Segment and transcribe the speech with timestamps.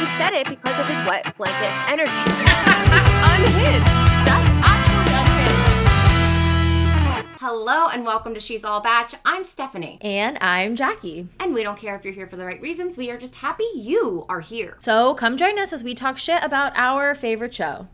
[0.00, 2.16] She said it because of his wet blanket energy.
[2.16, 3.84] unhinged.
[4.24, 5.12] That's actually
[7.12, 7.38] unhinged.
[7.38, 9.10] Hello and welcome to She's All Bach.
[9.26, 9.98] I'm Stefanie.
[10.00, 11.28] And I'm Jackie.
[11.38, 12.96] And we don't care if you're here for the right reasons.
[12.96, 14.76] We are just happy you are here.
[14.78, 17.86] So come join us as we talk shit about our favorite show.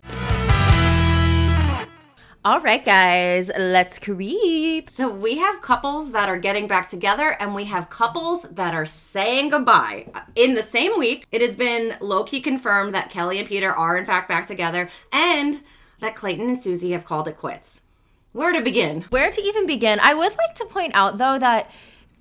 [2.47, 4.89] All right, guys, let's creep.
[4.89, 8.87] So we have couples that are getting back together and we have couples that are
[8.87, 10.07] saying goodbye.
[10.37, 13.97] In the same week, it has been low key confirmed that Kelley and Peter are
[13.97, 15.61] in fact back together and
[15.99, 17.81] that Clayton and Susie have called it quits.
[18.31, 19.03] Where to begin?
[19.11, 19.99] Where to even begin?
[20.01, 21.69] I would like to point out, though, that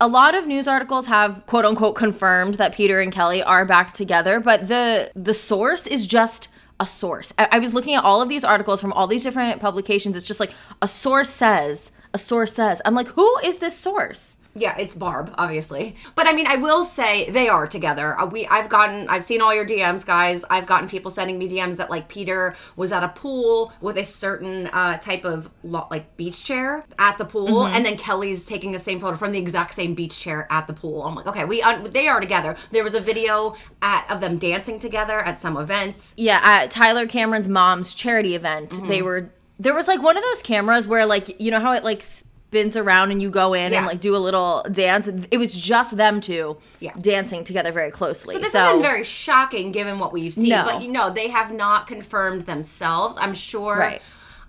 [0.01, 3.93] a lot of news articles have quote unquote confirmed that Peter and Kelley are back
[3.93, 6.47] together, but the the source is just
[6.79, 7.33] a source.
[7.37, 10.15] I, I was looking at all of these articles from all these different publications.
[10.15, 12.81] It's just like a source says, a source says.
[12.85, 14.37] I'm like, who is this source?
[14.57, 15.97] Yeah, it's Barb, obviously.
[16.15, 18.17] But I mean, I will say they are together.
[18.19, 20.45] Uh, we, I've gotten, I've seen all your DMs, guys.
[20.49, 24.05] I've gotten people sending me DMs that like Peter was at a pool with a
[24.05, 27.75] certain uh, type of lo- like beach chair at the pool, Mm-hmm.
[27.75, 30.73] and then Kelley's taking the same photo from the exact same beach chair at the
[30.73, 31.03] pool.
[31.03, 32.55] I'm like, okay, we, un- they are together.
[32.71, 36.13] There was a video at of them dancing together at some event.
[36.15, 39.05] Yeah, at Tyler Cameron's mom's charity event, they Mm-hmm.
[39.05, 42.03] were there was like one of those cameras where like you know how it like
[42.49, 43.79] spins around and you go in Yeah.
[43.79, 45.07] and like do a little dance.
[45.31, 46.93] It was just them two Yeah.
[47.01, 48.33] dancing together very closely.
[48.35, 50.63] So this so isn't very shocking given what we've seen, No.
[50.65, 53.17] but you know they have not confirmed themselves.
[53.19, 54.01] I'm sure Right.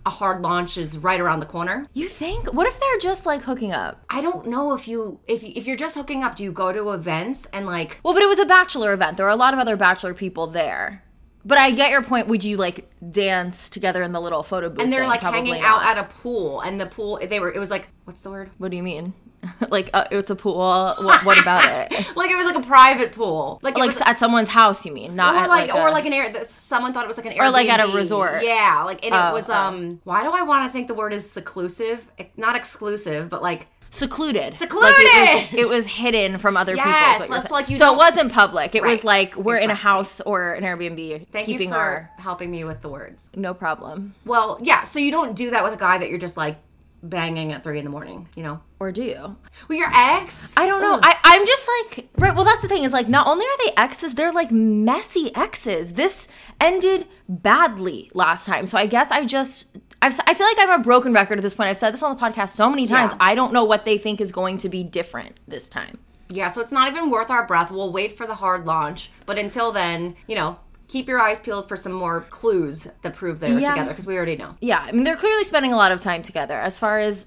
[0.04, 1.88] a hard launch is right around the corner.
[1.94, 4.00] you think what if they're just like hooking up?
[4.08, 6.70] I don't know if you if you, if you're just hooking up, do you go
[6.72, 9.16] to events and like Well, but it was a bachelor event.
[9.16, 11.02] There were a lot of other bachelor people there.
[11.46, 12.26] But I get your point.
[12.26, 14.80] Would you like dance together in the little photo booth?
[14.80, 15.08] and they're thing?
[15.08, 15.84] like Probably hanging not.
[15.84, 18.50] out at a pool and the pool they were it was like what's the word?
[18.58, 19.14] What do you mean?
[19.68, 20.56] like uh, it's a pool.
[20.56, 22.06] What, what about it?
[22.16, 23.60] Like it was like a private pool.
[23.62, 24.84] Like like was, at someone's house?
[24.84, 27.04] You mean not or at like, like, or a- like an air that someone thought
[27.04, 27.46] it was like an Airbnb.
[27.46, 28.42] Or like at a resort.
[28.42, 29.54] Yeah, like and Oh, it was oh.
[29.54, 32.10] um why do I want to think the word is seclusive?
[32.36, 34.56] Not exclusive, but like secluded.
[34.56, 34.88] Secluded!
[34.88, 36.90] Like it, was, it was hidden from other people.
[36.90, 38.74] Yes, you're less like you so it wasn't public.
[38.74, 42.10] It was like we're in a house or an Airbnb, Thank keeping you for our
[42.18, 43.30] helping me with the words.
[43.34, 44.14] no problem.
[44.24, 46.58] Well, yeah, so you don't do that with a guy that you're just like
[47.02, 48.60] banging at three in the morning, you know?
[48.80, 49.36] Or do you?
[49.68, 50.52] Well, your ex?
[50.56, 50.94] I don't know.
[50.94, 51.00] Ugh.
[51.02, 52.34] I, I'm just like right.
[52.34, 55.94] Well, that's the thing is like not only are they exes, they're like messy exes.
[55.94, 56.28] This
[56.60, 60.82] ended badly last time, so I guess I just I've, si feel like I'm a
[60.82, 61.68] broken record at this point.
[61.70, 63.12] I've said this on the podcast so many times.
[63.12, 63.18] Yeah.
[63.20, 65.98] I don't know what they think is going to be different this time.
[66.28, 67.70] Yeah, so it's not even worth our breath.
[67.70, 69.10] We'll wait for the hard launch.
[69.26, 70.58] But until then, you know,
[70.88, 73.70] keep your eyes peeled for some more clues that prove they're Yeah.
[73.70, 74.54] together because we already know.
[74.60, 76.54] Yeah, I mean they're clearly spending a lot of time together.
[76.54, 77.26] As far as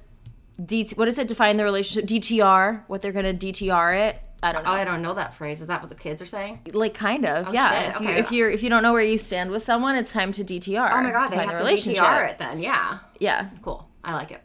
[0.62, 2.08] DT, what does it define the relationship?
[2.10, 4.22] DTR, what they're gonna DTR it?
[4.42, 4.72] I don't oh, know.
[4.72, 5.62] Oh, I don't know that phrase.
[5.62, 6.62] Is that what the kids are saying?
[6.74, 7.94] like kind of, oh, yeah.
[7.94, 10.14] shit, If, you, if you're if you don't know where you stand with someone, it's
[10.14, 10.90] time to DTR.
[10.92, 12.60] Oh my god, they have to DTR it then.
[12.62, 13.00] Yeah.
[13.20, 13.88] Yeah, Cool.
[14.04, 14.42] I like it.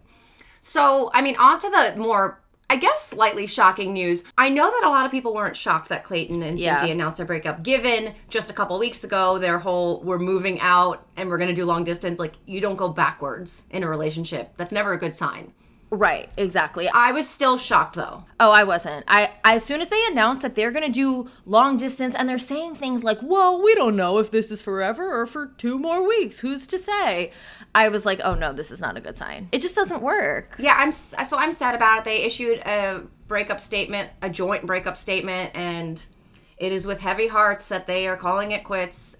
[0.61, 4.25] So, I mean, on to the more, I guess, slightly shocking news.
[4.37, 6.87] I know that a lot of people weren't shocked that Clayton and Susie Yeah.
[6.87, 11.29] announced their breakup, given just a couple weeks ago their whole we're moving out and
[11.29, 12.19] we're going to do long distance.
[12.19, 14.55] Like, you don't go backwards in a relationship.
[14.57, 15.53] That's never a good sign.
[15.95, 16.89] Right, exactly.
[16.89, 18.25] I was still shocked though.
[18.41, 19.05] Oh, I wasn't.
[19.09, 22.77] I as soon as they announced that they're gonna do long distance, and they're saying
[22.77, 26.39] things like, "Well, we don't know if this is forever or for two more weeks.
[26.39, 27.31] Who's to say?"
[27.75, 29.49] I was like, "Oh no, this is not a good sign.
[29.53, 32.05] It just doesn't work." Yeah, I'm so I'm sad about it.
[32.05, 36.05] They issued a breakup statement, a joint breakup statement, and
[36.57, 39.17] it is with heavy hearts that they are calling it quits.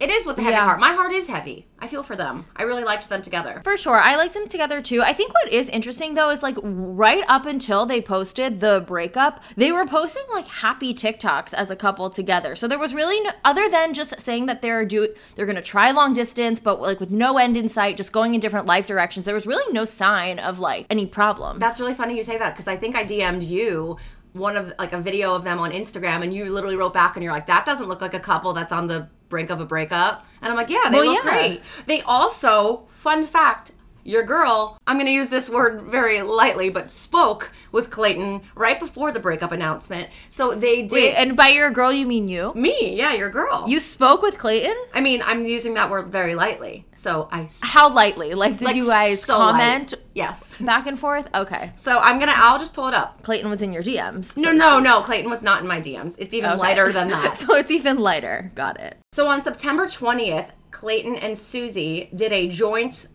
[0.00, 0.64] It is with a heavy Yeah.
[0.64, 0.78] heart.
[0.78, 1.66] My heart is heavy.
[1.80, 2.46] I feel for them.
[2.54, 3.60] I really liked them together.
[3.64, 3.96] For sure.
[4.00, 5.02] I liked them together too.
[5.02, 9.42] I think what is interesting though is like right up until they posted the breakup,
[9.56, 12.54] they were posting like happy TikToks as a couple together.
[12.54, 15.62] So there was really no, other than just saying that they're do they're going to
[15.62, 18.86] try long distance but like with no end in sight, just going in different life
[18.86, 19.24] directions.
[19.26, 21.58] There was really no sign of like any problems.
[21.60, 23.96] That's really funny you say that because I think I DM'd you
[24.34, 27.24] one of like a video of them on Instagram and you literally wrote back and
[27.24, 30.26] you're like that doesn't look like a couple that's on the brink of a breakup
[30.40, 31.30] and I'm like yeah they Well, look yeah.
[31.30, 31.62] great.
[31.86, 33.72] They also fun fact
[34.08, 38.80] your girl, I'm going to use this word very lightly, but spoke with Clayton right
[38.80, 40.08] before the breakup announcement.
[40.30, 40.92] So they did.
[40.92, 42.52] Wait, and by your girl you mean you?
[42.54, 43.66] me, yeah, your girl.
[43.68, 44.74] You spoke with Clayton?
[44.94, 46.86] I mean, I'm using that word very lightly.
[46.96, 47.48] So I.
[47.62, 48.34] How lightly?
[48.34, 49.50] Like did like, you guys so light.
[49.52, 50.56] comment Yes.
[50.58, 51.28] back and forth?
[51.34, 51.70] Okay.
[51.74, 53.22] So I'm going to, I'll just pull it up.
[53.22, 54.36] Clayton was in your DMs.
[54.36, 55.02] No, no, no.
[55.02, 56.16] Clayton was not in my DMs.
[56.18, 56.58] It's even Okay.
[56.58, 57.36] lighter than that.
[57.36, 58.50] so it's even lighter.
[58.54, 58.96] Got it.
[59.12, 63.08] So on September 20th, Clayton and Susie did a joint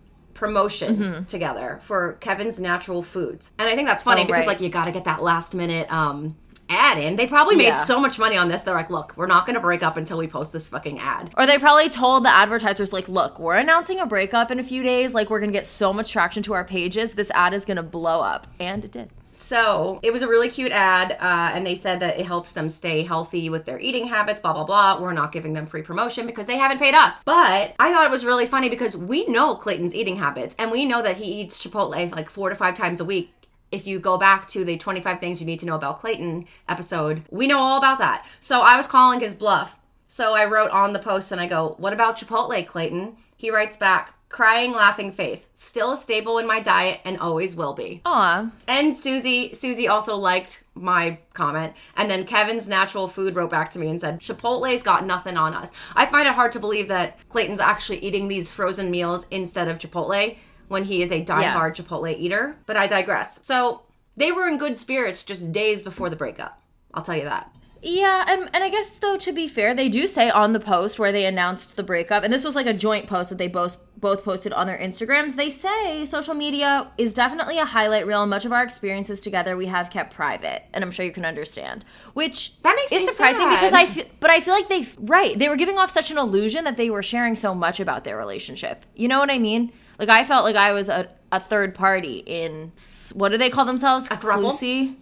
[0.44, 1.24] promotion Mm-hmm.
[1.26, 3.52] together for Kevin's Natural Foods.
[3.60, 4.48] And I think that's funny Oh, because right.
[4.48, 6.36] like you got to get that last minute um
[6.70, 7.16] ad in.
[7.18, 7.84] They probably made Yeah.
[7.92, 8.62] so much money on this.
[8.64, 11.30] They're like, look, we're not going to break up until we post this fucking ad.
[11.38, 14.82] Or they probably told the advertisers, like, look, we're announcing a breakup in a few
[14.82, 15.14] days.
[15.14, 17.14] Like, we're going to get so much traction to our pages.
[17.14, 18.48] This ad is going to blow up.
[18.60, 19.10] And it did.
[19.34, 22.70] So it was a really cute ad, uh, and they said that it helps them
[22.70, 25.02] stay healthy with their eating habits, blah, blah, blah.
[25.02, 27.20] We're not giving them free promotion because they haven't paid us.
[27.26, 30.86] But I thought it was really funny because we know Clayton's eating habits, and we
[30.86, 33.34] know that he eats Chipotle like four to five times a week.
[33.72, 37.24] If you go back to the 25 things you need to know about Clayton episode,
[37.32, 38.28] we know all about that.
[38.40, 39.80] So I was calling his bluff.
[40.06, 43.18] So I wrote on the post and I go, What about Chipotle, Clayton?
[43.36, 45.50] He writes back, crying, laughing face.
[45.54, 48.02] Still a staple in my diet and always will be.
[48.04, 48.50] Aw.
[48.68, 51.74] And Susie, Susie also liked my comment.
[51.96, 55.54] And then Kevin's natural food wrote back to me and said, Chipotle's got nothing on
[55.54, 55.72] us.
[55.96, 59.78] I find it hard to believe that Clayton's actually eating these frozen meals instead of
[59.78, 60.36] Chipotle
[60.68, 62.58] when he is a diehard Chipotle eater.
[62.66, 63.46] But I digress.
[63.46, 63.84] So
[64.18, 66.60] they were in good spirits just days before the breakup.
[66.96, 67.54] I'll tell you that.
[67.84, 71.00] Yeah, and, and I guess though to be fair, they do say on the post
[71.00, 73.78] where they announced the breakup, and this was like a joint post that they both
[73.98, 75.36] both posted on their Instagrams.
[75.36, 79.58] They say social media is definitely a highlight reel, and much of our experiences together
[79.58, 81.84] we have kept private, and I'm sure you can understand.
[82.14, 83.50] Which That makes is surprising sad.
[83.50, 86.18] because I feel, but I feel like they right they were giving off such an
[86.18, 88.86] illusion that they were sharing so much about their relationship.
[88.96, 89.74] You know what I mean?
[90.00, 92.72] Like I felt like I was a, a third party in
[93.14, 94.08] what do they call themselves?
[94.08, 94.96] A throuple?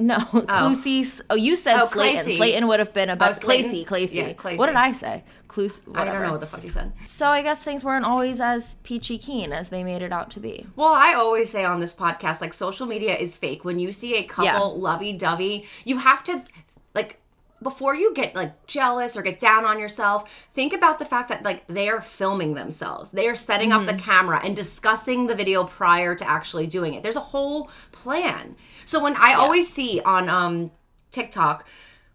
[0.00, 0.40] No, oh.
[0.42, 1.20] Clusie.
[1.30, 2.26] Oh, you said Oh, Slayton.
[2.26, 2.36] Clacy.
[2.36, 3.70] Slayton would have been about Oh, Slayton?
[3.70, 3.86] Clacy.
[3.86, 4.14] Clacy.
[4.14, 4.56] Yeah, Clacy.
[4.56, 5.22] What did I say?
[5.46, 5.80] Cluse.
[5.94, 6.92] I don't know what the fuck you said.
[7.04, 10.40] So I guess things weren't always as peachy keen as they made it out to
[10.40, 10.66] be.
[10.76, 13.64] Well, I always say on this podcast, like social media is fake.
[13.64, 14.58] When you see a couple Yeah.
[14.58, 16.42] lovey dovey, you have to
[16.94, 17.19] like
[17.62, 21.42] before you get like jealous or get down on yourself, think about the fact that
[21.42, 23.10] like they are filming themselves.
[23.10, 27.02] They are setting up the camera and discussing the video prior to actually doing it.
[27.02, 28.56] There's a whole plan.
[28.84, 30.70] So when I always see on um
[31.10, 31.66] TikTok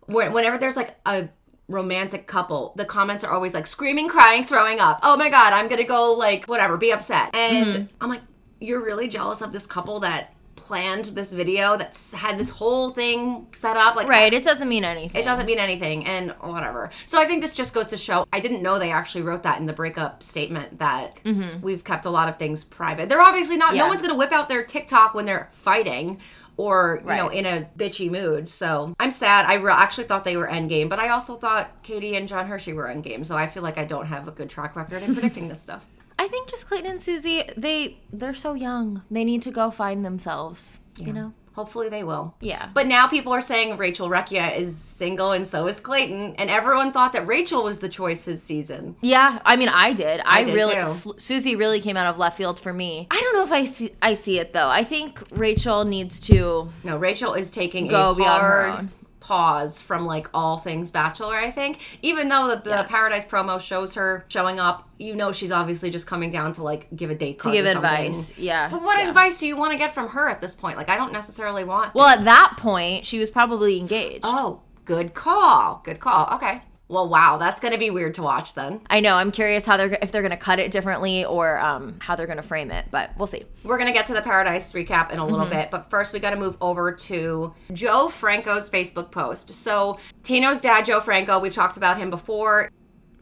[0.07, 1.29] where whenever there's like a
[1.67, 4.99] romantic couple, the comments are always like screaming, crying, throwing up.
[5.03, 7.35] Oh my god, I'm gonna go like whatever, be upset.
[7.35, 8.21] And I'm like,
[8.59, 10.33] you're really jealous of this couple that
[10.65, 14.33] planned this video that's had this whole thing set up like Right.
[14.33, 15.21] It doesn't mean anything.
[15.21, 18.39] it doesn't mean anything and whatever so i think this just goes to show i
[18.39, 21.19] didn't know they actually wrote that in the breakup statement that
[21.61, 23.89] we've kept a lot of things private they're obviously not no Mm-hmm.
[23.89, 26.19] One's gonna whip out their tiktok when they're fighting
[26.57, 30.37] or you know in a bitchy mood so i'm sad i re- actually thought they
[30.37, 33.61] were endgame but i also thought katie and john hersey were endgame so i feel
[33.61, 35.85] like i don't have a good track record in predicting this stuff
[36.17, 39.03] I think just Clayton and Susie, they they're so young.
[39.11, 40.79] They need to go find themselves.
[40.97, 41.33] You know.
[41.55, 42.69] hopefully they will Yeah.
[42.73, 46.91] But now people are saying Rachel Recchia is single and so is Clayton, and everyone
[46.91, 48.95] thought that Rachel was the choice this season.
[49.01, 50.21] Yeah, I mean, I did.
[50.25, 51.15] I, did really, too.
[51.17, 53.07] Susie really came out of left field for me.
[53.11, 54.69] I don't know if I see, I see it though.
[54.69, 56.69] I think Rachel needs to.
[56.83, 58.91] No, Rachel is taking Go a hard own.
[59.25, 61.35] Pause from like all things Bachelor.
[61.35, 65.51] I think, even though the, the Paradise promo shows her showing up, you know she's
[65.51, 68.99] obviously just coming down to like give a date To give advice, yeah, But what
[68.99, 69.07] yeah.
[69.07, 70.77] advice do you want to get from her at this point?
[70.77, 71.95] Like, I don't necessarily want.
[71.95, 74.25] Well, at that point, she was probably engaged.
[74.25, 75.81] oh, good call.
[75.83, 76.35] Good call.
[76.35, 76.61] Okay.
[76.87, 78.81] Well, wow, that's gonna be weird to watch then.
[78.89, 79.15] I know.
[79.15, 82.43] I'm curious how they're if they're gonna cut it differently or um, how they're gonna
[82.43, 83.43] frame it, but we'll see.
[83.63, 85.31] We're gonna get to the Paradise recap in a Mm-hmm.
[85.31, 89.53] little bit, but first we gotta move over to Joe Franco's Facebook post.
[89.55, 92.69] So Tino's dad, Joe Franco, we've talked about him before.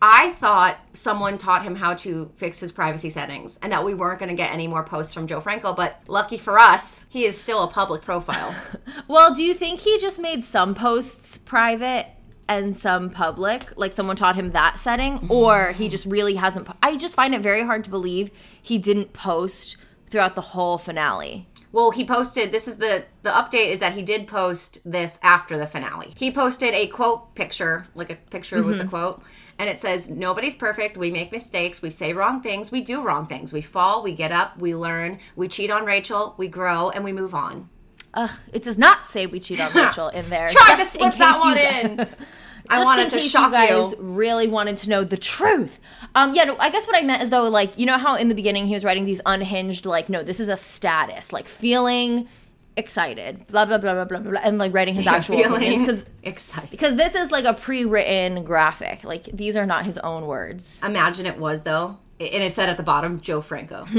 [0.05, 4.19] I thought someone taught him how to fix his privacy settings and that we weren't
[4.19, 7.39] going to get any more posts from Joe Franco, but lucky for us, he is
[7.39, 8.53] still a public profile.
[9.07, 12.07] Well, do you think he just made some posts private
[12.59, 13.73] and some public?
[13.77, 16.67] Like someone taught him that setting, or he just really hasn't?
[16.67, 18.29] po- I just find it very hard to believe
[18.61, 19.77] he didn't post
[20.09, 21.47] throughout the whole finale.
[21.71, 25.57] Well, he posted this is the the update is that he did post this after
[25.57, 26.13] the finale.
[26.17, 28.87] He posted a quote picture, like a picture with Mm-hmm.
[28.87, 29.23] a quote,
[29.57, 30.97] and it says, "Nobody's perfect.
[30.97, 31.81] We make mistakes.
[31.81, 32.71] We say wrong things.
[32.71, 33.51] We do wrong things.
[33.51, 35.17] We fall, we get up, we learn.
[35.35, 37.69] We cheat on Rachel, we grow, and we move on."
[38.15, 40.47] Ugh, it does not say we cheat on Rachel in there.
[40.49, 41.57] Tried to slip in that one
[41.97, 42.05] you-
[42.65, 42.71] in.
[42.71, 43.97] I just wanted in to case shock you guys you.
[43.99, 45.79] really wanted to know the truth.
[46.15, 48.27] Um, yeah, no, I guess what I meant is though, like you know how in
[48.27, 52.27] the beginning he was writing these unhinged, like no, this is a status, like feeling
[52.75, 56.03] excited, blah blah blah blah blah blah, and like writing his actual opinions Feeling because
[56.23, 56.71] excited.
[56.71, 60.81] because this is like a pre-written graphic, like these are not his own words.
[60.83, 63.85] Imagine it was though, and it said at the bottom, Joe Franco.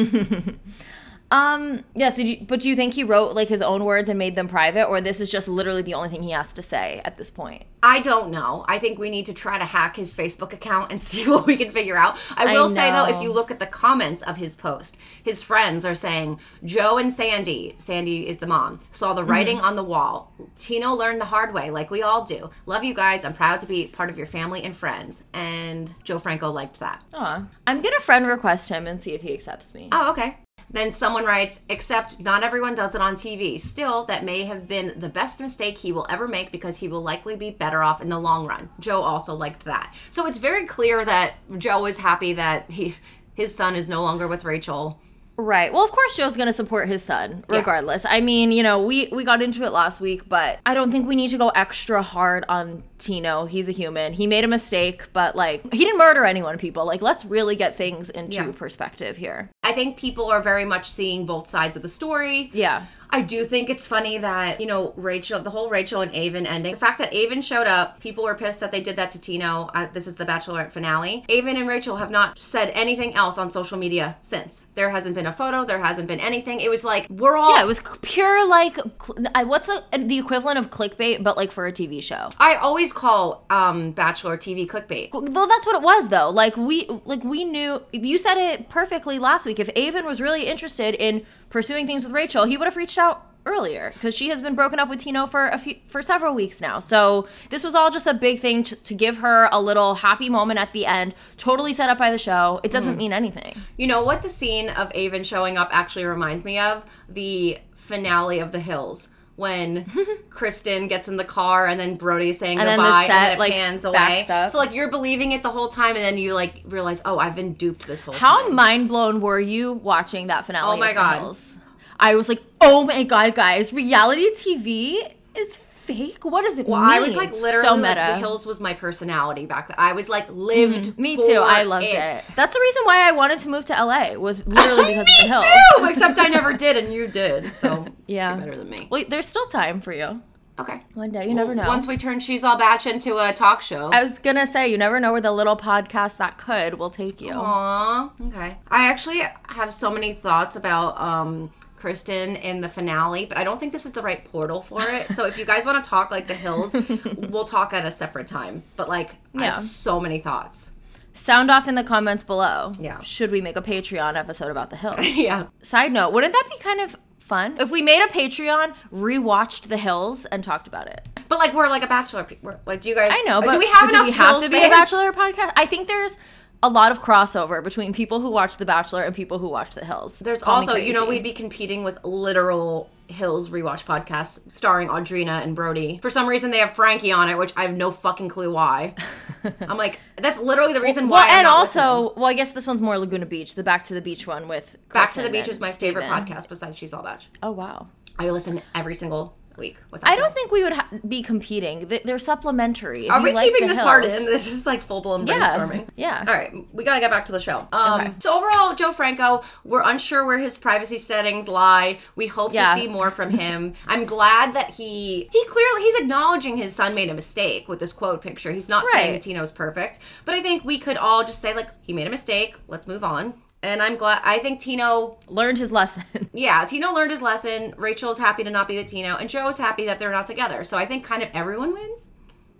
[1.31, 4.19] Um, yes, did you, but do you think he wrote like his own words and
[4.19, 7.00] made them private, or this is just literally the only thing he has to say
[7.04, 7.64] at this point?
[7.83, 8.64] I don't know.
[8.69, 11.57] I think we need to try to hack his Facebook account and see what we
[11.57, 12.16] can figure out.
[12.37, 15.43] I I will say though, if you look at the comments of his post, his
[15.43, 19.85] friends are saying Joe and Sandy, Sandy is the mom, saw the writing on the
[19.85, 20.33] wall.
[20.59, 22.50] Tino learned the hard way, like we all do.
[22.66, 23.25] Love you guys.
[23.25, 25.25] I'm proud to be part of your family and friends.
[25.33, 27.02] And Joe Franco liked that.
[27.14, 27.45] Aw.
[27.66, 29.88] I'm gonna friend request him and see if he accepts me.
[29.90, 30.37] Oh, okay.
[30.75, 33.61] Then someone writes, except not everyone does it on TV.
[33.61, 37.00] Still, that may have been the best mistake he will ever make because he will
[37.00, 38.69] likely be better off in the long run.
[38.81, 39.95] Joe also liked that.
[40.11, 42.97] So it's very clear that Joe is happy that he
[43.35, 45.00] his son is no longer with Rachel.
[45.37, 45.73] Right.
[45.73, 48.07] Well, of course Joe's going to support his son regardless.
[48.09, 51.09] I mean, you know, we we got into it last week, but I don't think
[51.09, 53.45] we need to go extra hard on Tino.
[53.47, 54.12] He's a human.
[54.12, 56.87] He made a mistake, but like he didn't murder anyone, people.
[56.87, 58.53] Like let's really get things into Yeah.
[58.53, 59.50] perspective here.
[59.64, 62.50] I think people are very much seeing both sides of the story.
[62.53, 62.87] Yeah.
[63.11, 66.73] I do think it's funny that, you know, Rachel, the whole Rachel and Aven ending,
[66.73, 69.70] the fact that Aven showed up, people were pissed that they did that to Tino.
[69.75, 71.25] Uh, this is the Bachelorette finale.
[71.28, 74.66] Aven and Rachel have not said anything else on social media since.
[74.75, 76.61] There hasn't been a photo, there hasn't been anything.
[76.61, 77.54] It was like, we're all.
[77.56, 81.52] Yeah, it was pure like cl- I- what's a, the equivalent of clickbait but like
[81.52, 82.30] for a TV show.
[82.38, 85.11] I always call um, Bachelor TV clickbait.
[85.12, 86.30] Though that's what it was though.
[86.30, 89.58] Like we like we knew you said it perfectly last week.
[89.58, 93.28] If Aven was really interested in pursuing things with Rachel, he would have reached out
[93.46, 96.61] earlier because she has been broken up with Tino for a few for several weeks
[96.61, 96.80] now.
[96.80, 100.28] So this was all just a big thing to, to give her a little happy
[100.28, 101.14] moment at the end.
[101.37, 102.58] Totally set up by the show.
[102.64, 102.99] It doesn't mm-hmm.
[102.99, 103.54] mean anything.
[103.76, 106.84] You know what the scene of Aven showing up actually reminds me of?
[107.08, 109.11] The finale of The Hills.
[109.37, 109.85] When
[110.31, 113.21] Kristin gets in the car and then Brody's saying And then the goodbye and set,
[113.21, 114.26] then it like, pans away.
[114.29, 114.50] up.
[114.50, 117.35] So like you're believing it the whole time and then you like realize, oh, I've
[117.35, 118.50] been duped this whole How time.
[118.50, 120.76] How mind blown were you watching that finale?
[120.76, 121.19] Oh my God.
[121.19, 121.57] Hills?
[121.99, 126.25] I was like, oh my god, guys, reality TV is fake.
[126.25, 126.91] What does it Well, mean?
[126.91, 128.12] I was like literally so like, meta.
[128.12, 129.76] The Hills was my personality back then.
[129.79, 130.99] I was like lived.
[130.99, 131.41] Me for too.
[131.43, 132.25] I loved it.
[132.37, 134.14] That's the reason why I wanted to move to LA.
[134.14, 135.45] Was literally because of the hills.
[135.79, 137.55] Too, except I never did, and you did.
[137.55, 138.31] So Yeah.
[138.37, 138.88] you're better than me.
[138.91, 140.21] Wait, there's still time for you.
[140.57, 140.81] Okay.
[140.95, 141.67] One day, you never know.
[141.67, 143.91] Once we turn She's All Bach into a talk show.
[143.93, 147.21] I was gonna say, you never know where the little podcast that could will take
[147.21, 147.33] you.
[147.33, 148.57] Aw, okay.
[148.69, 151.50] I actually have so many thoughts about um
[151.85, 155.12] Kristin in the finale, but I don't think this is the right portal for it.
[155.12, 156.75] So if you guys want to talk like the hills,
[157.31, 158.62] we'll talk at a separate time.
[158.76, 159.55] But like I Yeah.
[159.55, 160.71] have so many thoughts.
[161.12, 162.73] Sound off in the comments below.
[162.81, 163.00] Yeah.
[163.03, 164.97] Should we make a Patreon episode about the hills?
[165.07, 165.47] Yeah.
[165.62, 169.76] Side note, wouldn't that be kind of fun if we made a Patreon, rewatched the
[169.76, 171.07] hills, and talked about it?
[171.29, 173.59] But like we're like a bachelor pe- like do you guys I know, but do
[173.59, 174.69] we have do we have to be a?
[174.71, 175.53] Bachelor podcast?
[175.57, 176.17] I think there's
[176.62, 179.84] a lot of crossover between people who watch The Bachelor and people who watch The
[179.84, 180.18] Hills.
[180.20, 185.42] There's Call also, you know, we'd be competing with literal Hills rewatch podcasts starring Audrina
[185.42, 185.99] and Brody.
[186.00, 188.94] For some reason, they have Frankie on it, which I have no fucking clue why.
[189.61, 191.26] I'm like, that's literally the reason why.
[191.26, 192.23] Well, and also, listening.
[192.23, 194.76] well, I guess this one's more Laguna Beach, the Back to the Beach one with
[194.90, 197.20] Back to the Beach is my favorite podcast besides She's All Bach.
[197.42, 197.88] Oh wow.
[198.18, 199.76] I listen every single week.
[199.90, 201.87] Without I don't think we would ha- be competing.
[202.04, 203.06] They're supplementary.
[203.06, 204.11] If Are we like keeping this part in?
[204.34, 205.56] This is like full blown Yeah.
[205.56, 205.88] brainstorming.
[205.96, 206.25] Yeah.
[206.26, 207.66] All right, we gotta get back to the show.
[207.73, 208.12] Um, Okay.
[208.18, 211.99] So overall, Joe Franco, we're unsure where his privacy settings lie.
[212.16, 212.75] We hope Yeah.
[212.75, 213.75] to see more from him.
[213.87, 217.92] I'm glad that he he clearly he's acknowledging his son made a mistake with this
[217.92, 218.50] quote picture.
[218.52, 219.23] He's not saying Right.
[219.23, 222.11] that Tino's perfect, but I think we could all just say like he made a
[222.11, 222.56] mistake.
[222.68, 223.34] Let's move on.
[223.64, 224.21] And I'm glad.
[224.25, 226.04] I think Tino Learned his lesson.
[226.33, 227.75] yeah, Tino learned his lesson.
[227.78, 230.64] Rachel's happy to not be with Tino, and Joe's happy that they're not together.
[230.64, 232.11] So I think kind of everyone wins.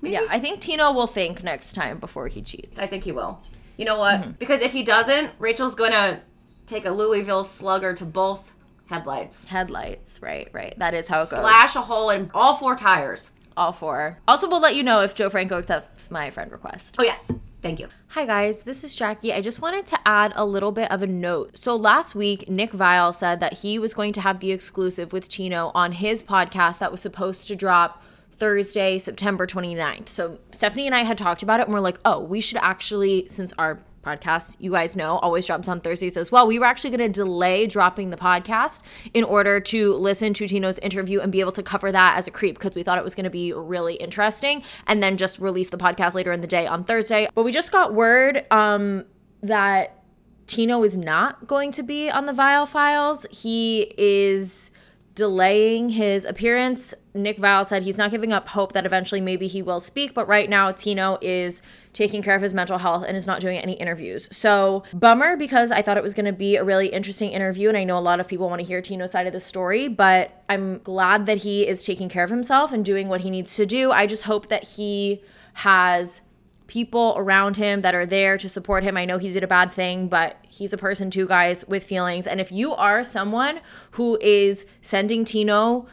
[0.01, 0.15] Maybe?
[0.15, 2.79] yeah, I think Tino will think next time before he cheats.
[2.79, 3.39] I think he will.
[3.77, 4.21] You know what?
[4.21, 4.31] Mm-hmm.
[4.39, 6.21] Because if he doesn't, Rachel's gonna
[6.67, 8.53] take a Louisville slugger to both
[8.87, 9.45] headlights.
[9.45, 10.75] Headlights, right, right.
[10.79, 11.41] That is how it goes.
[11.41, 13.31] Slash a hole in all four tires.
[13.57, 14.19] all four.
[14.29, 16.97] Also, we'll let you know if Joe Franco accepts my friend request.
[16.99, 17.31] Oh yes,
[17.65, 17.89] thank you.
[18.09, 19.33] Hi guys, this is Jackie.
[19.33, 21.57] I just wanted to add a little bit of a note.
[21.57, 25.29] So last week, Nick Viall said that he was going to have the exclusive with
[25.29, 28.03] Tino on his podcast that was supposed to drop
[28.33, 30.11] Thursday, September 29th.
[30.11, 33.27] So Stefanie and I had talked about it and we're like, oh, we should actually,
[33.29, 36.47] since our podcast, you guys know, always drops on Thursdays as well.
[36.47, 38.83] We were actually going to delay dropping the podcast
[39.13, 42.31] in order to listen to Tino's interview and be able to cover that as a
[42.31, 45.71] creep because we thought it was going to be really interesting and then just release
[45.71, 47.29] the podcast later in the day on Thursday.
[47.35, 49.05] But we just got word um,
[49.43, 50.03] that
[50.47, 53.27] Tino is not going to be on the Viall Files.
[53.31, 54.71] He is
[55.15, 56.93] delaying his appearance.
[57.15, 60.27] Nick Viall said he's not giving up hope that eventually maybe he will speak, but
[60.27, 61.63] right now Tino is
[61.95, 64.29] taking care of his mental health and is not doing any interviews.
[64.31, 67.69] So, bummer because I thought it was going to be a really interesting interview.
[67.69, 69.89] And I know a lot of people want to hear Tino's side of the story,
[69.89, 73.55] but I'm glad that he is taking care of himself and doing what he needs
[73.57, 73.93] to do.
[73.93, 75.23] I just hope that he
[75.55, 76.21] has
[76.67, 78.97] people around him that are there to support him.
[78.97, 82.27] I know he did a bad thing, but he's a person too, guys, with feelings.
[82.27, 83.61] And if you are someone
[83.93, 85.87] who is sending Tino,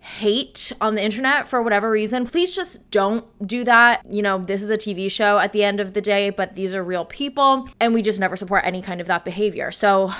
[0.00, 4.02] hate on the internet for whatever reason, please just don't do that.
[4.08, 6.74] You know, this is a TV show at the end of the day, but these
[6.74, 9.70] are real people, and we just never support any kind of that behavior.
[9.70, 10.12] So,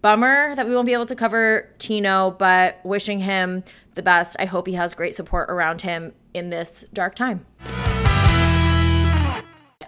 [0.00, 4.36] bummer that we won't be able to cover Tino, but wishing him the best.
[4.38, 7.44] I hope he has great support around him in this dark time.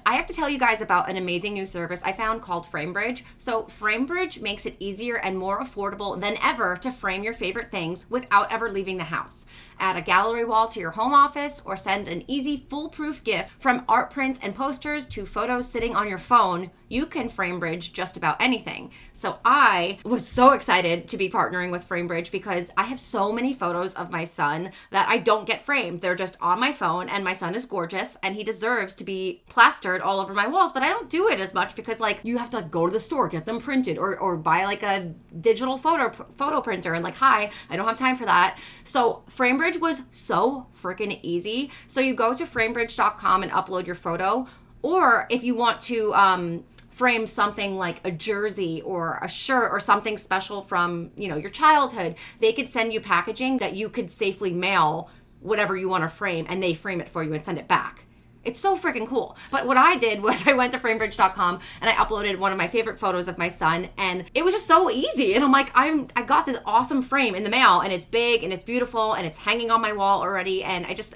[0.06, 3.22] I have to tell you guys about an amazing new service I found called FrameBridge.
[3.38, 8.10] So, FrameBridge makes it easier and more affordable than ever to frame your favorite things
[8.10, 9.46] without ever leaving the house.
[9.78, 13.84] Add a gallery wall to your home office or send an easy, foolproof gift from
[13.88, 16.70] art prints and posters to photos sitting on your phone.
[16.88, 18.92] You can FrameBridge just about anything.
[19.12, 23.54] So, I was so excited to be partnering with FrameBridge because I have so many
[23.54, 26.00] photos of my son that I don't get framed.
[26.00, 29.42] They're just on my phone, and my son is gorgeous and he deserves to be
[29.48, 32.38] plastered all over my walls, but I don't do it as much because like you
[32.38, 35.76] have to go to the store, get them printed or or buy like a digital
[35.76, 38.58] photo photo printer and like hi, I don't have time for that.
[38.84, 41.70] So FrameBridge was so freaking easy.
[41.86, 44.46] So you go to framebridge.com and upload your photo
[44.82, 46.64] or if you want to um
[46.94, 51.50] frame something like a jersey or a shirt or something special from, you know, your
[51.50, 56.08] childhood, they could send you packaging that you could safely mail whatever you want to
[56.08, 58.04] frame and they frame it for you and send it back.
[58.44, 59.36] It's so freaking cool.
[59.50, 62.68] But what I did was I went to framebridge.com and I uploaded one of my
[62.68, 65.34] favorite photos of my son and it was just so easy.
[65.34, 68.44] And I'm like, I'm I got this awesome frame in the mail and it's big
[68.44, 71.14] and it's beautiful and it's hanging on my wall already and I just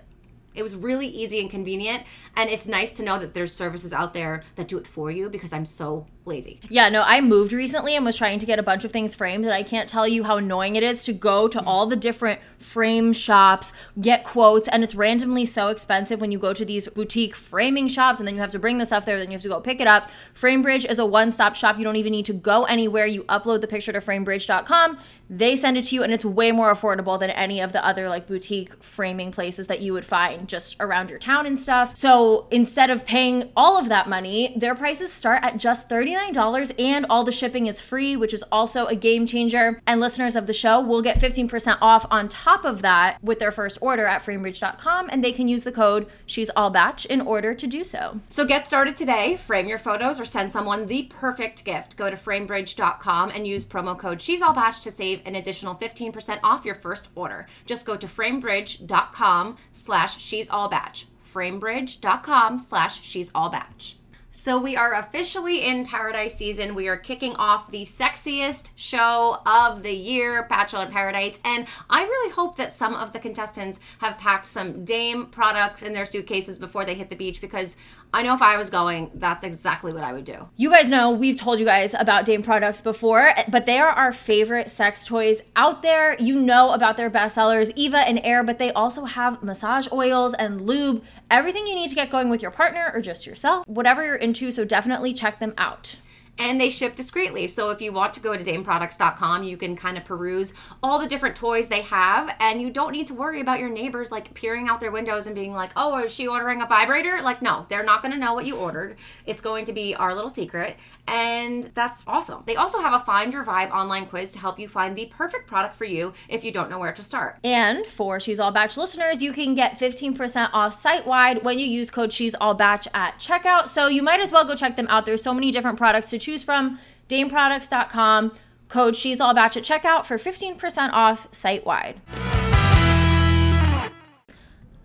[0.54, 2.02] it was really easy and convenient
[2.36, 5.28] and it's nice to know that there's services out there that do it for you
[5.28, 6.60] because I'm so lazy.
[6.68, 9.44] Yeah, no, I moved recently and was trying to get a bunch of things framed,
[9.44, 12.40] and I can't tell you how annoying it is to go to all the different
[12.58, 17.34] frame shops, get quotes, and it's randomly so expensive when you go to these boutique
[17.34, 19.48] framing shops, and then you have to bring the stuff there, then you have to
[19.48, 20.10] go pick it up.
[20.34, 21.78] FrameBridge is a one stop shop.
[21.78, 23.06] You don't even need to go anywhere.
[23.06, 24.98] You upload the picture to framebridge.com,
[25.30, 28.08] they send it to you, and it's way more affordable than any of the other
[28.08, 31.96] like boutique framing places that you would find just around your town and stuff.
[31.96, 36.74] So instead of paying all of that money, their prices start at just 39 $39
[36.78, 39.80] and all the shipping is free, which is also a game changer.
[39.86, 43.52] And listeners of the show will get 15% off on top of that with their
[43.52, 47.54] first order at framebridge.com and they can use the code She's All Bach in order
[47.54, 48.20] to do so.
[48.28, 51.96] So get started today, frame your photos or send someone the perfect gift.
[51.96, 56.40] Go to framebridge.com and use promo code She's All Bach to save an additional 15%
[56.42, 57.46] off your first order.
[57.66, 60.96] Just go to framebridge.com slash She's All Bach
[61.32, 63.82] framebridge.com slash she's all bach.
[64.30, 66.74] So we are officially in paradise season.
[66.74, 71.38] We are kicking off the sexiest show of the year, Bachelor in Paradise.
[71.44, 75.94] And I really hope that some of the contestants have packed some Dame products in
[75.94, 77.78] their suitcases before they hit the beach because
[78.12, 80.48] I know if I was going, that's exactly what I would do.
[80.56, 84.12] You guys know we've told you guys about Dame products before, but they are our
[84.12, 86.16] favorite sex toys out there.
[86.18, 90.62] You know about their bestsellers, Eva and Aer, but they also have massage oils and
[90.62, 94.16] lube, everything you need to get going with your partner or just yourself, whatever you're
[94.16, 94.52] into.
[94.52, 95.96] So definitely check them out
[96.38, 97.48] and they ship discreetly.
[97.48, 101.06] So if you want to go to dameproducts.com, you can kind of peruse all the
[101.06, 104.68] different toys they have, and you don't need to worry about your neighbors like peering
[104.68, 107.84] out their windows and being like, "Oh, is she ordering a vibrator?" Like, no, they're
[107.84, 108.96] not going to know what you ordered.
[109.26, 110.76] It's going to be our little secret,
[111.08, 112.42] and that's awesome.
[112.46, 115.46] They also have a Find Your Vibe online quiz to help you find the perfect
[115.46, 117.38] product for you if you don't know where to start.
[117.42, 121.66] And for She's All Bach listeners, you can get 15% off site wide when you
[121.66, 123.68] use code She's All Bach at checkout.
[123.68, 125.06] So you might as well go check them out.
[125.06, 126.78] There's so many different products to choose from.
[127.08, 128.34] DameProducts.com,
[128.68, 132.02] code She's All Bach at checkout for 15% off site wide.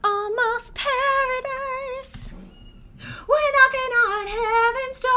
[0.03, 1.62] Almost paradise.
[3.27, 5.09] We're knocking on heaven's door.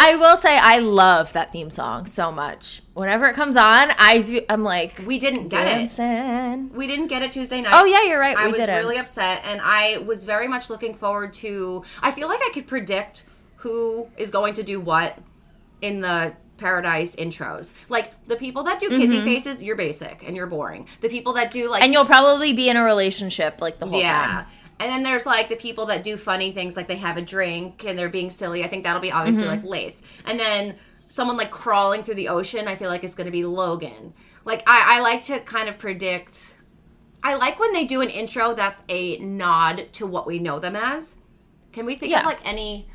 [0.00, 2.82] I will say I love that theme song so much.
[2.94, 4.40] Whenever it comes on, I do.
[4.48, 6.70] I'm like, we didn't get dancing.
[6.70, 6.74] it.
[6.74, 7.74] We didn't get it Tuesday night.
[7.74, 8.36] Oh yeah, you're right.
[8.36, 8.76] I we was didn't.
[8.76, 11.84] really upset, and I was very much looking forward to.
[12.02, 13.24] I feel like I could predict
[13.56, 15.18] who is going to do what
[15.80, 17.72] in the paradise intros.
[17.88, 19.24] Like the people that do kissy mm-hmm.
[19.24, 20.86] faces, you're basic and you're boring.
[21.00, 24.00] The people that do like and you'll probably be in a relationship like the whole
[24.00, 24.26] yeah.
[24.26, 24.46] time.
[24.80, 27.84] And then there's like the people that do funny things, like they have a drink
[27.84, 28.62] and they're being silly.
[28.64, 29.64] I think that'll be obviously Mm-hmm.
[29.64, 30.02] like Lace.
[30.24, 30.76] And then
[31.08, 34.14] someone like crawling through the ocean, I feel like is going to be Logan.
[34.44, 36.56] Like I, I like to kind of predict.
[37.22, 40.76] I like when they do an intro that's a nod to what we know them
[40.76, 41.16] as.
[41.72, 42.20] Can we think Yeah.
[42.20, 42.86] of like any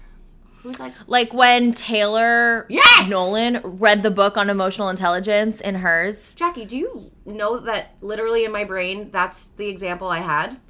[0.62, 3.10] Who's like Like when Taylor Yes!
[3.10, 6.34] Nolan read the book on emotional intelligence in hers.
[6.36, 6.64] Jackie?
[6.66, 10.58] Do you know that literally in my brain that's the example I had?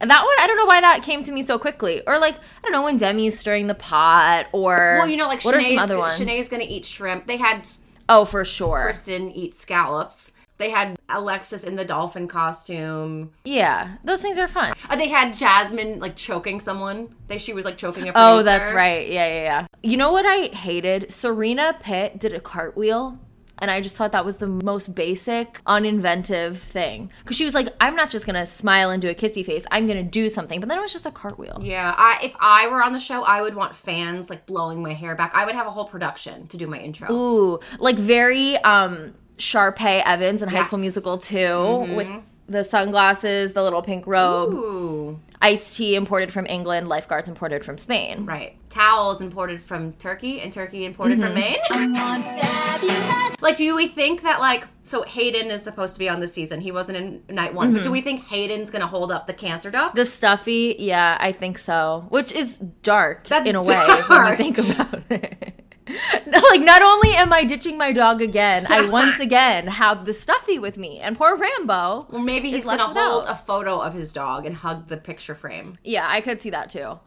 [0.00, 2.02] And that one, I don't know why that came to me so quickly.
[2.06, 5.44] Or like, I don't know, when Demi's stirring the pot or Well, you know, like
[5.44, 6.16] what are some other ones?
[6.16, 7.26] Shanae's gonna eat shrimp.
[7.26, 7.68] They had
[8.08, 8.82] oh, for sure.
[8.82, 10.32] Kristen eat scallops.
[10.60, 13.32] They had Alexis in the dolphin costume.
[13.46, 14.74] Yeah, those things are fun.
[14.90, 17.14] Uh, they had Jasmine like choking someone.
[17.28, 18.38] They she was like choking a person.
[18.38, 19.08] Oh, that's right.
[19.08, 19.66] Yeah, yeah, yeah.
[19.82, 21.10] You know what I hated?
[21.10, 23.18] Serena Pitt did a cartwheel.
[23.60, 27.10] And I just thought that was the most basic, uninventive thing.
[27.22, 29.66] Because she was like, I'm not just going to smile and do a kissy face.
[29.70, 30.60] I'm going to do something.
[30.60, 31.58] But then it was just a cartwheel.
[31.60, 34.94] Yeah, I, if I were on the show, I would want fans like blowing my
[34.94, 35.32] hair back.
[35.34, 37.12] I would have a whole production to do my intro.
[37.12, 40.82] Ooh, like very um Sharpay Evans in High School Yes.
[40.82, 42.08] Musical 2 with
[42.50, 47.78] the sunglasses, the little pink robe, Ooh, iced tea imported from England, lifeguards imported from
[47.78, 48.26] Spain.
[48.26, 48.56] right.
[48.70, 52.20] Towels imported from Turkey and Turkey imported from Mm-hmm.
[52.30, 53.36] Maine.
[53.40, 56.60] Like, do we think that like so Hayden is supposed to be on this season?
[56.60, 57.76] He wasn't in night one, Mm-hmm.
[57.78, 59.94] but do we think Hayden's gonna hold up the cancer duck?
[59.94, 62.06] The stuffy, yeah, I think so.
[62.10, 63.76] Which is dark That's in a way
[64.08, 65.64] when you think about it.
[65.88, 70.58] like not only am I ditching my dog again, I once again have the stuffy
[70.58, 70.98] with me.
[71.00, 72.06] And poor Rambo.
[72.10, 73.32] Well, maybe he's gonna hold without.
[73.32, 75.74] a photo of his dog and hug the picture frame.
[75.84, 76.98] Yeah, I could see that too.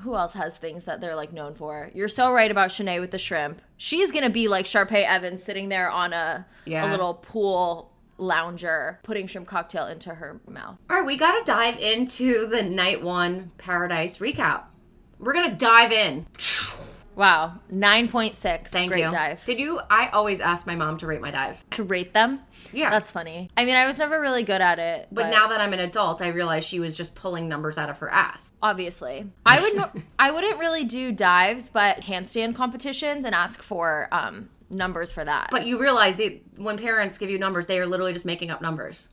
[0.00, 1.90] Who else has things that they're like known for?
[1.94, 3.62] You're so right about Shanae with the shrimp.
[3.78, 6.88] She's gonna be like Sharpay Evans sitting there on a Yeah.
[6.88, 10.76] a little pool lounger, putting shrimp cocktail into her mouth.
[10.90, 14.64] All right, we got to dive into the night one Paradise recap.
[15.18, 16.26] We're gonna dive in.
[17.16, 18.70] Wow, nine point six.
[18.70, 19.10] Thank Great you.
[19.10, 19.44] dive.
[19.46, 19.80] Did you?
[19.90, 21.64] I always ask my mom to rate my dives.
[21.72, 22.40] to rate them.
[22.72, 22.90] Yeah.
[22.90, 23.50] That's funny.
[23.56, 26.20] I mean, I was never really good at it, But now that I'm an adult,
[26.20, 28.52] I realize she was just pulling numbers out of her ass.
[28.62, 34.50] obviously, I would I wouldn't really do dives, but handstand competitions and ask for um
[34.68, 35.48] numbers for that.
[35.50, 38.60] But you realize that when parents give you numbers, they are literally just making up
[38.60, 39.08] numbers.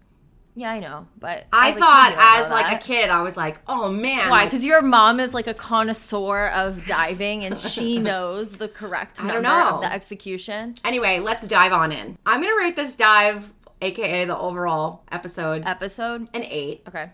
[0.56, 1.08] Yeah, I know.
[1.20, 2.84] But I as a kid, thought, as like that.
[2.84, 4.42] a kid, I was like, "Oh man, Why?
[4.42, 9.24] like, Because your mom is like a connoisseur of diving, and she knows the correct
[9.24, 9.70] I don't know.
[9.76, 12.18] of the execution Anyway, let's dive on in.
[12.26, 16.30] I'm gonna rate this dive, aka the overall episode, episode.
[16.34, 16.84] an eight.
[16.88, 17.10] Okay.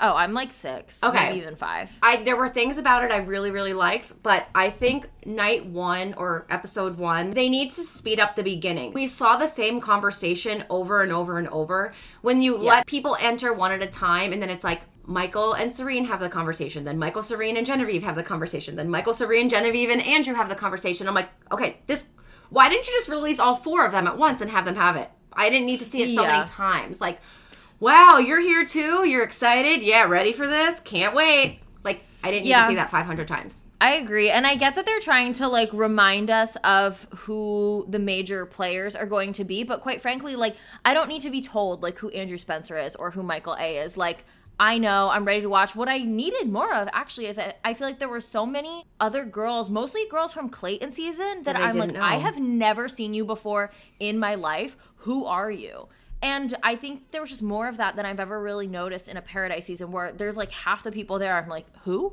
[0.00, 1.02] Oh, I'm like six.
[1.04, 1.26] Okay.
[1.28, 1.90] Maybe even five.
[2.02, 6.14] I there were things about it I really really liked, but I think night 1
[6.14, 8.92] or episode 1, they need to speed up the beginning.
[8.94, 11.92] We saw the same conversation over and over and over.
[12.22, 15.72] When you let people enter one at a time and then it's like Michael and
[15.72, 19.48] Serene have the conversation, then Michael, Serene, and Genevieve have the conversation, then Michael, Serene,
[19.48, 21.08] Genevieve, and Andrew have the conversation.
[21.08, 22.10] I'm like, okay, this.
[22.48, 24.96] Why didn't you just release all four of them at once and have them have
[24.96, 25.08] it?
[25.32, 26.32] I didn't need to see it so Yeah.
[26.38, 27.00] many times.
[27.00, 27.20] Like,
[27.80, 29.06] wow, you're here too.
[29.08, 29.82] You're excited.
[29.82, 30.80] Yeah, ready for this?
[30.80, 31.60] Can't wait.
[31.82, 32.60] Like, I didn't need Yeah.
[32.62, 33.64] to see that 500 times.
[33.82, 34.28] I agree.
[34.30, 38.94] And I get that they're trying to like remind us of who the major players
[38.94, 41.96] are going to be, but quite frankly, like I don't need to be told like
[41.96, 43.96] who Andrew Spencer is or who Michael A is.
[43.96, 44.26] Like
[44.58, 45.74] I know, I'm ready to watch.
[45.74, 48.84] What I needed more of actually is I I feel like there were so many
[49.00, 52.86] other girls, mostly girls from Clayton season that That I'm like didn't I have never
[52.86, 54.76] seen you before in my life.
[54.96, 55.88] Who are you?
[56.22, 59.16] And I think there was just more of that than I've ever really noticed in
[59.16, 61.34] a Paradise season where there's like half the people there.
[61.34, 62.12] I'm like, who?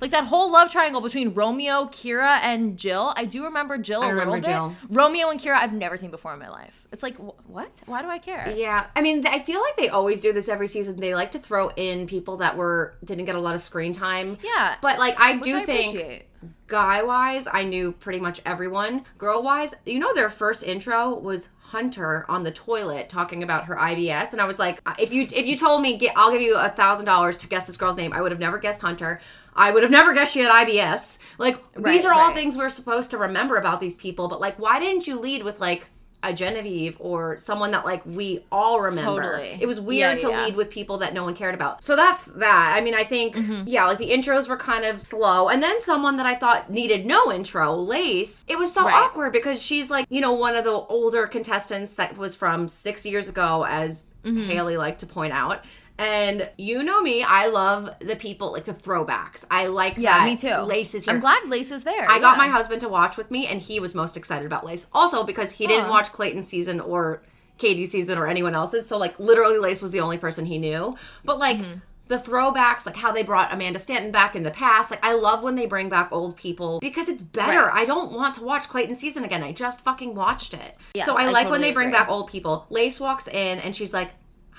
[0.00, 3.14] Like that whole love triangle between Romeo, Kira, and Jill.
[3.16, 4.96] I do remember Jill a I little remember bit.
[4.96, 6.86] Romeo and Kira, I've never seen before in my life.
[6.92, 7.70] It's like, wh- what?
[7.86, 8.52] Why do I care?
[8.54, 10.96] Yeah, I mean, I feel like they always do this every season.
[10.96, 14.36] They like to throw in people that were didn't get a lot of screen time.
[14.42, 14.76] Yeah.
[14.82, 16.24] but like I Which do I think appreciate.
[16.66, 19.04] Guy wise, I knew pretty much everyone.
[19.18, 23.74] Girl wise, you know, their first intro was Hunter on the toilet talking about her
[23.76, 26.68] IBS, and I was like, if you if you told me I'll give you a
[26.68, 29.20] thousand dollars to guess this girl's name, I would have never guessed Hunter.
[29.56, 31.18] I would have never guessed she had IBS.
[31.38, 32.34] Like these Right, are all right.
[32.34, 35.60] things we're supposed to remember about these people, but like, why didn't you lead with
[35.60, 35.86] like?
[36.24, 39.22] A Genevieve or someone that like we all remember.
[39.22, 39.58] Totally.
[39.60, 40.44] It was weird Yeah, to yeah.
[40.44, 41.82] lead with people that no one cared about.
[41.84, 42.74] So that's that.
[42.76, 43.68] I mean, I think Mm-hmm.
[43.68, 47.04] yeah, like the intros were kind of slow, and then someone that I thought needed
[47.06, 48.44] no intro, Lace.
[48.48, 48.94] It was so Right.
[48.94, 53.04] awkward because she's like you know one of the older contestants that was from six
[53.06, 54.48] years ago, as Mm-hmm.
[54.48, 55.62] Haley liked to point out.
[55.96, 59.44] And you know me, I love the people like the throwbacks.
[59.50, 60.62] I like Yeah, that me too.
[60.62, 61.14] Lace is here.
[61.14, 62.10] I'm glad Lace is there.
[62.10, 64.86] I got my husband to watch with me, and he was most excited about Lace.
[64.92, 67.22] Also, because he didn't watch Clayton's season or
[67.58, 68.88] Katie's season or anyone else's.
[68.88, 70.96] So, like, literally, Lace was the only person he knew.
[71.24, 71.78] But, like, Mm-hmm.
[72.08, 75.44] the throwbacks, like how they brought Amanda Stanton back in the past, like, I love
[75.44, 77.66] when they bring back old people because it's better.
[77.66, 77.82] Right.
[77.82, 79.44] I don't want to watch Clayton season again.
[79.44, 80.76] I just fucking watched it.
[80.94, 81.98] Yes, so, I, I like when totally they bring agree.
[82.00, 82.66] back old people.
[82.68, 84.10] Lace walks in, and she's like,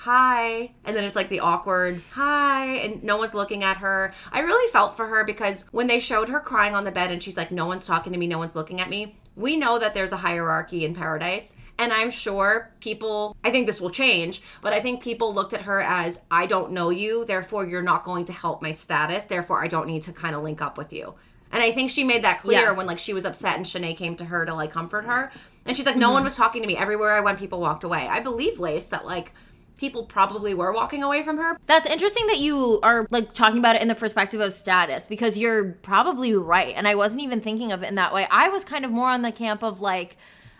[0.06, 4.38] hi and then it's like the awkward hi and no one's looking at her i
[4.38, 7.36] really felt for her because when they showed her crying on the bed and she's
[7.36, 10.12] like no one's talking to me no one's looking at me we know that there's
[10.12, 14.80] a hierarchy in paradise and i'm sure people i think this will change but i
[14.80, 18.32] think people looked at her as i don't know you therefore you're not going to
[18.32, 21.16] help my status therefore i don't need to kind of link up with you
[21.52, 22.70] and I think she made that clear Yeah.
[22.72, 25.30] when like she was upset and Shanae came to her to like comfort her.
[25.64, 26.14] And she's like, no mm-hmm.
[26.14, 26.76] one was talking to me.
[26.76, 28.08] Everywhere I went, people walked away.
[28.08, 29.32] I believe Lace that like
[29.76, 31.58] people probably were walking away from her.
[31.66, 35.36] That's interesting that you are like talking about it in the perspective of status because
[35.36, 36.74] you're probably right.
[36.76, 38.26] And I wasn't even thinking of it in that way.
[38.30, 40.16] I was kind of more on the camp of like,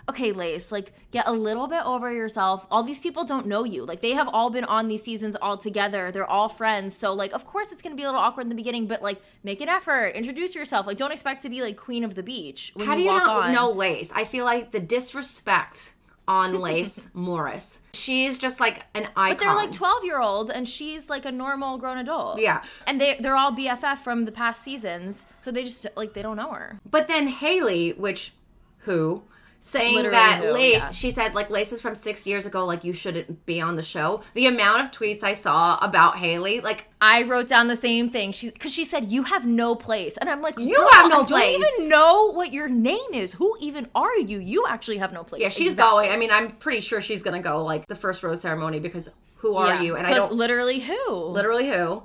[0.08, 2.66] okay, Lace, like get a little bit over yourself.
[2.70, 3.84] All these people don't know you.
[3.84, 6.10] Like they have all been on these seasons all together.
[6.12, 6.96] They're all friends.
[6.96, 9.20] So like of course it's gonna be a little awkward in the beginning, but like
[9.42, 10.86] make an effort, introduce yourself.
[10.86, 12.72] Like don't expect to be like queen of the beach.
[12.74, 13.52] When How do you walk not on.
[13.54, 14.12] know Lace?
[14.14, 15.94] I feel like the disrespect
[16.28, 17.80] on Lace Morris.
[17.94, 19.36] She's just like an icon.
[19.36, 22.40] But they're like 12 year olds and she's like a normal grown adult.
[22.40, 22.62] Yeah.
[22.86, 25.26] And they they're all BFF from the past seasons.
[25.40, 26.80] So they just like they don't know her.
[26.90, 28.32] But then Haley, which
[28.78, 29.22] who
[29.66, 30.90] saying Literally that Lace, yeah.
[30.92, 33.82] she said like Lace is from six years ago, like you shouldn't be on the
[33.82, 34.22] show.
[34.34, 38.30] The amount of tweets I saw about Haley, like I wrote down the same thing.
[38.30, 41.26] She's because she said you have no place, and I'm like, You have no I
[41.26, 43.32] place." Don't even know what your name is.
[43.32, 44.38] Who even are you?
[44.38, 45.42] You actually have no place.
[45.42, 46.04] yeah, she's Exactly.
[46.06, 46.10] going.
[46.12, 49.56] I mean, I'm pretty sure she's gonna go like the first rose ceremony because who
[49.56, 49.96] are Yeah, you?
[49.96, 51.12] And I don't literally who.
[51.26, 52.04] literally who.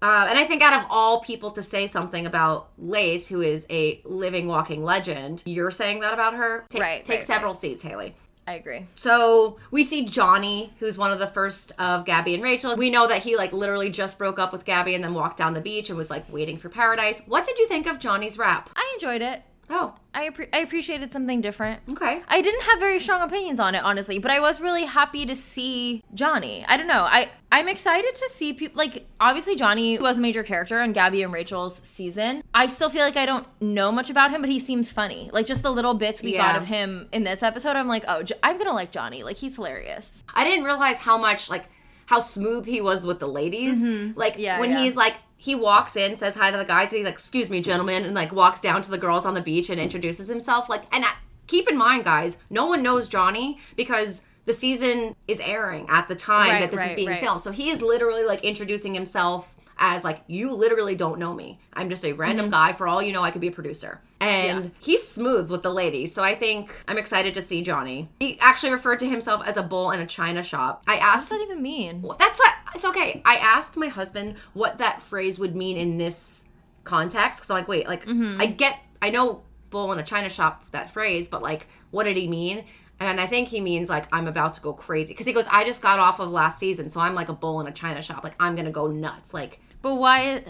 [0.00, 3.66] Uh, and I think out of all people to say something about Lace, who is
[3.68, 6.64] a living, walking legend, you're saying that about her.
[6.70, 8.14] Ta- Right, Take right, several seats, Haley.
[8.46, 8.86] I agree.
[8.94, 12.74] So we see Johnny, who's one of the first of Gabby and Rachel.
[12.76, 15.52] We know that he like literally just broke up with Gabby and then walked down
[15.52, 17.20] the beach and was like waiting for paradise.
[17.26, 18.70] What did you think of Johnny's rap?
[18.74, 19.42] I enjoyed it.
[19.70, 21.80] Oh, I appre- I appreciated something different.
[21.90, 22.22] okay.
[22.26, 25.34] I didn't have very strong opinions on it, honestly, but I was really happy to
[25.34, 26.64] see Johnny.
[26.66, 27.02] I don't know.
[27.02, 31.22] I I'm excited to see people like obviously Johnny was a major character on Gabby
[31.22, 32.42] and Rachel's season.
[32.54, 35.30] I still feel like I don't know much about him, but he seems funny.
[35.32, 38.22] Like just the little bits we got of him in this episode, I'm like, oh,
[38.22, 39.22] J- I'm gonna like Johnny.
[39.22, 40.24] Like he's hilarious.
[40.34, 41.64] I didn't realize how much like
[42.06, 43.82] how smooth he was with the ladies.
[44.16, 44.40] Like Mm-hmm.
[44.40, 44.78] Yeah, when yeah.
[44.82, 47.60] he's like he walks in, says hi to the guys, and he's like, "Excuse me,
[47.62, 50.68] gentlemen," and like walks down to the girls on the beach and introduces himself.
[50.68, 51.12] Like, and I,
[51.46, 56.16] keep in mind, guys, no one knows Johnny because the season is airing at the
[56.16, 57.20] time Right, that this is being right.
[57.20, 57.40] filmed.
[57.40, 61.58] So he is literally like introducing himself as like you literally don't know me.
[61.72, 62.52] I'm just a random Mm-hmm.
[62.52, 62.72] guy.
[62.72, 64.00] For all you know, I could be a producer.
[64.20, 66.12] And he's smooth with the ladies.
[66.12, 68.08] So I think I'm excited to see Johnny.
[68.18, 70.82] He actually referred to himself as a bull in a china shop.
[70.88, 72.04] I asked What does that even mean?
[72.18, 73.22] that's what it's okay.
[73.24, 76.44] I asked my husband what that phrase would mean in this
[76.84, 78.40] context because I'm like, wait, like Mm-hmm.
[78.40, 82.16] I get, I know bull in a china shop that phrase, but like, what did
[82.16, 82.64] he mean?
[83.00, 85.62] And I think he means like I'm about to go crazy because he goes, I
[85.64, 88.24] just got off of last season, so I'm like a bull in a china shop,
[88.24, 90.42] like I'm gonna go nuts, like But why?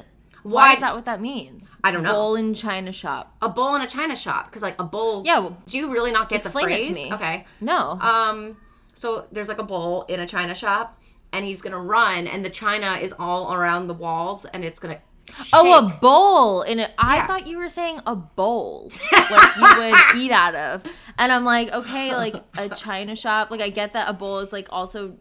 [0.44, 1.80] Why, Why- is that what that means?
[1.84, 2.10] I don't know.
[2.10, 3.36] A bowl in China shop.
[3.42, 5.22] a bowl in a china shop because like a bowl.
[5.26, 6.86] Yeah, well, Do you really not get the phrase?
[6.86, 7.12] to me.
[7.12, 7.44] Okay.
[7.60, 7.98] No.
[8.00, 8.56] Um,
[8.94, 10.96] so there's like a bowl in a china shop,
[11.32, 15.00] and he's gonna run, and the china is all around the walls, and it's gonna.
[15.52, 16.90] Oh, a bowl in it.
[16.96, 20.82] I thought you were saying a bowl, like you would eat out of.
[21.18, 23.50] And I'm like, okay, like a china shop.
[23.50, 25.16] Like I get that a bowl is like also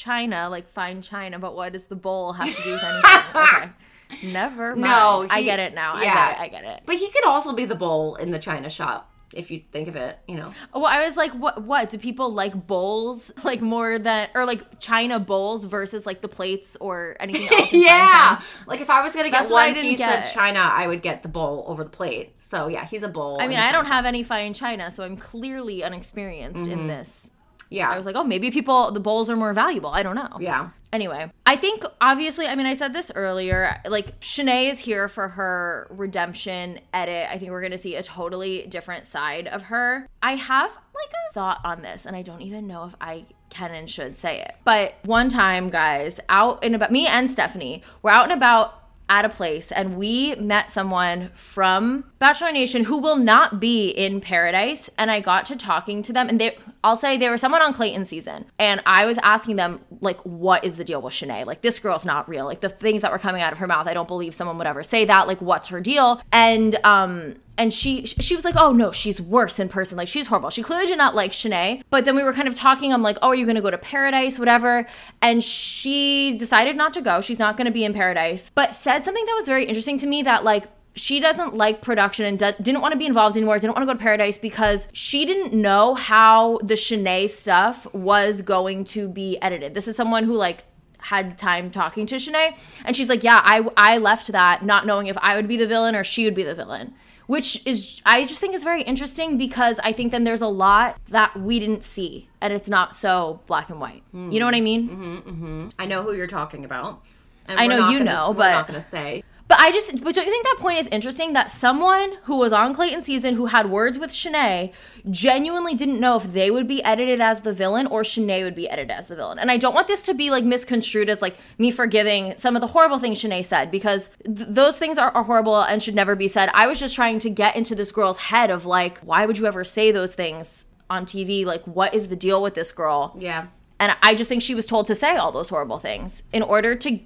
[0.00, 1.38] china, like fine china.
[1.38, 3.10] But what does the bowl have to do with anything?
[4.12, 4.80] Okay, never mind.
[4.80, 6.00] No, I get it now.
[6.00, 6.34] yeah.
[6.36, 6.66] I get it.
[6.66, 6.82] I get it.
[6.86, 9.96] But he could also be the bowl in the china shop if you think of
[9.96, 10.18] it.
[10.26, 10.52] You know.
[10.74, 11.62] Well, I was like, what?
[11.62, 16.28] What do people like bowls like more than or like china bowls versus like the
[16.28, 17.72] plates or anything else?
[17.72, 18.40] yeah.
[18.66, 20.24] Like if I was gonna get That's one piece get.
[20.24, 22.32] of china, I would get the bowl over the plate.
[22.38, 23.40] So yeah, he's a bowl.
[23.40, 23.92] I mean, I don't shop.
[23.92, 26.88] have any fine china, so I'm clearly unexperienced in mm-hmm.
[26.88, 27.30] this.
[27.70, 27.88] Yeah.
[27.88, 29.90] I was like, oh, maybe people the bowls are more valuable.
[29.90, 30.28] I don't know.
[30.40, 30.70] yeah.
[30.92, 33.80] Anyway, I think obviously, I mean, I said this earlier.
[33.86, 37.28] Like, Shanae is here for her redemption edit.
[37.30, 40.08] I think we're gonna see a totally different side of her.
[40.20, 43.72] I have like a thought on this, and I don't even know if I can
[43.72, 44.56] and should say it.
[44.64, 49.24] But one time, guys, out and about, me and Stefanie were out and about at
[49.24, 54.88] a place and we met someone from Bachelor Nation who will not be in paradise
[54.96, 57.74] and I got to talking to them and they I'll say they were someone on
[57.74, 61.60] Clayton season and I was asking them like what is the deal with Shanae like
[61.60, 63.94] this girl's not real like the things that were coming out of her mouth I
[63.94, 68.06] don't believe someone would ever say that like what's her deal and um and she
[68.06, 69.98] she was like, "Oh no, she's worse in person.
[69.98, 70.48] Like she's horrible.
[70.48, 72.90] She clearly did not like Shanae." But then we were kind of talking.
[72.90, 74.86] I'm like, "Oh, are you to go to paradise, whatever?"
[75.20, 77.20] And she decided not to go.
[77.20, 78.50] She's not to be in paradise.
[78.54, 80.22] But said something that was very interesting to me.
[80.22, 83.82] That like she doesn't like production and didn't want to be involved anymore, didn't want
[83.82, 89.08] to go to Paradise because she didn't know how the Shanae stuff was going to
[89.08, 89.74] be edited.
[89.74, 90.64] This is someone who like
[90.98, 95.06] had time talking to Shanae and she's like, "Yeah, I I left that not knowing
[95.06, 96.92] if I would be the villain or she would be the villain."
[97.26, 100.98] Which is I just think is very interesting because I think then there's a lot
[101.10, 104.02] that we didn't see and it's not so black and white.
[104.12, 104.88] You know what I mean?
[104.88, 105.68] Mm-hmm, mm-hmm.
[105.78, 107.04] I know who you're talking about.
[107.46, 109.22] And I know you gonna- know, we're but- not going to say.
[109.50, 112.52] But I just, but don't you think that point is interesting that someone who was
[112.52, 114.72] on Clayton season who had words with Shanae
[115.10, 118.70] genuinely didn't know if they would be edited as the villain or Shanae would be
[118.70, 119.40] edited as the villain.
[119.40, 122.60] And I don't want this to be like misconstrued as like me forgiving some of
[122.60, 126.14] the horrible things Shanae said because th- those things are, are horrible and should never
[126.14, 126.48] be said.
[126.54, 129.46] I was just trying to get into this girl's head of like, why would you
[129.46, 131.44] ever say those things on TV?
[131.44, 133.16] Like, what is the deal with this girl?
[133.18, 133.48] Yeah.
[133.80, 136.76] And I just think she was told to say all those horrible things in order
[136.76, 137.00] to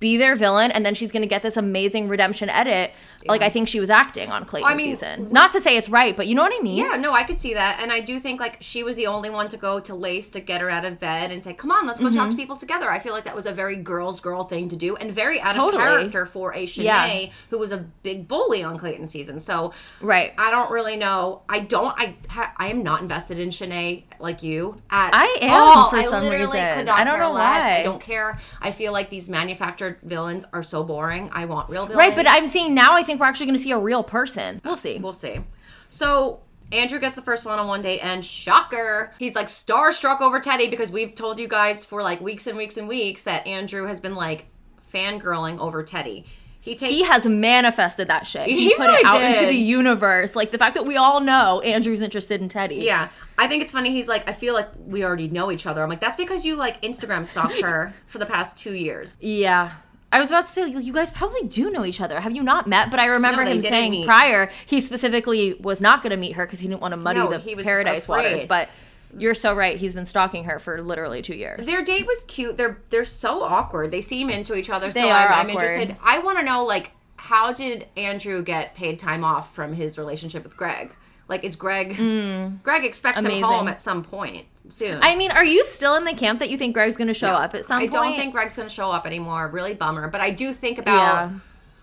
[0.00, 2.92] be their villain and then she's going to get this amazing redemption edit
[3.26, 5.88] like i think she was acting on clayton I mean, season not to say it's
[5.90, 7.80] right but you know what i mean Yeah, no, I could see that.
[7.80, 10.40] And I do think like she was the only one to go to Lace to
[10.40, 12.16] get her out of bed and say, Come on, let's go Mm-hmm.
[12.16, 12.90] talk to people together.
[12.90, 15.54] I feel like that was a very girls girl thing to do and very out
[15.56, 15.82] Totally.
[15.82, 17.26] of character for a Shanae Yeah.
[17.50, 19.40] who was a big bully on Clayton season.
[19.40, 21.42] So right I don't really know.
[21.48, 21.94] I don't.
[21.98, 24.76] I ha, I am not invested in Shanae like you.
[24.90, 25.90] At I am all.
[25.90, 26.50] for I some reason.
[26.50, 27.62] Could not I don't care know less.
[27.62, 27.78] why.
[27.80, 28.38] I don't care.
[28.60, 29.28] I feel like these
[29.66, 31.28] manufactured villains are so boring.
[31.32, 31.98] I want real villains.
[31.98, 34.60] right but i'm seeing now i think we're actually going to see a real person
[34.64, 35.40] we'll see We'll see.
[35.88, 36.40] So
[36.72, 40.68] Andrew gets the first one on one date, and shocker, he's like starstruck over Teddy
[40.68, 44.00] because we've told you guys for like weeks and weeks and weeks that Andrew has
[44.00, 44.46] been like
[44.92, 46.24] fangirling over Teddy.
[46.66, 49.34] He takes he has manifested that shit he, He put really it out did.
[49.36, 53.08] into the universe like the fact that we all know andrew's interested in teddy Yeah,
[53.38, 53.90] I think it's funny.
[53.90, 55.82] He's like, I feel like we already know each other.
[55.82, 59.16] I'm like, that's because you like Instagram stalked her for the past two years.
[59.20, 59.72] Yeah.
[60.12, 62.18] I was about to say, you guys probably do know each other.
[62.20, 62.90] Have you not met?
[62.90, 64.06] But I remember No, they him didn't saying meet.
[64.06, 67.18] prior he specifically was not going to meet her because he didn't want to muddy
[67.20, 68.24] No, the he was paradise afraid.
[68.32, 68.44] waters.
[68.44, 68.68] But
[69.18, 69.76] you're so right.
[69.76, 71.66] He's been stalking her for literally two years.
[71.66, 72.56] Their date was cute.
[72.56, 73.90] They're they're so awkward.
[73.90, 74.90] They seem into each other.
[74.92, 75.96] so They I'm, are I'm interested.
[76.02, 80.44] I want to know like how did Andrew get paid time off from his relationship
[80.44, 80.94] with Greg?
[81.28, 81.96] Like, is Greg
[82.62, 83.42] Greg expects him Mm.
[83.42, 85.00] Home at some point soon?
[85.02, 87.30] I mean, are you still in the camp that you think Greg's going to show
[87.32, 87.94] up at some I point?
[87.94, 89.48] I don't think Greg's going to show up anymore.
[89.48, 90.08] Really bummer.
[90.08, 90.94] But I do think about
[91.30, 91.38] Yeah.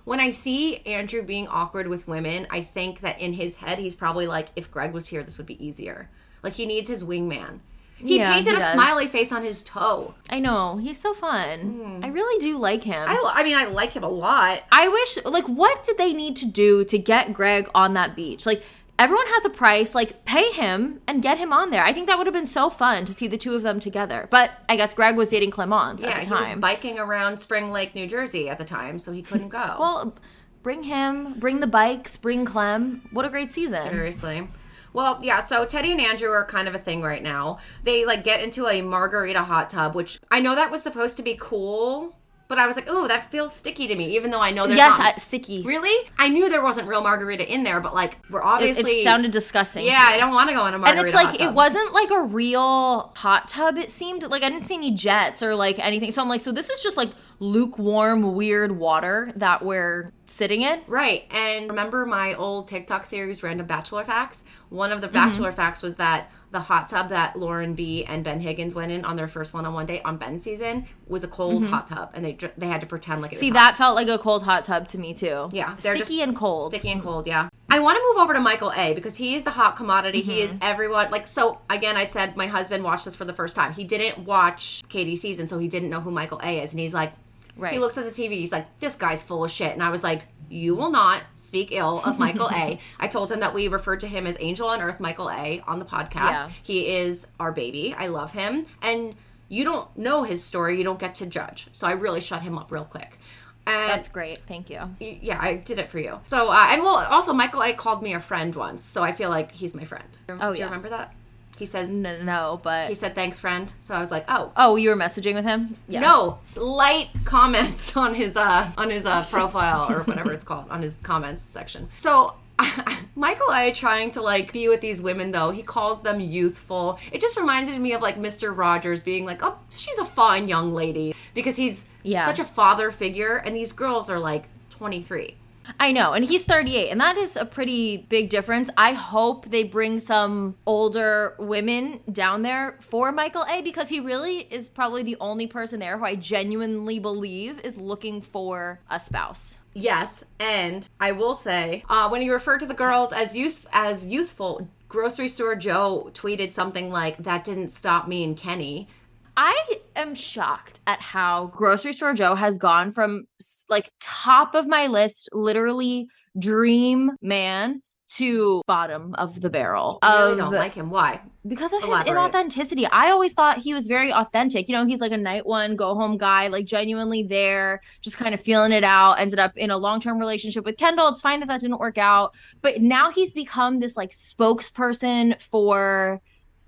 [0.06, 3.96] when I see Andrew being awkward with women, I think that in his head, he's
[3.96, 6.10] probably like, if Greg was here, this would be easier.
[6.44, 7.60] Like, he needs his wingman.
[7.96, 8.74] He Yeah, painted he a does.
[8.74, 10.14] smiley face on his toe.
[10.30, 10.76] I know.
[10.78, 12.02] He's so fun.
[12.02, 12.04] Mm.
[12.06, 13.08] I really do like him.
[13.08, 14.64] I, I mean, I like him a lot.
[14.74, 18.46] I wish, like, what did they need to do to get Greg on that beach?
[18.46, 18.62] Like,
[19.00, 19.96] everyone has a price.
[19.96, 21.82] Like, pay him and get him on there.
[21.86, 24.28] I think that would have been so fun to see the two of them together.
[24.30, 26.44] But I guess Greg was dating Clemence Yeah, at the time.
[26.44, 29.78] he was biking around Spring Lake, New Jersey at the time, so he couldn't go.
[29.80, 30.14] well,
[30.62, 33.02] bring him, bring the bikes, bring Clem.
[33.12, 33.82] What a great season.
[33.84, 34.50] Seriously.
[34.94, 37.58] Well, yeah, so Teddy and Andrew are kind of a thing right now.
[37.84, 41.24] They like get into a margarita hot tub, which I know that was supposed to
[41.24, 42.16] be cool,
[42.54, 44.78] but I was like, "Ooh, that feels sticky to me," even though I know there's
[44.78, 45.64] Yes, not I, sticky.
[45.64, 46.08] Really?
[46.20, 49.86] I knew there wasn't real margarita in there, but like we're obviously it sounded disgusting.
[49.86, 50.06] Yeah.
[50.08, 51.00] I don't want to go in a margarita.
[51.00, 53.80] And it's like it wasn't like a real hot tub.
[53.80, 56.12] It seemed like I didn't see any jets or like anything.
[56.12, 60.82] So I'm like, so this is just like lukewarm, weird water that we're sitting in.
[60.88, 61.26] Right.
[61.32, 64.44] And remember my old TikTok series, Random Bachelor Facts?
[64.70, 65.14] One of the Mm-hmm.
[65.14, 69.04] Bachelor Facts was that the hot tub that Lauren B and Ben Higgins went in
[69.04, 72.12] on their first one on one date on Ben's season was a cold hot tub.
[72.14, 73.40] And they they had to pretend like it Mm-hmm.
[73.42, 73.72] See, was hot.
[73.72, 75.50] that felt like a cold hot tub to me too.
[75.52, 75.76] Yeah.
[75.78, 76.72] sticky and cold.
[76.72, 77.50] Sticky and cold, yeah.
[77.70, 80.22] I want to move over to Michael A because he is the hot commodity.
[80.22, 80.54] He Mm-hmm.
[80.56, 81.10] is everyone.
[81.12, 83.74] Like, so again, I said my husband watched this for the first time.
[83.74, 86.72] He didn't watch Katie's season, so he didn't know who Michael A is.
[86.72, 87.14] And he's like,
[87.56, 87.74] Right.
[87.74, 89.74] he looks at the TV, he's like, this guy's full of shit.
[89.74, 92.80] And I was like, you will not speak ill of Michael A.
[93.00, 95.80] I told him that we referred to him as Angel on Earth Michael A on
[95.80, 96.14] the podcast.
[96.14, 96.50] Yeah.
[96.64, 97.96] He is our baby.
[97.98, 98.66] I love him.
[98.82, 99.16] And
[99.50, 101.68] you don't know his story, you don't get to judge.
[101.72, 103.18] So I really shut him up real quick.
[103.66, 104.40] And That's great.
[104.40, 104.82] Thank you.
[105.00, 106.20] yeah, I did it for you.
[106.26, 109.30] So, uh, and well, also Michael A called me a friend once, so I feel
[109.30, 110.08] like he's my friend.
[110.28, 110.66] Oh, Do you yeah.
[110.66, 111.14] remember that?
[111.58, 113.72] He said No, no, but he said thanks, friend.
[113.82, 114.52] So I was like, oh.
[114.58, 115.78] oh, you were messaging with him?
[115.88, 116.00] Yeah.
[116.02, 120.82] No, slight comments on his uh on his uh profile or whatever it's called on
[120.82, 121.88] his comments section.
[122.00, 122.34] So
[123.16, 127.00] Michael I trying to like be with these women though, he calls them youthful.
[127.12, 128.56] It just reminded me of like Mr.
[128.56, 132.26] Rogers being like, "Oh, she's a fine young lady," because he's Yeah.
[132.26, 135.36] such a father figure, and these girls are like 23.
[135.80, 138.70] I know, and he's 38, and that is a pretty big difference.
[138.78, 144.40] I hope they bring some older women down there for Michael A because he really
[144.40, 149.58] is probably the only person there who I genuinely believe is looking for a spouse.
[149.74, 154.06] Yes, and I will say, uh, when you refer to the girls as youth as
[154.06, 158.88] youthful, grocery store Joe tweeted something like, "That didn't stop me and Kenny."
[159.36, 163.26] I am shocked at how Grocery Store Joe has gone from
[163.70, 166.08] like top of my list, literally
[166.38, 167.82] dream man,
[168.18, 170.00] to bottom of the barrel.
[170.02, 170.90] I really of- don't like him.
[170.90, 171.22] Why?
[171.48, 172.88] because of his inauthenticity.
[172.92, 174.70] I always thought he was very authentic.
[174.70, 178.34] You know, he's like a night one, go home guy, like genuinely there, just kind
[178.34, 179.16] of feeling it out.
[179.16, 181.10] Ended up in a long term relationship with Kendall.
[181.10, 186.22] It's fine that that didn't work out, but now he's become this like spokesperson for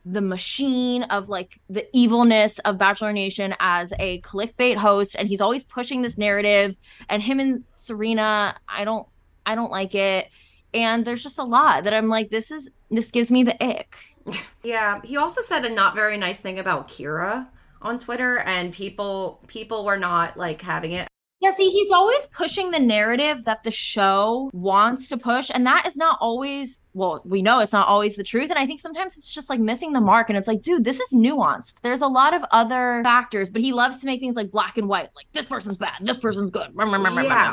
[0.05, 5.41] the machine of like the evilness of Bachelor Nation as a clickbait host and he's
[5.41, 6.75] always pushing this narrative
[7.09, 9.07] and him and Serena I don't
[9.45, 10.29] I don't like it
[10.73, 13.95] and there's just a lot that I'm like this is this gives me the ick.
[14.63, 17.47] Yeah, he also said a not very nice thing about Kira
[17.83, 21.07] on Twitter, and people people were not like having it.
[21.45, 25.85] Yeah, see, he's always pushing the narrative that the show wants to push, and that
[25.85, 28.49] is not always, well, we know it's not always the truth.
[28.49, 30.29] And I think sometimes it's just like missing the mark.
[30.29, 31.81] And it's like, dude, this is nuanced.
[31.83, 34.89] There's a lot of other factors, but he loves to make things like black and
[34.89, 36.69] white, like this person's bad, this person's good.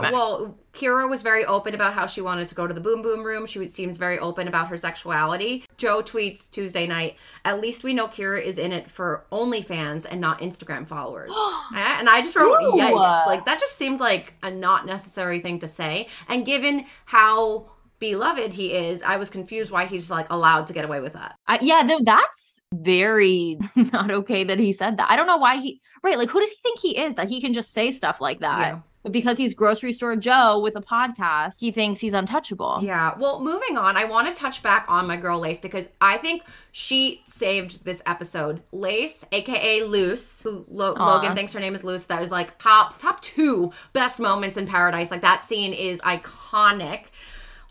[0.07, 3.03] Yeah, well, Kira was very open about how she wanted to go to the boom
[3.03, 3.47] boom room.
[3.47, 5.64] She seems very open about her sexuality.
[5.77, 10.20] Joe tweets Tuesday night, at least we know Kira is in it for OnlyFans and
[10.20, 11.35] not Instagram followers.
[11.75, 12.73] and I just wrote, Ooh.
[12.73, 13.27] yikes.
[13.27, 16.09] Like, that just seemed like a not necessary thing to say.
[16.29, 17.70] And given how
[18.03, 21.37] beloved he is, I was confused why he's like allowed to get away with that.
[21.47, 25.11] I, yeah, no, that's very not okay that he said that.
[25.11, 26.18] I don't know why he, right?
[26.18, 28.59] Like, who does he think he is that he can just say stuff like that?
[28.59, 28.81] Yeah.
[29.03, 32.78] But because he's grocery store Joe with a podcast, he thinks he's untouchable.
[32.82, 33.14] Yeah.
[33.18, 36.44] Well, moving on, I want to touch back on my girl Lace because I think
[36.70, 38.62] she saved this episode.
[38.70, 42.05] Lace, aka Luce, who Lo- Logan thinks her name is Luce.
[42.05, 45.11] That was like top top two best moments in Paradise.
[45.11, 47.07] Like that scene is iconic.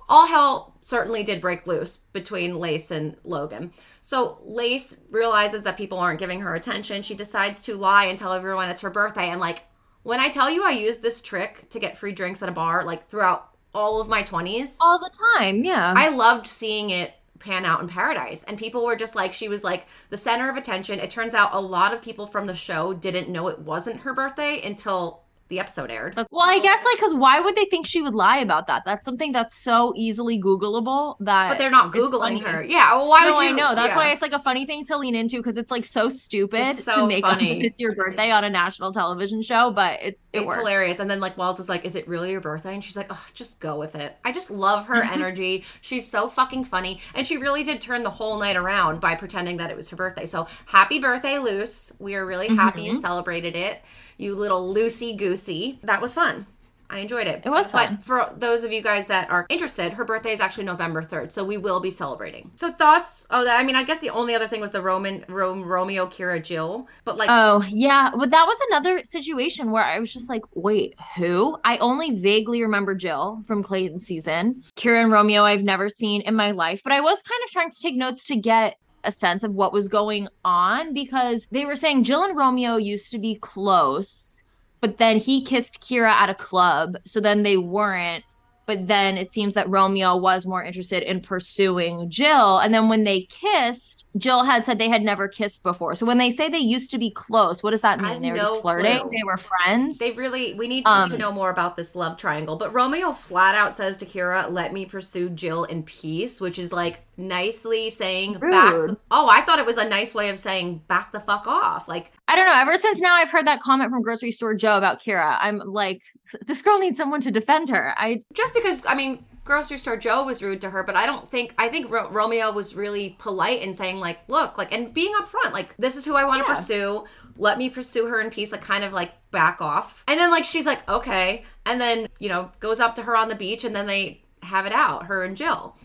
[0.09, 3.71] All hell certainly did break loose between Lace and Logan.
[4.01, 7.01] So Lace realizes that people aren't giving her attention.
[7.01, 9.29] She decides to lie and tell everyone it's her birthday.
[9.29, 9.63] And like
[10.03, 12.83] when I tell you I used this trick to get free drinks at a bar,
[12.85, 15.93] like throughout all of my 20s, All the time, yeah.
[15.95, 18.43] I loved seeing it pan out in paradise.
[18.43, 20.99] And people were just like, she was like the center of attention.
[20.99, 24.13] It turns out a lot of people from the show didn't know it wasn't her
[24.13, 25.20] birthday until
[25.51, 26.15] the episode aired.
[26.15, 28.83] Well, I guess like because why would they think she would lie about that?
[28.85, 31.49] That's something that's so easily Googleable that.
[31.49, 32.63] But they're not Googling her.
[32.63, 32.93] Yeah.
[32.93, 33.49] Well, why no, would you?
[33.49, 33.75] I know.
[33.75, 33.97] That's yeah.
[33.97, 36.83] why it's like a funny thing to lean into because it's like so stupid It's
[36.85, 37.59] so to make up funny.
[37.59, 40.57] that it's your birthday on a national television show, but it, it it's works.
[40.57, 40.99] hilarious.
[40.99, 43.25] And then like Wells is like, "Is it really your birthday?" And she's like, "Oh,
[43.33, 45.65] just go with it." I just love her energy.
[45.81, 49.57] She's so fucking funny, and she really did turn the whole night around by pretending
[49.57, 50.25] that it was her birthday.
[50.25, 51.91] So happy birthday, Luce!
[51.99, 53.01] We are really happy you mm-hmm.
[53.01, 53.81] celebrated it,
[54.21, 55.79] you little loosey goosey.
[55.83, 56.45] That was fun.
[56.91, 57.41] I enjoyed it.
[57.45, 57.95] It was fun.
[57.95, 61.31] But for those of you guys that are interested, her birthday is actually November 3rd,
[61.31, 62.51] so we will be celebrating.
[62.55, 63.25] So thoughts?
[63.29, 66.05] Oh, that, I mean, I guess the only other thing was the Roman, Rome, Romeo,
[66.07, 66.89] Kira, Jill.
[67.05, 68.11] But like, Oh, yeah.
[68.13, 71.57] But that was another situation where I was just like, wait, who?
[71.63, 74.61] I only vaguely remember Jill from Clayton's season.
[74.75, 77.71] Kira and Romeo, I've never seen in my life, but I was kind of trying
[77.71, 81.75] to take notes to get a sense of what was going on because they were
[81.75, 84.43] saying Jill and Romeo used to be close,
[84.79, 86.97] but then he kissed Kira at a club.
[87.05, 88.23] So then they weren't.
[88.67, 92.59] But then it seems that Romeo was more interested in pursuing Jill.
[92.59, 95.95] And then when they kissed, Jill had said they had never kissed before.
[95.95, 98.21] So when they say they used to be close, what does that mean?
[98.21, 98.99] They were no just flirting?
[98.99, 99.09] clue.
[99.09, 99.97] They were friends?
[99.97, 102.55] They really, we need Um, to know more about this love triangle.
[102.55, 106.71] But Romeo flat out says to Kira, let me pursue Jill in peace, which is
[106.71, 108.73] like nicely saying back.
[109.11, 111.87] Oh, I thought it was a nice way of saying back the fuck off.
[111.87, 112.59] Like, I don't know.
[112.59, 115.37] Ever since now, I've heard that comment from grocery store Joe about Kira.
[115.39, 116.01] I'm like,
[116.47, 117.93] this girl needs someone to defend her.
[117.97, 121.29] I just because, I mean, grocery store Joe was rude to her, but I don't
[121.29, 125.13] think, I think Ro- Romeo was really polite in saying, like, look, like, and being
[125.15, 126.55] upfront, like, this is who I want to Yeah.
[126.55, 127.05] pursue.
[127.37, 130.03] Let me pursue her in peace, like, kind of like back off.
[130.07, 131.43] And then, like, she's like, okay.
[131.65, 134.65] And then, you know, goes up to her on the beach and then they have
[134.65, 135.75] it out, her and Jill.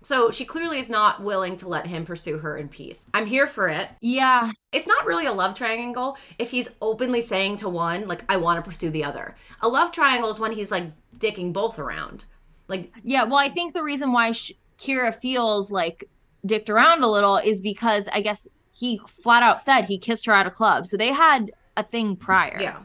[0.00, 3.06] So she clearly is not willing to let him pursue her in peace.
[3.14, 3.88] I'm here for it.
[4.00, 4.52] yeah.
[4.70, 8.62] It's not really a love triangle if he's openly saying to one, like, I want
[8.62, 9.34] to pursue the other.
[9.62, 10.84] A love triangle is when he's like
[11.18, 12.26] dicking both around.
[12.68, 16.04] Like, Yeah, well, I think the reason why sh- Kira feels like
[16.44, 20.32] dicked around a little is because I guess he flat out said he kissed her
[20.32, 20.86] at a club.
[20.86, 22.58] So they had a thing prior.
[22.60, 22.78] yeah.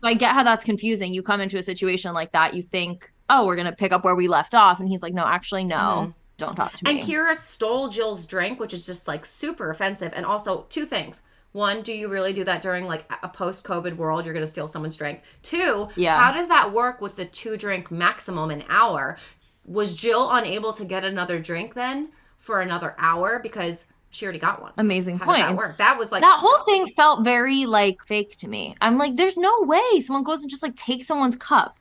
[0.00, 1.12] So I get how that's confusing.
[1.12, 4.04] You come into a situation like that, you think oh, we're going to pick up
[4.04, 4.80] where we left off.
[4.80, 6.10] And he's like, no, actually, no, mm-hmm.
[6.36, 7.00] Don't talk to me.
[7.00, 7.08] And.
[7.08, 10.12] Kira stole Jill's drink, which is just like super offensive.
[10.14, 11.22] And also, two things.
[11.52, 14.24] One, do you really do that during like a post COVID world?
[14.24, 15.22] You're going to steal someone's drink.
[15.42, 16.16] Two, Yeah.
[16.16, 19.16] how does that work with the two drink maximum an hour?
[19.64, 22.08] Was Jill unable to get another drink then
[22.38, 24.72] for another hour because she already got one?
[24.78, 25.78] Amazing How points.
[25.78, 25.84] that?
[25.92, 28.74] That was like that whole thing felt very like fake to me.
[28.80, 31.78] I'm like, there's no way someone goes and just like takes someone's cup.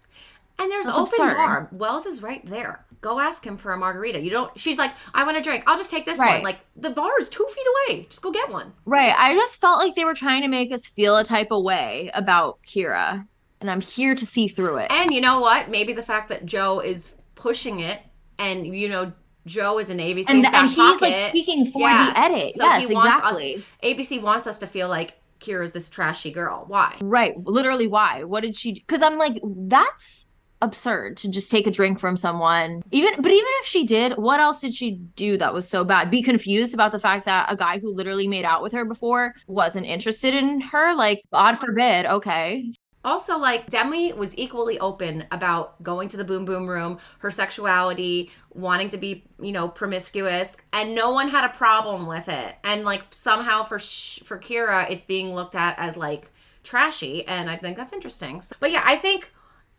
[0.60, 1.34] And there's That's open absurd.
[1.36, 1.70] bar.
[1.72, 2.86] Wells is right there.
[3.04, 4.22] Go ask him for a margarita.
[4.22, 4.58] You don't.
[4.58, 5.66] She's like, I want a drink.
[5.68, 6.42] I'll just take this one.
[6.42, 8.08] Like the bar is two feet away.
[8.10, 8.72] Just go get one.
[8.86, 9.14] Right.
[9.16, 12.10] I just felt like they were trying to make us feel a type of way
[12.14, 13.28] about Kira.
[13.60, 14.90] And I'm here to see through it.
[14.90, 15.70] And you know what?
[15.70, 18.00] Maybe the fact that Joe is pushing it,
[18.40, 19.12] and you know
[19.46, 22.14] Joe is an ABC And, and he's like speaking for Yes.
[22.14, 22.54] the edit.
[22.56, 23.56] So yes, he wants exactly.
[23.56, 23.62] us.
[23.84, 26.64] ABC wants us to feel like Kira's this trashy girl.
[26.68, 26.98] Why?
[27.02, 27.36] Right.
[27.46, 28.24] Literally, why?
[28.24, 28.72] What did she?
[28.74, 30.26] Because I'm like, that's
[30.64, 32.82] absurd to just take a drink from someone.
[32.92, 36.10] Even, but even if she did, what else did she do that was so bad?
[36.10, 39.36] Be confused about the fact that a guy who literally made out with her before
[39.48, 40.96] wasn't interested in her.
[40.96, 42.06] Like, God forbid.
[42.06, 42.74] Okay.
[43.06, 48.32] Also, like Demi was equally open about going to the boom boom room, her sexuality,
[48.54, 52.56] wanting to be, you know, promiscuous, and no one had a problem with it.
[52.64, 56.32] And like somehow for for Kira, it's being looked at as like
[56.64, 58.42] trashy, and I think that's interesting.
[58.42, 59.33] So, but yeah, I think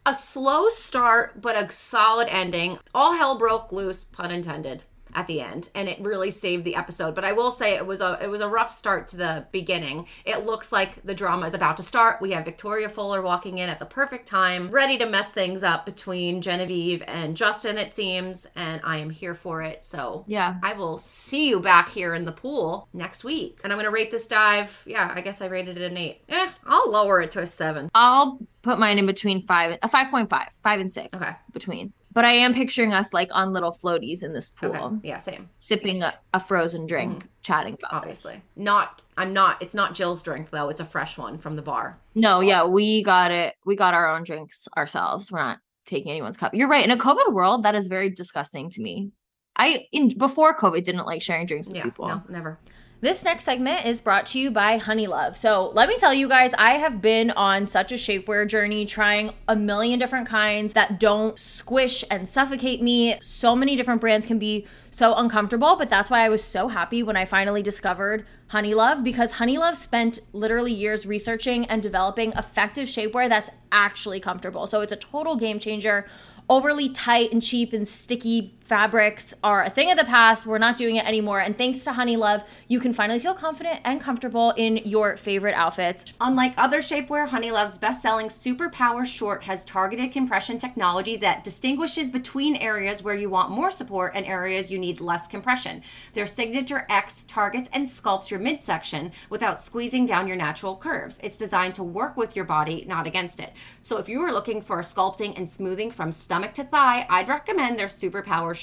[0.06, 2.78] a slow start but a solid ending.
[2.94, 4.84] All hell broke loose, pun intended.
[5.16, 7.14] At the end, and it really saved the episode.
[7.14, 10.06] But I will say it was a it was a rough start to the beginning.
[10.24, 12.20] It looks like the drama is about to start.
[12.20, 15.86] We have Victoria Fuller walking in at the perfect time, ready to mess things up
[15.86, 17.78] between Genevieve and Justin.
[17.78, 19.84] It seems, and I am here for it.
[19.84, 20.56] So Yeah.
[20.64, 23.60] I will see you back here in the pool next week.
[23.62, 24.82] And I'm gonna rate this dive.
[24.86, 26.22] Yeah, I guess I rated it an eight.
[26.28, 27.88] Eh, I'll lower it to a seven.
[27.94, 30.28] I'll put mine in between five, a 5.5,
[30.62, 31.32] five and six Okay.
[31.52, 31.92] between.
[32.14, 35.08] But I am picturing us like on little floaties in this pool, Okay.
[35.08, 35.50] Yeah, same.
[35.58, 36.86] sipping a, a frozen mm-hmm.
[36.86, 38.24] drink, chatting about this.
[38.24, 39.02] Obviously, not.
[39.16, 39.60] I'm not.
[39.60, 40.68] It's not Jill's drink though.
[40.68, 41.98] It's a fresh one from the bar.
[42.14, 43.54] No, yeah, we got it.
[43.66, 45.30] We got our own drinks ourselves.
[45.30, 46.54] We're not taking anyone's cup.
[46.54, 46.84] You're right.
[46.84, 49.10] In a COVID world, that is very disgusting to me.
[49.56, 51.84] I in before COVID didn't like sharing drinks with Yeah.
[51.84, 52.08] people.
[52.08, 52.58] No, never.
[53.04, 55.36] This next segment is brought to you by Honeylove.
[55.36, 59.34] So, let me tell you guys, I have been on such a shapewear journey, trying
[59.46, 63.18] a million different kinds that don't squish and suffocate me.
[63.20, 67.02] So many different brands can be so uncomfortable, but that's why I was so happy
[67.02, 73.28] when I finally discovered Honeylove because Honeylove spent literally years researching and developing effective shapewear
[73.28, 74.66] that's actually comfortable.
[74.66, 76.06] So, it's a total game changer.
[76.48, 80.46] Overly tight and cheap and sticky fabrics are a thing of the past.
[80.46, 81.40] We're not doing it anymore.
[81.40, 86.06] And thanks to Honeylove, you can finally feel confident and comfortable in your favorite outfits.
[86.20, 92.56] Unlike other shapewear, Honeylove's best-selling Super Power Short has targeted compression technology that distinguishes between
[92.56, 95.82] areas where you want more support and areas you need less compression.
[96.14, 101.20] Their signature X targets and sculpts your midsection without squeezing down your natural curves.
[101.22, 103.52] It's designed to work with your body, not against it.
[103.82, 107.78] So if you are looking for sculpting and smoothing from stomach to thigh, I'd recommend
[107.78, 108.54] their Super Power.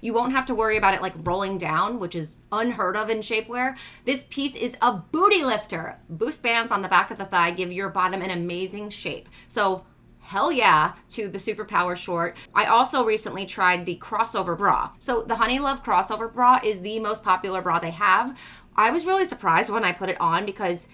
[0.00, 3.18] You won't have to worry about it like rolling down, which is unheard of in
[3.18, 3.76] shapewear.
[4.04, 5.98] This piece is a booty lifter.
[6.08, 9.28] Boost bands on the back of the thigh give your bottom an amazing shape.
[9.48, 9.84] So
[10.20, 15.34] hell yeah to the superpower short i also recently tried the crossover bra so the
[15.34, 18.38] honeylove crossover bra is the most popular bra they have
[18.76, 20.88] i was really surprised when i put it on because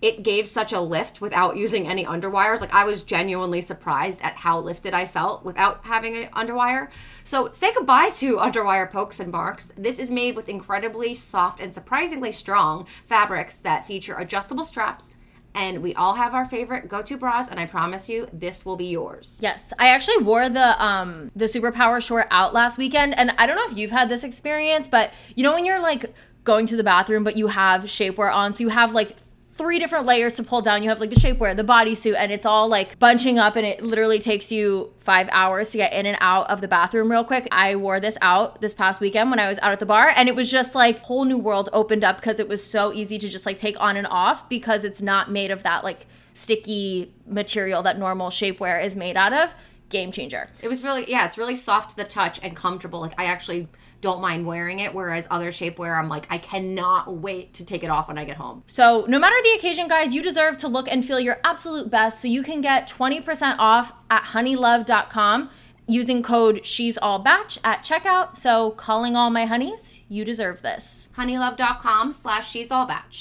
[0.00, 2.60] it gave such a lift without using any underwires.
[2.60, 6.88] Like I was genuinely surprised at how lifted I felt without having an underwire.
[7.24, 9.72] So say goodbye to underwire pokes and marks.
[9.76, 15.16] This is made with incredibly soft and surprisingly strong fabrics that feature adjustable straps.
[15.54, 18.86] And we all have our favorite go-to bras, and I promise you, this will be
[18.86, 19.38] yours.
[19.40, 23.56] Yes, I actually wore the um the superpower short out last weekend and I don't
[23.56, 26.84] know if you've had this experience, but you know when you're like going to the
[26.84, 29.16] bathroom but you have shapewear on, so you have like
[29.58, 30.82] three different layers to pull down.
[30.82, 33.82] You have like the shapewear, the bodysuit, and it's all like bunching up, and it
[33.82, 37.48] literally takes you five hours to get in and out of the bathroom real quick.
[37.50, 40.28] I wore this out this past weekend when I was out at the bar, and
[40.28, 43.28] it was just like whole new world opened up because it was so easy to
[43.28, 47.82] just like take on and off because it's not made of that like sticky material
[47.82, 49.54] that normal shapewear is made out of.
[49.88, 50.48] Game changer.
[50.62, 53.00] It was really, yeah, it's really soft to the touch and comfortable.
[53.00, 53.68] Like I actually
[54.00, 57.90] don't mind wearing it, whereas other shapewear, I'm like, I cannot wait to take it
[57.90, 58.62] off when I get home.
[58.66, 62.20] So, no matter the occasion, guys, you deserve to look and feel your absolute best.
[62.20, 65.50] So, you can get 20% off at honeylove.com
[65.86, 68.38] using code She's All Bach at checkout.
[68.38, 71.08] So, calling all my honeys, you deserve this.
[71.16, 73.12] honeylove.com slash she's all bach.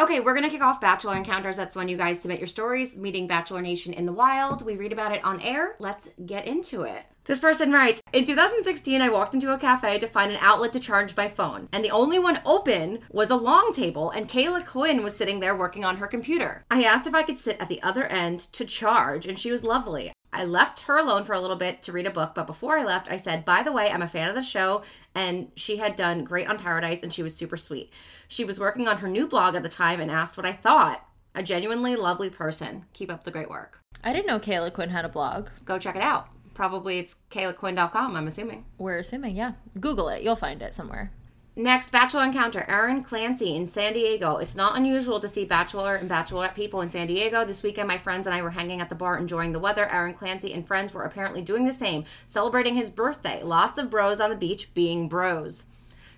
[0.00, 1.56] Okay, we're gonna kick off Bachelor Encounters.
[1.56, 4.62] That's when you guys submit your stories, meeting Bachelor Nation in the wild.
[4.62, 5.74] We read about it on air.
[5.80, 7.02] Let's get into it.
[7.28, 10.80] This person writes In 2016, I walked into a cafe to find an outlet to
[10.80, 15.04] charge my phone, and the only one open was a long table, and Caila Quinn
[15.04, 16.64] was sitting there working on her computer.
[16.70, 19.62] I asked if I could sit at the other end to charge, and she was
[19.62, 20.10] lovely.
[20.32, 22.84] I left her alone for a little bit to read a book, but before I
[22.84, 24.82] left, I said, By the way, I'm a fan of the show,
[25.14, 27.92] and she had done great on Paradise, and she was super sweet.
[28.26, 31.06] She was working on her new blog at the time and asked what I thought.
[31.34, 32.86] A genuinely lovely person.
[32.94, 33.82] Keep up the great work.
[34.02, 35.48] I didn't know Caila Quinn had a blog.
[35.66, 36.28] Go check it out.
[36.58, 38.64] Probably it's cailaquinn.com, I'm assuming.
[38.78, 39.52] We're assuming, yeah.
[39.78, 40.24] Google it.
[40.24, 41.12] You'll find it somewhere.
[41.54, 44.38] Next, Bachelor Encounter, Aaron Clancy in San Diego.
[44.38, 47.44] It's not unusual to see Bachelor and Bachelorette people in San Diego.
[47.44, 49.86] This weekend, my friends and I were hanging at the bar enjoying the weather.
[49.86, 53.40] Aaron Clancy and friends were apparently doing the same, celebrating his birthday.
[53.40, 55.64] Lots of bros on the beach being bros.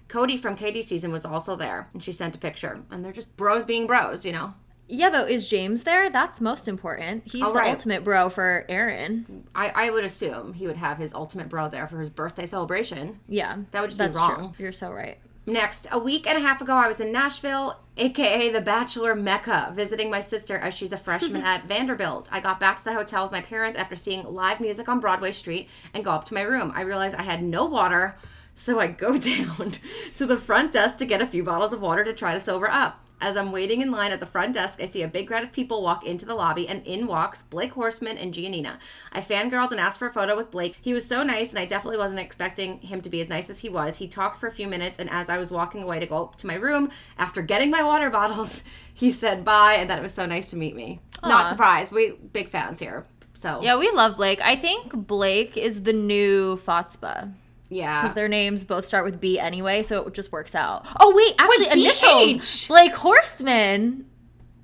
[0.08, 2.80] Cody from Katie season was also there, and she sent a picture.
[2.90, 4.54] And they're just bros being bros, you know?
[4.90, 6.10] Yeah, but is James there?
[6.10, 7.22] That's most important.
[7.24, 7.70] He's Oh, the right.
[7.70, 9.44] ultimate bro for Aaron.
[9.54, 13.20] I, I would assume he would have his ultimate bro there for his birthday celebration.
[13.28, 13.58] Yeah.
[13.70, 14.52] That would just be that's wrong.
[14.54, 14.64] true.
[14.64, 15.18] You're so right.
[15.46, 19.72] Next, a week and a half ago, I was in Nashville, aka the Bachelor Mecca,
[19.74, 22.28] visiting my sister as she's a freshman at Vanderbilt.
[22.30, 25.32] I got back to the hotel with my parents after seeing live music on Broadway
[25.32, 26.72] Street and go up to my room.
[26.74, 28.16] I realized I had no water,
[28.54, 29.72] so I go down
[30.16, 32.68] to the front desk to get a few bottles of water to try to sober
[32.68, 33.04] up.
[33.20, 35.52] As I'm waiting in line at the front desk, I see a big crowd of
[35.52, 38.78] people walk into the lobby, and in walks Blake Horstman and Giannina.
[39.12, 40.76] I fangirled and asked for a photo with Blake.
[40.80, 43.58] He was so nice, and I definitely wasn't expecting him to be as nice as
[43.58, 43.96] he was.
[43.96, 46.36] He talked for a few minutes, and as I was walking away to go up
[46.36, 48.62] to my room, after getting my water bottles,
[48.94, 51.00] he said bye and that it was so nice to meet me.
[51.22, 51.92] Not surprised.
[51.92, 53.04] We big fans here.
[53.34, 54.40] So Yeah, we love Blake.
[54.42, 57.32] I think Blake is the new Fotspa.
[57.70, 58.02] Yeah.
[58.02, 60.86] Because their names both start with B anyway, so it just works out.
[61.00, 62.42] Oh wait, actually With initials.
[62.42, 62.68] BH.
[62.68, 64.04] Blake Horstman.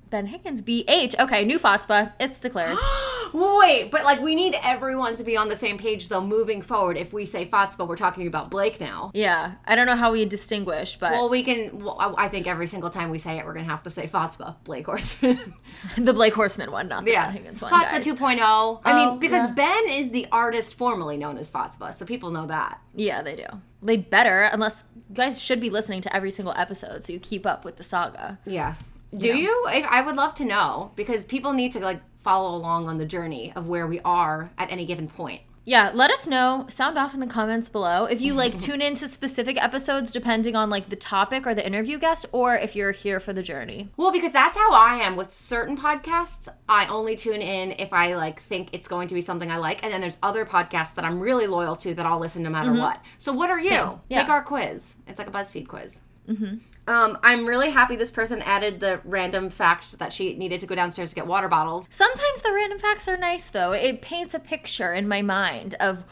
[0.09, 1.19] Ben Higgins, BH.
[1.19, 2.13] Okay, new Fotspa.
[2.19, 2.77] It's declared.
[3.33, 6.95] Wait, but like we need everyone to be on the same page though moving forward.
[6.97, 9.11] If we say Fotspa, we're talking about Blake now.
[9.13, 9.55] yeah.
[9.65, 11.83] I don't know how we distinguish, but Well, we can.
[11.83, 14.07] Well, I I think every single time we say it, we're gonna have to say
[14.07, 15.53] Fotspa, Blake Horstman.
[15.97, 17.71] the Blake Horstman one, not the yeah, Ben Higgins one.
[17.71, 18.05] Fotspa guys.
[18.07, 18.81] 2.0.
[18.85, 19.53] I Oh, mean, because yeah.
[19.53, 22.79] Ben is the artist formerly known as Fotspa, so people know that.
[22.95, 23.45] Yeah, they do.
[23.83, 27.45] They better, unless you guys should be listening to every single episode so you keep
[27.45, 28.39] up with the saga.
[28.45, 28.75] Yeah.
[29.15, 29.65] Do you?
[29.67, 33.05] I, I would love to know because people need to like follow along on the
[33.05, 35.41] journey of where we are at any given point.
[35.67, 36.65] Yeah, let us know.
[36.69, 40.69] Sound off in the comments below if you like tune into specific episodes depending on
[40.69, 43.89] like the topic or the interview guest, or if you're here for the journey.
[43.97, 46.47] Well, because that's how I am with certain podcasts.
[46.69, 49.83] I only tune in if I like think it's going to be something I like,
[49.83, 52.71] and then there's other podcasts that I'm really loyal to that I'll listen no matter
[52.73, 53.03] what.
[53.17, 53.69] So, what are you?
[53.71, 53.99] Mm-hmm.
[54.07, 54.21] Yeah.
[54.21, 54.95] Take our quiz.
[55.05, 56.01] It's like a BuzzFeed quiz.
[56.29, 56.57] Mm-hmm.
[56.87, 60.73] Um, I'm really happy this person added the random fact that she needed to go
[60.75, 61.87] downstairs to get water bottles.
[61.91, 63.73] Sometimes the random facts are nice though.
[63.73, 66.05] It paints a picture in my mind of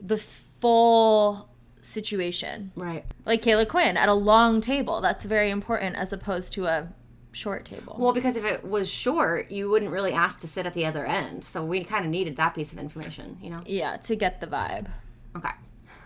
[0.00, 1.48] the full
[1.82, 2.72] situation.
[2.74, 3.04] Right.
[3.26, 5.00] Like Caila Quinn at a long table.
[5.00, 6.88] That's very important as opposed to a
[7.32, 7.96] short table.
[7.98, 11.04] Well, because if it was short, you wouldn't really ask to sit at the other
[11.04, 11.44] end.
[11.44, 13.60] So we kind of needed that piece of information, you know?
[13.66, 14.88] yeah, to get the vibe.
[15.36, 15.50] Okay.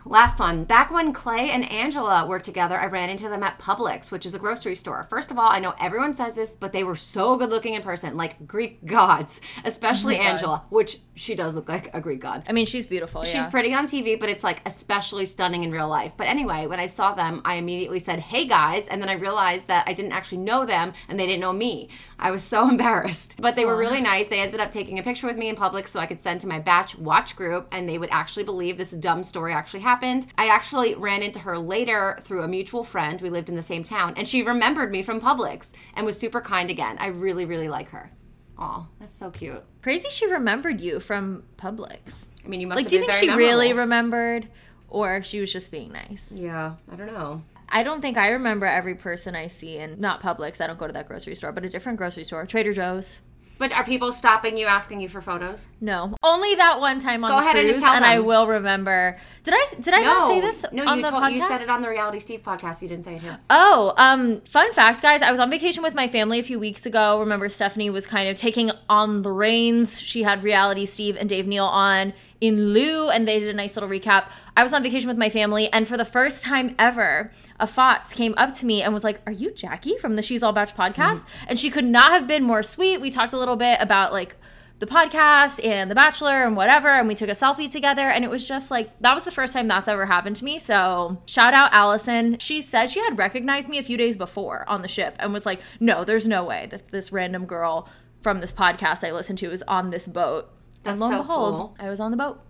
[0.08, 0.62] Last one.
[0.62, 4.34] Back when Clay and Angela were together, I ran into them at Publix, which is
[4.34, 5.04] a grocery store.
[5.10, 7.82] First of all, I know everyone says this, but they were so good looking in
[7.82, 10.30] person, like Greek gods, especially Oh my God.
[10.30, 12.44] Angela, which she does look like a Greek god.
[12.46, 13.24] I mean, she's beautiful.
[13.24, 13.50] She's yeah.
[13.50, 16.12] pretty on TV, but it's like especially stunning in real life.
[16.16, 18.86] But anyway, when I saw them, I immediately said, Hey guys.
[18.86, 21.88] And then I realized that I didn't actually know them and they didn't know me.
[22.18, 23.36] I was so embarrassed.
[23.40, 24.28] But they were really nice.
[24.28, 26.46] They ended up taking a picture with me in public so I could send to
[26.46, 29.95] my batch watch group and they would actually believe this dumb story actually happened.
[30.02, 33.20] I actually ran into her later through a mutual friend.
[33.20, 36.40] We lived in the same town and she remembered me from Publix and was super
[36.40, 36.96] kind again.
[36.98, 38.10] I really, really like her.
[38.58, 39.62] Aw, that's so cute.
[39.82, 42.30] Crazy she remembered you from Publix.
[42.44, 42.84] I mean, you must have been.
[42.84, 44.48] Like, do you think she very really remembered
[44.88, 46.30] or she was just being nice?
[46.32, 47.42] Yeah, I don't know.
[47.68, 50.60] I don't think I remember every person I see in not Publix.
[50.60, 53.20] I don't go to that grocery store, but a different grocery store, Trader Joe's.
[53.58, 55.66] But are people stopping you asking you for photos?
[55.80, 58.26] No, only that one time on Go the ahead and cruise, tell I them.
[58.26, 59.16] will remember.
[59.44, 61.32] Did I did I not say this no, on you the told podcast?
[61.32, 62.82] you said it on the Reality Steve podcast.
[62.82, 63.38] You didn't say it here.
[63.48, 65.22] Oh, um, fun fact, guys.
[65.22, 67.18] I was on vacation with my family a few weeks ago.
[67.20, 70.00] Remember, Stefanie was kind of taking on the reins.
[70.00, 73.74] She had reality Steve and Dave Neal on in lieu, and they did a nice
[73.76, 74.28] little recap.
[74.56, 77.30] I was on vacation with my family, and for the first time ever,
[77.60, 80.42] a FOTS came up to me and was like, Are you Jackie from the She's
[80.42, 80.94] All Bach podcast?
[81.24, 81.44] Mm-hmm.
[81.48, 83.00] And she could not have been more sweet.
[83.00, 84.36] We talked a little bit about like
[84.78, 86.88] the podcast and The Bachelor and whatever.
[86.88, 88.08] And we took a selfie together.
[88.08, 90.58] And it was just like, that was the first time that's ever happened to me.
[90.58, 92.38] So shout out Allison.
[92.38, 95.46] She said she had recognized me a few days before on the ship and was
[95.46, 97.88] like, no, there's no way that this random girl
[98.22, 100.50] from this podcast I listened to is on this boat.
[100.82, 101.76] That's and lo and so behold, cool.
[101.78, 102.40] I was on the boat.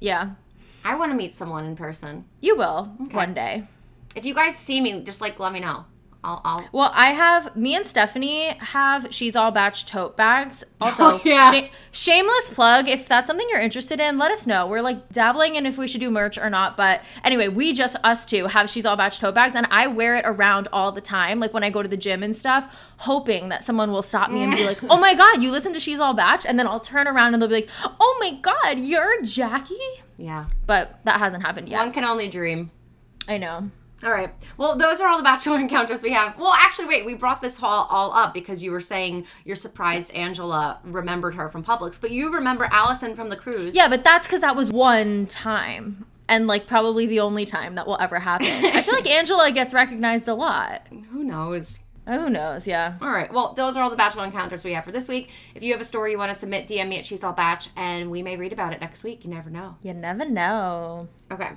[0.00, 0.32] Yeah.
[0.84, 2.24] I want to meet someone in person.
[2.40, 3.66] You will one day.
[4.14, 5.84] If you guys see me, just like let me know.
[6.24, 6.40] I'll.
[6.44, 10.62] I'll Well, I have me and Stefanie have she's all bach tote bags.
[10.80, 11.50] Oh, also, Oh, yeah.
[11.52, 12.88] sha- shameless plug.
[12.88, 14.68] If that's something you're interested in, let us know.
[14.68, 16.76] We're like dabbling in if we should do merch or not.
[16.76, 20.14] But anyway, we just us two have she's all bach tote bags, and I wear
[20.14, 21.40] it around all the time.
[21.40, 24.42] Like when I go to the gym and stuff, hoping that someone will stop me
[24.44, 26.78] and be like, "Oh my god, you listen to she's all bach," and then I'll
[26.80, 27.68] turn around and they'll be like,
[28.00, 29.74] "Oh my god, you're Jackie."
[30.18, 30.44] yeah.
[30.66, 31.78] But that hasn't happened yet.
[31.78, 32.70] One can only dream.
[33.26, 33.70] I know.
[34.02, 34.30] All right.
[34.56, 36.36] Well, those are all the bachelor encounters we have.
[36.38, 37.06] Well, actually, wait.
[37.06, 41.48] We brought this all, all up because you were saying you're surprised Angela remembered her
[41.48, 43.74] from Publix, but you remember Allison from the cruise.
[43.74, 46.06] Yeah, but that's because that was one time.
[46.28, 48.46] And like probably the only time that will ever happen.
[48.46, 50.86] I feel like Angela gets recognized a lot.
[51.10, 51.78] Who knows?
[52.06, 52.66] Who knows?
[52.66, 52.96] Yeah.
[53.00, 53.32] All right.
[53.32, 55.30] Well, those are all the bachelor encounters we have for this week.
[55.54, 57.62] If you have a story you want to submit, DM me at She's All Bach,
[57.76, 59.24] and we may read about it next week.
[59.24, 59.76] You never know.
[59.82, 61.08] You never know.
[61.30, 61.50] Okay.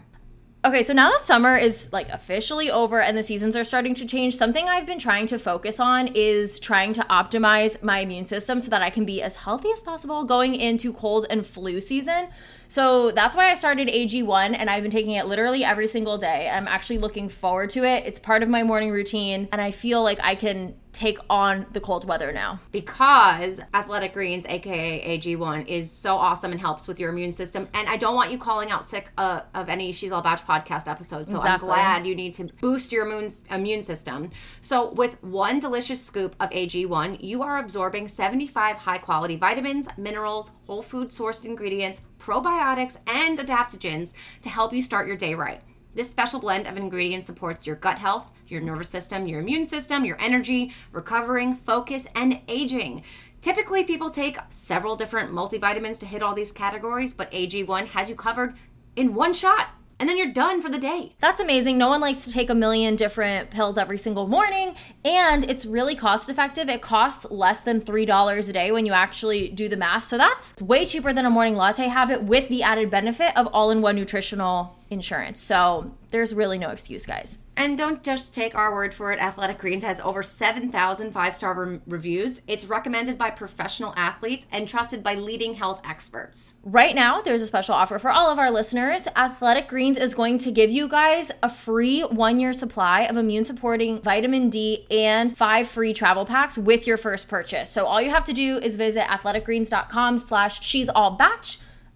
[0.66, 4.05] Okay, so now that summer is like officially over and the seasons are starting to
[4.07, 8.59] change, something I've been trying to focus on is trying to optimize my immune system
[8.59, 12.30] so that I can be as healthy as possible going into cold and flu season.
[12.68, 16.49] So that's why I started AG1 and I've been taking it literally every single day.
[16.49, 18.05] I'm actually looking forward to it.
[18.05, 21.82] It's part of my morning routine and I feel like I can take on the
[21.82, 22.59] cold weather now.
[22.72, 27.68] Because Athletic Greens, aka AG1, is so awesome and helps with your immune system.
[27.74, 30.88] And I don't want you calling out sick uh, of any She's All Bach podcast
[30.88, 31.32] episodes.
[31.32, 31.70] So Exactly.
[31.70, 34.32] I'm glad you need to boost your immune, immune system.
[34.61, 40.53] So, with one delicious scoop of AG1, you are absorbing 75 high quality vitamins, minerals,
[40.66, 45.61] whole food sourced ingredients, probiotics, and adaptogens to help you start your day right.
[45.93, 50.03] This special blend of ingredients supports your gut health, your nervous system, your immune system,
[50.03, 53.03] your energy, recovering, focus, and aging.
[53.41, 58.15] Typically, people take several different multivitamins to hit all these categories, but AG1 has you
[58.15, 58.55] covered
[58.95, 59.69] in one shot,
[59.99, 61.15] and then you're done for the day.
[61.21, 61.77] That's amazing.
[61.77, 65.95] No one likes to take a million different pills every single morning, and it's really
[65.95, 66.69] cost effective.
[66.69, 70.07] It costs less than $3 a day when you actually do the math.
[70.07, 73.71] So that's way cheaper than a morning latte habit with the added benefit of all
[73.71, 75.41] in one nutritional insurance.
[75.41, 77.39] So there's really no excuse, guys.
[77.57, 79.19] And don't just take our word for it.
[79.19, 82.41] Athletic Greens has over 7,000 five star re- reviews.
[82.47, 86.53] It's recommended by professional athletes and trusted by leading health experts.
[86.63, 89.07] Right now, there's a special offer for all of our listeners.
[89.15, 93.45] Athletic Greens is going to give you guys a free one year supply of immune
[93.45, 97.69] supporting vitamin D and five free travel packs with your first purchase.
[97.69, 101.45] So all you have to do is visit athleticgreens.com slash she's all bach.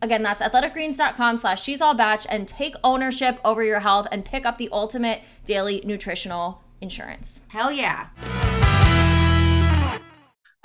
[0.01, 4.45] Again, that's athleticgreens.com slash she's all bach and take ownership over your health and pick
[4.45, 7.41] up the ultimate daily nutritional insurance.
[7.49, 8.07] Hell yeah.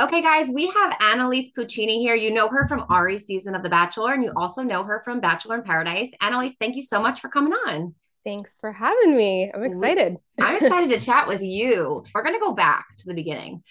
[0.00, 2.16] Okay, guys, we have Annaliese Puccini here.
[2.16, 5.20] You know her from Arie's season of The Bachelor, and you also know her from
[5.20, 6.10] Bachelor in Paradise.
[6.20, 7.94] Annaliese, thank you so much for coming on.
[8.24, 9.52] Thanks for having me.
[9.54, 10.16] I'm excited.
[10.40, 12.04] I'm excited to chat with you.
[12.12, 13.62] We're going to go back to the beginning.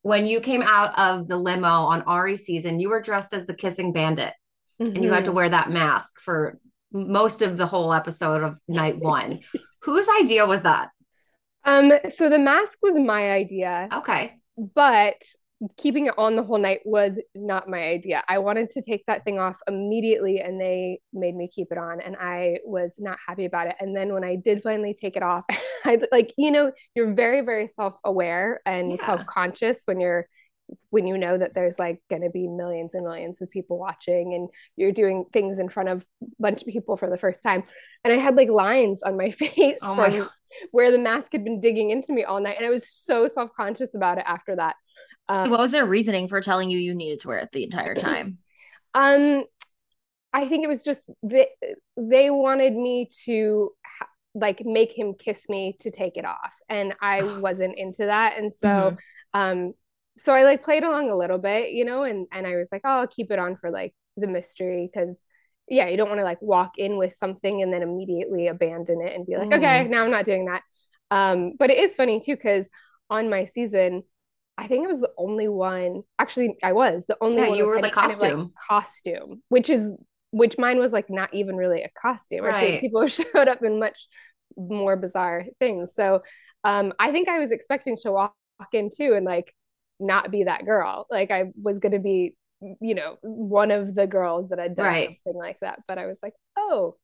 [0.00, 3.54] When you came out of the limo on Arie's season, you were dressed as the
[3.54, 4.32] kissing bandit,
[4.78, 6.58] and you had to wear that mask for
[6.92, 9.40] most of the whole episode of night one.
[9.82, 10.90] Whose idea was that?
[11.64, 14.36] Um, so the mask was my idea, Okay.
[14.56, 15.20] but
[15.78, 18.22] keeping it on the whole night was not my idea.
[18.28, 22.00] I wanted to take that thing off immediately and they made me keep it on
[22.00, 23.76] and I was not happy about it.
[23.80, 25.44] And then when I did finally take it off,
[25.84, 29.06] I like, you know, you're very, very self-aware and Yeah.
[29.06, 30.28] self-conscious when you're
[30.90, 34.34] when you know that there's like going to be millions and millions of people watching
[34.34, 37.62] and you're doing things in front of a bunch of people for the first time
[38.02, 40.28] and i had like lines on my face Oh my from
[40.72, 43.94] where the mask had been digging into me all night and i was so self-conscious
[43.94, 44.74] about it after that
[45.28, 47.94] um, What was their reasoning for telling you you needed to wear it the entire
[47.94, 48.38] time?
[48.94, 49.44] um
[50.32, 51.48] i think it was just they,
[51.96, 56.94] they wanted me to ha- like make him kiss me to take it off and
[57.00, 58.98] i wasn't into that and so Mhm.
[59.34, 59.74] um
[60.16, 62.82] so i like played along a little bit you know and and i was like
[62.84, 65.18] oh i'll keep it on for like the mystery because
[65.68, 69.14] yeah you don't want to like walk in with something and then immediately abandon it
[69.14, 70.62] and be like okay now i'm not doing that
[71.10, 72.68] um but it is funny too because
[73.10, 74.02] on my season
[74.58, 76.02] I think I was the only one.
[76.18, 77.58] Actually, I was the only Yeah, one.
[77.58, 78.52] you were the any kind of, like, costume.
[78.68, 79.92] costume, which is
[80.30, 82.44] which mine was like not even really a costume.
[82.46, 82.70] I Right.
[82.70, 84.08] think people showed up in much
[84.56, 85.92] more bizarre things.
[85.94, 86.22] So
[86.64, 88.34] um, I think I was expecting to walk
[88.72, 89.54] in too and like
[89.98, 91.06] not be that girl.
[91.10, 92.34] Like I was gonna be
[92.80, 95.20] you know, one of the girls that had done Right.
[95.24, 95.80] something like that.
[95.86, 96.96] But I was like, oh,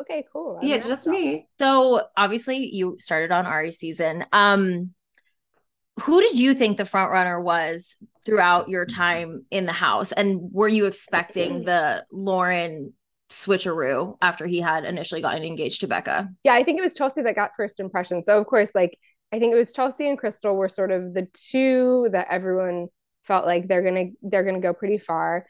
[0.00, 0.58] okay, cool.
[0.60, 1.46] I'm Yeah, just me.
[1.58, 4.24] So obviously you started on Arie's season.
[4.32, 4.90] Um
[6.02, 10.12] who did you think the front runner was throughout your time in the house?
[10.12, 12.92] And were you expecting the Lauren
[13.30, 16.28] switcheroo after he had initially gotten engaged to Becca?
[16.44, 18.22] Yeah, I think it was Chelsea that got first impression.
[18.22, 18.98] So of course, like
[19.32, 22.88] I think it was Chelsea and Krystal were sort of the two that everyone
[23.24, 25.46] felt like they're gonna they're gonna go pretty far.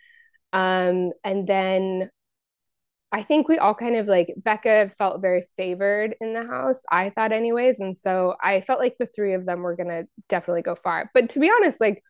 [0.53, 2.11] Um, and then
[3.13, 7.11] I think we all kind of like Becca felt very favored in the house, I
[7.11, 7.79] thought anyways.
[7.81, 11.11] And so I felt like the three of them were gonna definitely go far.
[11.15, 12.03] But to be honest, like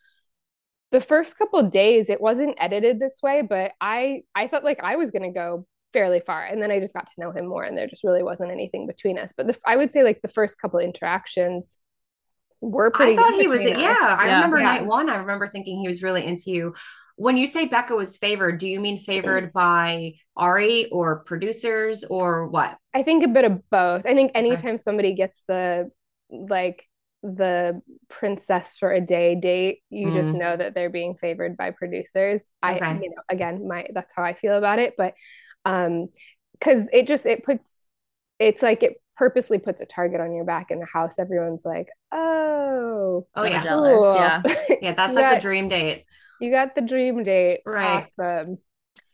[0.92, 4.96] the first couple days it wasn't edited this way, but I I felt like I
[4.96, 6.44] was gonna go fairly far.
[6.44, 8.86] And then I just got to know him more and there just really wasn't anything
[8.86, 9.32] between us.
[9.34, 11.78] But the, I would say like the first couple interactions
[12.60, 13.62] were pretty I thought he was.
[13.62, 14.16] between Yeah.
[14.18, 14.34] I Yeah.
[14.36, 14.64] remember Yeah.
[14.64, 15.08] night one.
[15.08, 16.74] I remember thinking he was really into you.
[17.16, 22.46] When you say Becca was favored, do you mean favored by Arie or producers or
[22.48, 22.76] what?
[22.92, 24.04] I think a bit of both.
[24.04, 25.90] I think anytime somebody gets the
[26.30, 26.84] like
[27.22, 30.38] the princess for a day date, you just Mm.
[30.40, 32.44] know that they're being favored by producers.
[32.62, 34.94] I, you know, again, my that's how I feel about it.
[34.96, 35.14] But
[35.66, 36.08] um,
[36.52, 37.86] because it just it puts
[38.38, 41.18] it's like it purposely puts a target on your back in the house.
[41.18, 44.14] Everyone's like, oh, Oh So yeah, jealous, cool.
[44.14, 44.42] yeah.
[44.82, 44.94] yeah.
[44.94, 46.04] That's like got- the dream date.
[46.40, 47.60] You got the dream date.
[47.64, 48.06] Right.
[48.18, 48.58] Awesome.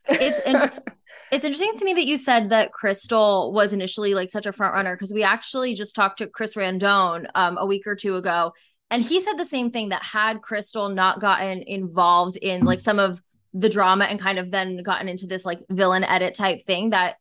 [0.08, 0.70] It's in-
[1.30, 4.74] It's interesting to me that you said that Krystal was initially like such a front
[4.74, 8.52] runner because we actually just talked to Chris Randone um, a week or two ago,
[8.90, 12.98] and he said the same thing that had Krystal not gotten involved in like some
[12.98, 13.22] of
[13.54, 17.16] the drama and kind of then gotten into this like villain edit type thing that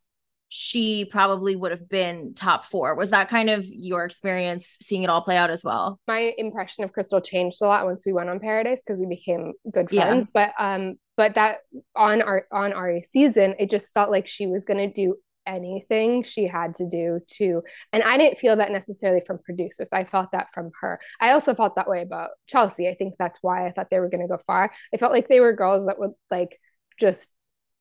[0.53, 2.93] she probably would have been top four.
[2.95, 5.97] Was that kind of your experience seeing it all play out as well?
[6.09, 9.53] my impression of Krystal changed a lot once we went on Paradise because we became
[9.71, 10.07] good Yeah.
[10.07, 10.27] friends.
[10.33, 11.59] But um, but that
[11.95, 15.15] on our on Arie's season, it just felt like she was gonna do
[15.45, 19.89] anything she had to do to and I didn't feel that necessarily from producers.
[19.91, 20.99] I felt that from her.
[21.19, 22.87] I also felt that way about Chelsea.
[22.87, 24.71] I think that's why I thought they were gonna go far.
[24.93, 26.59] I felt like they were girls that would like
[26.99, 27.29] just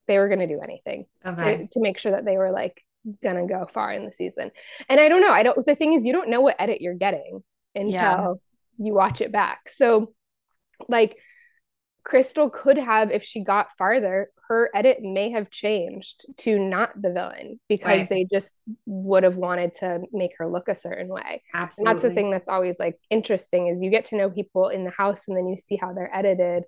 [0.07, 1.59] they were gonna do anything Okay.
[1.59, 2.83] to, to make sure that they were like
[3.23, 4.51] gonna go far in the season.
[4.89, 5.31] And I don't know.
[5.33, 5.65] I don't.
[5.67, 7.43] The thing is, you don't know what edit you're getting
[7.75, 8.33] until Yeah.
[8.79, 9.69] you watch it back.
[9.69, 10.13] So,
[10.89, 11.17] like,
[12.05, 17.13] Krystal could have, if she got farther, her edit may have changed to not the
[17.13, 18.09] villain because Right.
[18.09, 18.53] they just
[18.87, 21.43] would have wanted to make her look a certain way.
[21.53, 21.93] And Absolutely.
[21.93, 24.91] that's the thing that's always like interesting is you get to know people in the
[24.91, 26.65] house and then you see how they're edited.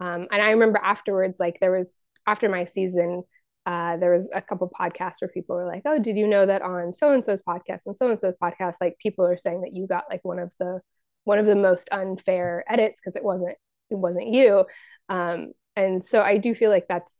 [0.00, 3.24] Um, and I remember afterwards, like there was after my season,
[3.66, 6.62] uh, there was a couple podcasts where people were like, "Oh, did you know that
[6.62, 9.74] on so and so's podcast and so and so's podcast, like people are saying that
[9.74, 10.80] you got like one of the
[11.24, 13.56] one of the most unfair edits because it wasn't
[13.90, 14.66] it wasn't you."
[15.08, 17.14] Um, and so I do feel like that's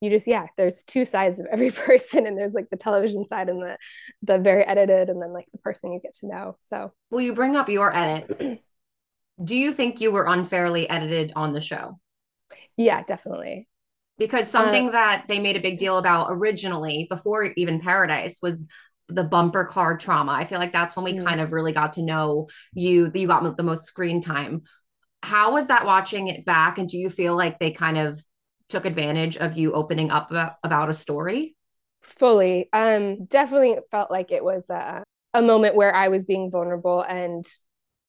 [0.00, 3.48] you just yeah there's two sides of every person and there's like the television side
[3.48, 3.78] and the
[4.22, 7.34] the very edited and then like the person you get to know so Well, you
[7.34, 8.62] bring up your edit.
[9.44, 11.98] Do you think you were unfairly edited on the show?
[12.76, 13.68] yeah definitely
[14.18, 18.68] Because something that they made a big deal about originally, before even Paradise, was
[19.08, 20.32] the bumper car trauma.
[20.32, 21.24] I feel like that's when we Mm.
[21.24, 23.10] kind of really got to know you.
[23.14, 24.62] You got the most screen time.
[25.22, 26.78] How was that watching it back?
[26.78, 28.22] And do you feel like they kind of
[28.68, 31.56] took advantage of you opening up about, about a story?
[32.02, 35.04] fully um definitely felt like it was a,
[35.34, 37.44] a moment where i was being vulnerable and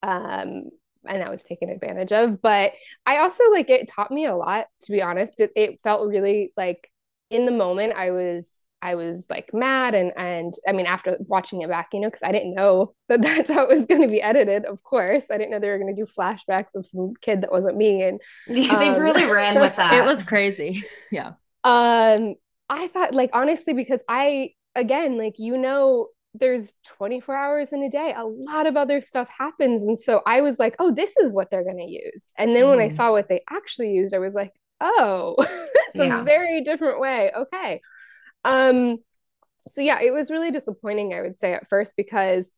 [0.01, 0.69] um
[1.05, 2.41] and I was taken advantage of.
[2.41, 2.73] But
[3.05, 5.39] I also like it taught me a lot, to be honest.
[5.39, 6.89] It, it felt really like
[7.29, 8.49] in the moment I was
[8.83, 12.23] I was like mad and and I mean after watching it back, you know, because
[12.23, 14.65] I didn't know that that's how it was going to be edited.
[14.65, 17.51] Of course, I didn't know they were going to do flashbacks of some kid that
[17.51, 18.03] wasn't me.
[18.03, 19.93] And they Um, really ran with that.
[19.93, 20.83] It was crazy.
[21.11, 21.33] Yeah.
[21.63, 22.35] um,
[22.69, 27.89] I thought like honestly because I again like you know there's 24 hours in a
[27.89, 31.31] day a lot of other stuff happens and so I was like oh this is
[31.33, 32.93] what they're going to use and then when I Mhm.
[32.95, 36.21] saw what they actually used I was like oh it's Yeah.
[36.21, 37.81] a very different way okay
[38.43, 38.97] um
[39.67, 42.51] so yeah it was really disappointing I would say at first because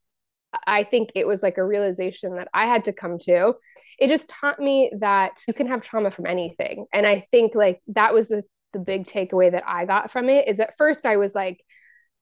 [0.65, 3.55] I think it was like a realization that I had to come to.
[3.99, 6.85] It just taught me that you can have trauma from anything.
[6.93, 10.49] And I think like that was the the big takeaway that I got from it
[10.49, 11.63] is at first I was like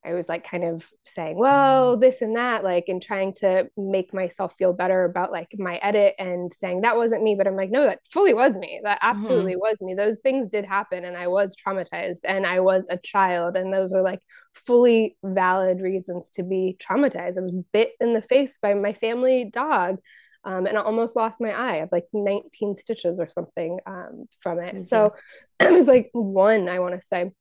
[0.05, 4.13] I was like kind of saying, well, this and that, like, and trying to make
[4.13, 7.35] myself feel better about like my edit and saying that wasn't me.
[7.35, 8.81] But I'm like, no, that fully was me.
[8.83, 9.93] That absolutely was me.
[9.93, 11.05] Those things did happen.
[11.05, 13.55] And I was traumatized and I was a child.
[13.55, 14.19] And those are like
[14.53, 17.37] fully valid reasons to be traumatized.
[17.37, 19.99] I was bit in the face by my family dog.
[20.45, 21.75] um, and I almost lost my eye.
[21.75, 24.75] I have like 19 stitches or something um, from it.
[24.75, 24.81] Mm-hmm.
[24.81, 25.15] So
[25.59, 27.31] it was like one, I want to say.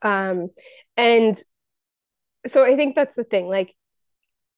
[0.00, 0.48] Um,
[0.96, 1.38] and
[2.46, 3.48] so I think that's the thing.
[3.48, 3.74] Like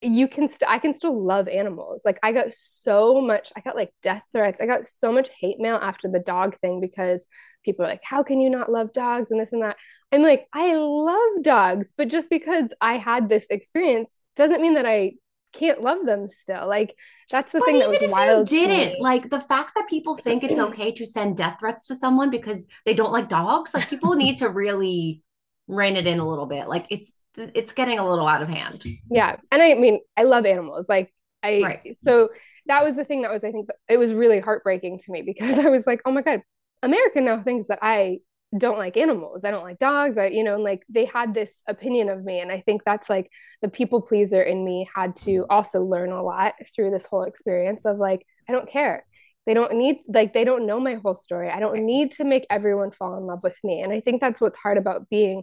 [0.04, 2.02] you can st- I can still love animals.
[2.04, 4.60] Like I got so much, I got like death threats.
[4.60, 7.26] I got so much hate mail after the dog thing because
[7.64, 9.76] people are like, how can you not love dogs and this and that?
[10.12, 14.86] I'm like, I love dogs, but just because I had this experience doesn't mean that
[14.86, 15.14] I
[15.54, 16.66] can't love them still.
[16.66, 16.94] Like
[17.30, 18.48] that's the but thing that was wild.
[18.48, 22.30] didn't like the fact that people think it's okay to send death threats to someone
[22.30, 23.72] because they don't like dogs.
[23.72, 25.22] Like people need to really
[25.66, 26.68] rein it in a little bit.
[26.68, 28.84] Like it's it's getting a little out of hand.
[29.10, 29.36] Yeah.
[29.50, 30.86] And I mean, I love animals.
[30.88, 31.12] Like
[31.42, 31.96] I right.
[32.00, 32.30] so
[32.66, 35.58] that was the thing that was I think it was really heartbreaking to me because
[35.64, 36.42] I was like, "Oh my god,
[36.82, 38.20] America now thinks that I
[38.56, 39.44] don't like animals.
[39.44, 40.16] I don't like dogs.
[40.16, 42.40] I, you know, and like they had this opinion of me.
[42.40, 43.30] And I think that's like
[43.62, 47.84] the people pleaser in me had to also learn a lot through this whole experience
[47.84, 49.04] of like, I don't care.
[49.46, 51.50] They don't need, like, they don't know my whole story.
[51.50, 53.82] I don't need to make everyone fall in love with me.
[53.82, 55.42] And I think that's what's hard about being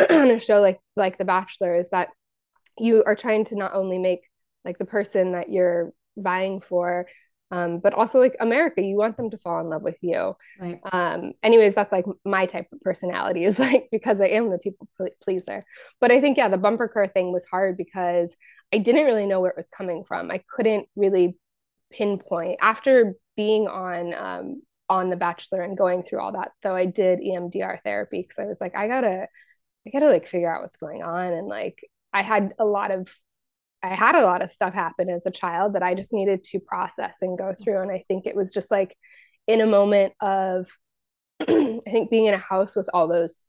[0.10, 2.08] on a show like like The Bachelor is that
[2.78, 4.20] you are trying to not only make
[4.64, 7.06] like the person that you're vying for
[7.50, 10.36] um, but also like America, you want them to fall in love with you.
[10.60, 10.80] Right.
[10.92, 14.88] Um, anyways, that's like my type of personality is like because I am the people
[15.22, 15.62] pleaser.
[16.00, 18.34] But I think yeah, the bumper car thing was hard because
[18.72, 20.30] I didn't really know where it was coming from.
[20.30, 21.36] I couldn't really
[21.90, 26.52] pinpoint after being on um, on The Bachelor and going through all that.
[26.62, 29.28] Though I did EMDR therapy because I was like, I gotta
[29.88, 31.32] I gotta like figure out what's going on.
[31.32, 31.80] And like
[32.12, 33.12] I had a lot of
[33.82, 36.58] I had a lot of stuff happen as a child that I just needed to
[36.58, 37.80] process and go through.
[37.80, 38.96] And I think it was just like
[39.46, 40.68] in a moment of
[41.40, 43.40] I think being in a house with all those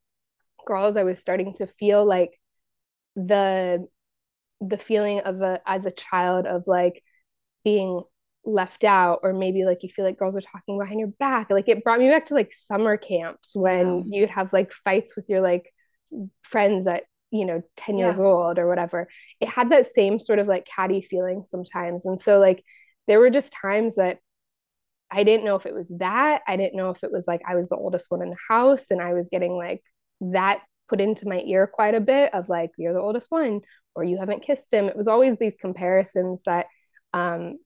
[0.65, 2.39] girls, I was starting to feel like
[3.15, 3.87] the
[4.61, 7.03] the feeling of a as a child of like
[7.63, 8.03] being
[8.45, 11.67] left out or maybe like you feel like girls are talking behind your back like
[11.67, 14.21] it brought me back to like summer camps when yeah.
[14.21, 15.71] you'd have like fights with your like
[16.41, 18.05] friends at you know 10 yeah.
[18.05, 19.07] years old or whatever
[19.39, 22.05] it had that same sort of like catty feeling sometimes.
[22.05, 22.63] And so like
[23.07, 24.19] there were just times that
[25.11, 27.55] i didn't know if it was that i didn't know if it was like i
[27.55, 29.81] was the oldest one in the house and i was getting like
[30.21, 33.61] that put into my ear quite a bit of like you're the oldest one
[33.95, 34.85] or you haven't kissed him.
[34.85, 36.65] It was always these comparisons that
[37.13, 37.57] um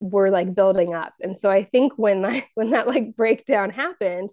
[0.00, 1.12] were like building up.
[1.20, 4.32] And so i think when like when that like breakdown happened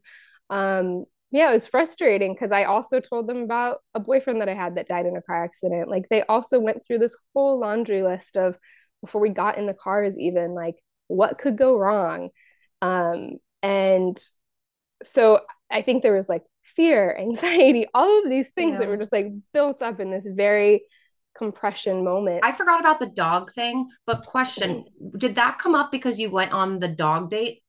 [0.50, 4.53] um yeah, it was frustrating because I also told them about a boyfriend that I
[4.53, 5.89] had that died in a car accident.
[5.89, 8.57] Like they also went through this whole laundry list of
[9.01, 10.75] before we got in the cars, even like
[11.07, 12.29] what could go wrong.
[12.82, 14.19] Um, and
[15.03, 18.79] so I think there was like fear, anxiety, all of these things yeah.
[18.79, 20.84] that were just like built up in this very
[21.38, 22.41] compression moment.
[22.43, 24.86] I forgot about the dog thing, but question,
[25.17, 27.61] did that come up because you went on the dog date?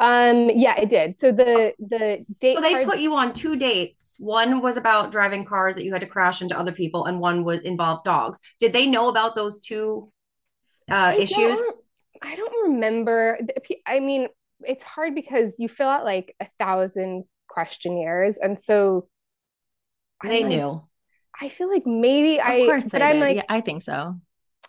[0.00, 1.14] Um, yeah, it did.
[1.14, 2.56] So the the date.
[2.56, 4.16] So they cards- put you on two dates.
[4.18, 7.44] One was about driving cars that you had to crash into other people, and one
[7.44, 8.40] was involved dogs.
[8.58, 10.10] Did they know about those two
[10.90, 11.58] uh, I issues?
[11.58, 11.76] Don't,
[12.22, 13.38] I don't remember.
[13.86, 14.28] I mean,
[14.62, 19.06] it's hard because you fill out like a thousand questionnaires, and so
[20.24, 20.82] they like, knew.
[21.38, 22.54] I feel like maybe of I.
[22.54, 24.16] Of course, but I'm like, yeah, I think so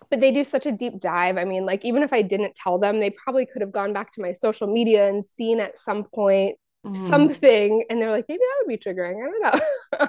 [0.10, 1.38] but they do such a deep dive.
[1.38, 4.12] I mean, like even if I didn't tell them, they probably could have gone back
[4.14, 7.10] to my social media and seen at some point mm.
[7.10, 9.16] something, and they're like, maybe that would be triggering.
[9.18, 10.08] I don't know.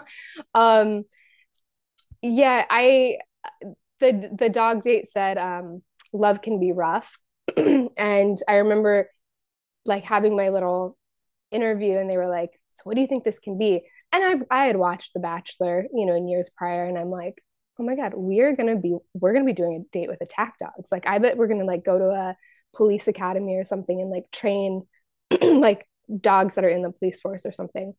[0.55, 1.05] um,
[2.23, 3.19] yeah, I
[4.01, 5.83] the the dog date said um,
[6.13, 7.19] love can be rough,
[7.57, 9.11] and I remember
[9.85, 10.97] like having my little
[11.51, 13.83] interview, and they were like, "So what do you think this can be?"
[14.13, 17.43] And I've I had watched The Bachelor, you know, in years prior, and I'm like,
[17.79, 20.93] oh my god we're gonna be we're gonna be doing a date with attack dogs.
[20.93, 22.37] Like i bet we're gonna like go to a
[22.75, 24.87] police academy or something and like train
[25.43, 25.87] like
[26.21, 27.95] dogs that are in the police force or something.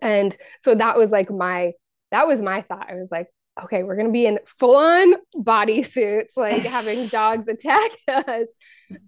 [0.00, 1.72] And so that was like my
[2.10, 2.90] that was my thought.
[2.90, 3.28] I was like
[3.64, 8.48] okay, we're gonna be in full on body suits, like having dogs attack us.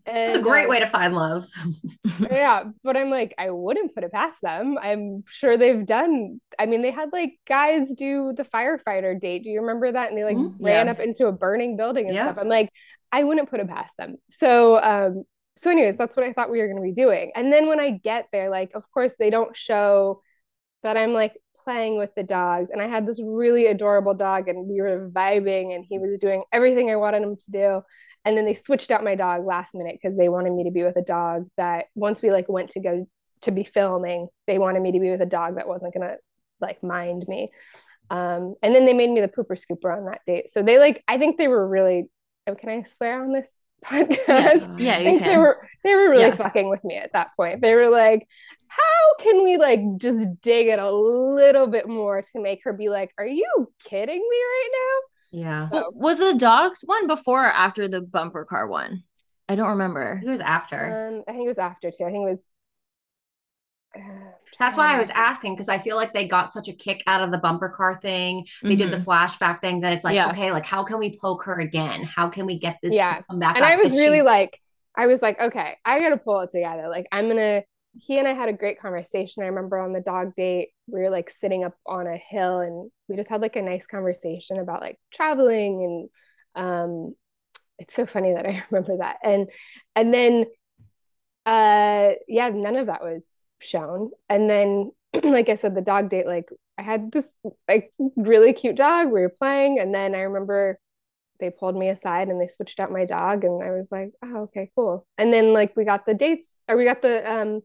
[0.06, 1.46] It's a great uh, way to find love.
[2.20, 4.78] yeah, but I'm like, I wouldn't put it past them.
[4.80, 6.40] I'm sure they've done.
[6.58, 9.44] I mean, they had like guys do the firefighter date.
[9.44, 10.08] Do you remember that?
[10.08, 10.64] And they like mm-hmm.
[10.64, 10.92] ran yeah.
[10.92, 12.24] up into a burning building and yeah.
[12.24, 12.38] stuff.
[12.40, 12.70] I'm like,
[13.12, 14.16] I wouldn't put it past them.
[14.28, 15.24] So, um,
[15.56, 17.32] so anyways, that's what I thought we were gonna be doing.
[17.34, 20.22] And then when I get there, like, of course, they don't show
[20.82, 21.34] that I'm like
[21.68, 25.74] playing with the dogs and I had this really adorable dog and we were vibing
[25.74, 27.82] and he was doing everything I wanted him to do.
[28.24, 30.82] And then they switched out my dog last minute because they wanted me to be
[30.82, 33.06] with a dog that once we like went to go
[33.42, 36.16] to be filming, they wanted me to be with a dog that wasn't gonna
[36.58, 37.50] like mind me.
[38.08, 40.48] Um, and then they made me the pooper scooper on that date.
[40.48, 42.08] So they like, I think they were really
[42.46, 43.52] oh, can I swear on this
[43.84, 44.78] podcast?
[44.80, 46.34] Yeah, I you think they were they were really Yeah.
[46.36, 47.60] fucking with me at that point.
[47.62, 48.26] They were like,
[48.68, 52.88] "How can we like just dig it a little bit more to make her be
[52.88, 54.98] like, are you kidding me right now?"
[55.30, 55.68] Yeah.
[55.70, 59.02] Well, was the dog one before or after the bumper car one?
[59.48, 60.20] I don't remember.
[60.24, 61.08] It was after.
[61.16, 62.04] Um, I think it was after too.
[62.04, 62.44] I think it was.
[64.58, 67.22] That's why I was asking because I feel like they got such a kick out
[67.22, 68.44] of the bumper car thing.
[68.62, 69.04] They did the Mhm.
[69.04, 70.30] flashback thing that it's like, Yeah.
[70.30, 72.02] okay, like how can we poke her again?
[72.02, 73.18] How can we get this Yeah.
[73.18, 73.64] to come back and?
[73.64, 74.60] I was really she's- like,
[74.96, 76.88] I was like, okay, I gotta pull it together.
[76.88, 77.62] Like, I'm gonna.
[78.00, 79.42] He and I had a great conversation.
[79.42, 82.90] I remember on the dog date, we were like sitting up on a hill, and
[83.08, 86.08] we just had like a nice conversation about like traveling,
[86.54, 87.14] and um,
[87.78, 89.18] it's so funny that I remember that.
[89.22, 89.50] And
[89.94, 90.46] and then,
[91.46, 94.10] uh, yeah, none of that was shown.
[94.28, 94.92] And then,
[95.22, 97.28] like I said, the dog date, like I had this
[97.66, 99.06] like really cute dog.
[99.06, 100.78] We were playing, and then I remember
[101.40, 104.42] they pulled me aside and they switched out my dog and I was like, oh,
[104.42, 105.06] okay, cool.
[105.16, 107.60] And then like we got the dates or we got the um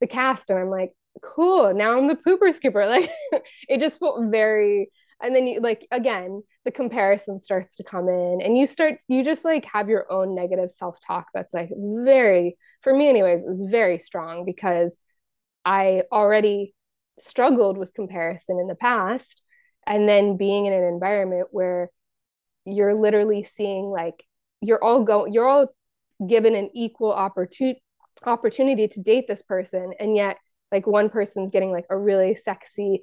[0.00, 2.86] the cast and I'm like, cool, now I'm the pooper scooper.
[2.88, 3.10] Like
[3.68, 4.90] it just felt very
[5.22, 9.24] and then you like again, the comparison starts to come in and you start you
[9.24, 13.64] just like have your own negative self-talk that's like very for me anyways, it was
[13.70, 14.98] very strong because
[15.66, 16.74] I already
[17.18, 19.42] struggled with comparison in the past
[19.86, 21.90] and then being in an environment where
[22.64, 24.24] you're literally seeing like
[24.60, 25.66] you're all going, you're all
[26.26, 27.82] given an equal opportunity
[28.24, 30.38] opportunity to date this person and yet
[30.72, 33.02] like one person's getting like a really sexy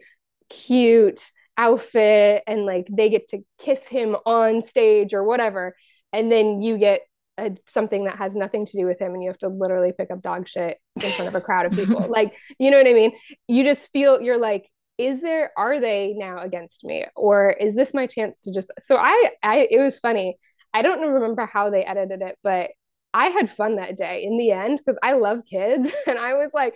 [0.50, 5.76] cute outfit and like they get to kiss him on stage or whatever
[6.12, 7.02] and then you get
[7.38, 10.12] a, something that has nothing to do with him and you have to literally pick
[10.12, 12.06] up dog shit in front of a crowd of people.
[12.10, 13.14] Like you know what i mean?
[13.48, 14.70] You just feel you're like
[15.00, 17.06] is there are they now against me?
[17.16, 20.38] Or is this my chance to just so i i it was funny.
[20.74, 22.72] I don't remember how they edited it but
[23.14, 26.52] i had fun that day in the end because i love kids and i was
[26.54, 26.76] like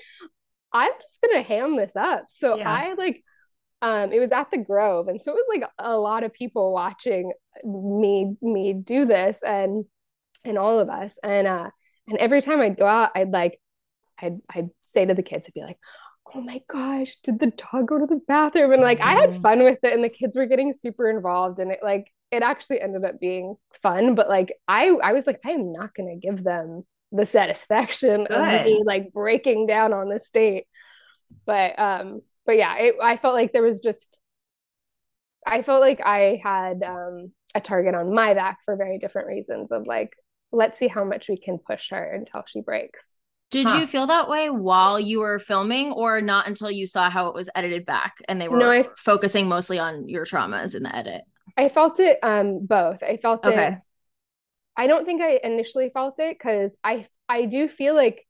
[0.74, 2.26] i'm just gonna ham this up.
[2.30, 2.72] So Yeah.
[2.72, 3.24] i like
[3.82, 6.74] um it was at the grove and so it was like a lot of people
[6.74, 7.32] watching
[7.64, 9.86] me me do this and
[10.48, 11.70] and all of us and uh
[12.08, 13.60] and every time i'd go out i'd like
[14.22, 15.80] i'd i'd say to the kids i'd be like
[16.36, 18.74] oh my gosh, did the dog go to the bathroom?
[18.74, 19.42] And like I had Mhm.
[19.42, 22.82] fun with it and the kids were getting super involved and it like it actually
[22.82, 24.14] ended up being fun.
[24.16, 28.46] But like I I was like, I am not gonna give them the satisfaction of
[28.66, 30.66] me like breaking down on this date.
[31.46, 34.20] But um, but yeah, it, I felt like there was just
[35.46, 39.72] I felt like I had um a target on my back for very different reasons
[39.72, 40.12] of like,
[40.52, 43.10] let's see how much we can push her until she breaks.
[43.50, 43.80] Did Huh.
[43.80, 47.34] you feel that way while you were filming or not until you saw how it
[47.34, 50.94] was edited back and they were No, I- focusing mostly on your traumas in the
[50.94, 51.24] edit?
[51.56, 53.04] I felt it um both.
[53.04, 53.74] I felt it
[54.76, 58.26] I don't think I initially felt it because I I do feel like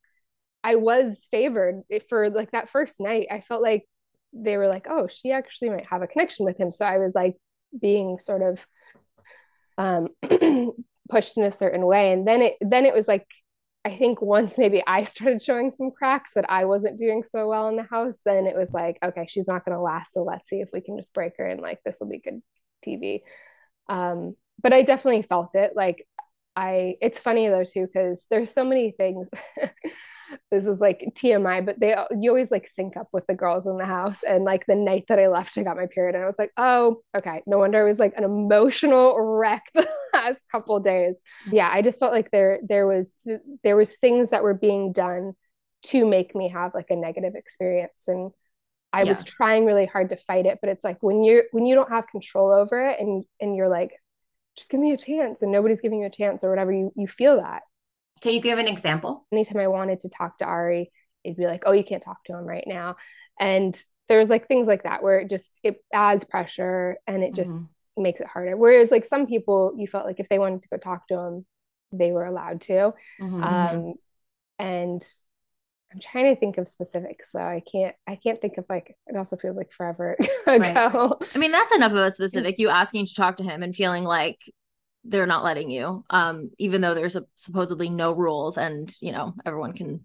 [0.64, 3.28] I was favored for like that first night.
[3.32, 3.86] I felt like
[4.34, 6.72] they were like, oh, she actually might have a connection with him.
[6.72, 7.36] So I was like
[7.80, 8.66] being sort of
[9.78, 10.08] um
[11.10, 12.12] pushed in a certain way.
[12.12, 13.26] And then it then it was like
[13.86, 17.70] I think once maybe I started showing some cracks that I wasn't doing so well
[17.70, 20.14] in the house, then it was like, okay, she's not gonna last.
[20.14, 22.42] So let's see if we can just break her and like this will be good
[22.86, 23.22] TV.
[23.90, 25.74] Um, but I definitely felt it.
[25.76, 26.06] Like
[26.58, 29.30] I it's funny though too because there's so many things.
[30.52, 33.78] this is like TMI, but they you always like sync up with the girls in
[33.78, 34.24] the house.
[34.24, 36.52] And like the night that I left, I got my period, and I was like,
[36.58, 37.44] oh, okay.
[37.46, 41.20] No wonder I was like an emotional wreck the last couple days.
[41.52, 43.12] Yeah, I just felt like there there was
[43.64, 45.34] there was things that were being done
[45.84, 48.32] to make me have like a negative experience and
[48.94, 51.76] I was trying really hard to fight it, but it's like when you're when you
[51.76, 53.92] don't have control over it and and you're like,
[54.58, 57.08] just give me a chance, and nobody's giving you a chance or whatever, you you
[57.08, 57.64] feel that.
[58.22, 59.26] Can you give an example?
[59.32, 60.92] Anytime I wanted to talk to Arie,
[61.24, 62.96] it'd be like, oh, you can't talk to him right now,
[63.40, 63.80] and
[64.10, 67.52] there was like things like that where it just it adds pressure and it just
[67.52, 67.68] Mhm.
[67.98, 68.56] makes it harder.
[68.56, 71.46] Whereas like some people, you felt like if they wanted to go talk to him,
[71.92, 72.94] they were allowed to.
[73.20, 73.42] Mhm.
[73.44, 73.94] Um,
[74.60, 75.04] and
[75.92, 79.16] I'm trying to think of specifics, so I can't I can't think of like it
[79.16, 80.18] also feels like forever
[80.48, 81.18] ago.
[81.34, 82.60] I mean, that's enough of a specific.
[82.60, 84.38] You asking to talk to him and feeling like
[85.06, 89.34] they're not letting you, um, even though there's a, supposedly no rules and you know
[89.46, 90.02] everyone can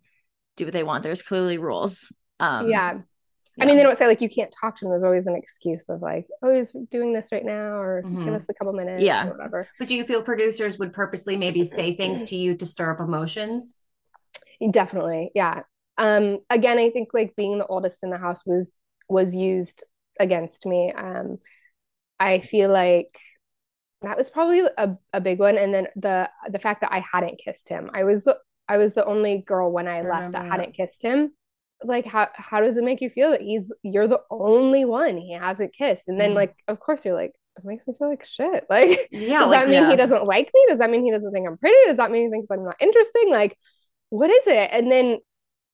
[0.57, 1.03] do what they want.
[1.03, 2.13] There's clearly rules.
[2.39, 2.95] Um, yeah.
[3.57, 3.65] yeah.
[3.65, 4.91] I mean, they don't say like you can't talk to him.
[4.91, 8.37] There's always an excuse of like, oh, he's doing this right now, or give Mhm.
[8.37, 9.27] us a couple minutes, Yeah.
[9.27, 9.69] or whatever.
[9.81, 13.01] But do you feel producers would purposely maybe say things to you to stir up
[13.01, 13.77] emotions?
[14.71, 15.63] Definitely, yeah.
[16.03, 18.75] Um, again, I think like being the oldest in the house was
[19.09, 19.85] was used
[20.19, 20.93] against me.
[20.93, 21.39] Um,
[22.21, 23.17] I feel like
[24.03, 25.57] that was probably a, a big one.
[25.59, 28.37] And then the the fact that i hadn't kissed him i was the
[28.69, 31.33] i was the only girl when i, I left that remember hadn't kissed him.
[31.85, 35.33] Like how how does it make you feel that he's you're the only one he
[35.35, 36.09] hasn't kissed?
[36.09, 36.35] And then Mhm.
[36.43, 38.65] like of course you're like it makes me feel like shit.
[38.71, 39.91] Like Yeah, does like that mean yeah.
[39.91, 40.65] he doesn't like me?
[40.69, 41.77] Does that mean he doesn't think i'm pretty?
[41.87, 43.31] Does that mean he thinks i'm not interesting?
[43.31, 43.57] Like
[44.11, 44.69] what is it?
[44.73, 45.19] And then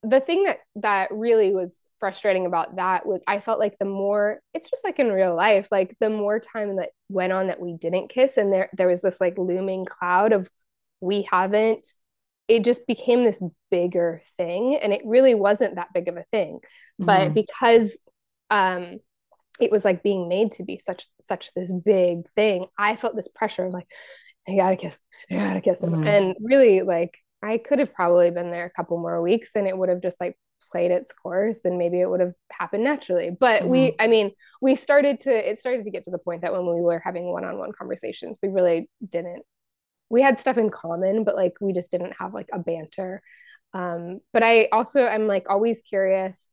[0.02, 4.40] the thing that that really was frustrating about that was I felt like the more
[4.54, 7.74] it's just like in real life, like the more time that went on that we
[7.74, 10.48] didn't kiss and there there was this like looming cloud of
[11.00, 11.92] we haven't
[12.48, 16.60] it just became this bigger thing and it really wasn't that big of a thing.
[16.98, 17.34] But Mhm.
[17.34, 17.98] because
[18.50, 18.98] um
[19.60, 23.28] it was like being made to be such such this big thing, I felt this
[23.28, 23.86] pressure of like
[24.48, 24.98] I gotta kiss,
[25.30, 25.94] I gotta kiss him.
[25.94, 26.08] Mhm.
[26.08, 29.76] And really like I could have probably been there a couple more weeks and it
[29.76, 30.36] would have just like
[30.70, 33.30] played its course and maybe it would have happened naturally.
[33.30, 36.52] But we, I mean, we started to, it started to get to the point that
[36.52, 39.44] when we were having one on one conversations, we really didn't,
[40.10, 43.22] we had stuff in common, but like we just didn't have like a banter.
[43.72, 46.48] Um, but I also, I'm like always curious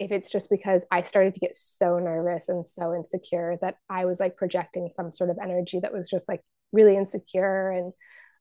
[0.00, 4.06] if it's just because I started to get so nervous and so insecure that I
[4.06, 6.40] was like projecting some sort of energy that was just like
[6.72, 7.92] really insecure and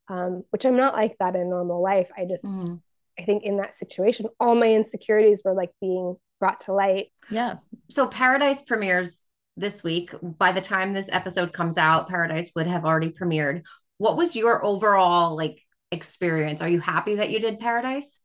[0.08, 2.12] um, which I'm not like that in normal life.
[2.18, 2.82] I just, Mhm.
[3.20, 7.12] I think in that situation, all my insecurities were like being brought to light.
[7.30, 7.54] Yeah.
[7.90, 9.24] So Paradise premieres
[9.56, 10.12] this week.
[10.22, 13.64] By the time this episode comes out, Paradise would have already premiered.
[13.98, 15.62] What was your overall like
[15.92, 16.62] experience?
[16.62, 18.20] Are you happy that you did Paradise?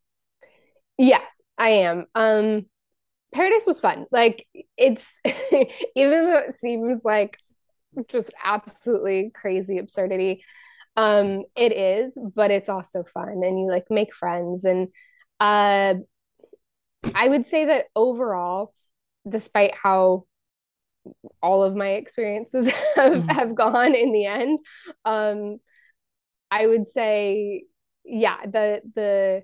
[0.97, 1.21] Yeah,
[1.57, 2.05] I am.
[2.15, 2.65] Um,
[3.31, 4.05] Paradise was fun.
[4.11, 7.37] Like it's even though it seems like
[8.07, 10.43] just absolutely crazy absurdity,
[10.97, 14.89] um, it is, but it's also fun and you like make friends and
[15.39, 15.95] uh
[17.15, 18.73] I would say that overall,
[19.27, 20.25] despite how
[21.41, 23.29] all of my experiences have, Mhm.
[23.29, 24.59] have gone in the end,
[25.05, 25.57] um,
[26.51, 27.65] I would say,
[28.05, 29.43] yeah, the the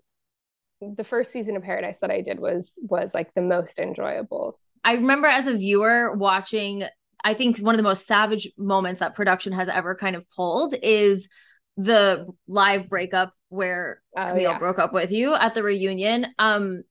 [0.82, 4.60] the first season of Paradise that I did was was like the most enjoyable.
[4.84, 6.84] I remember as a viewer watching,
[7.24, 10.76] I think one of the most savage moments that production has ever kind of pulled
[10.82, 11.30] is
[11.78, 14.60] the live breakup where Oh, Kamil yeah.
[14.60, 16.28] broke up with you at the reunion.
[16.40, 16.84] Um,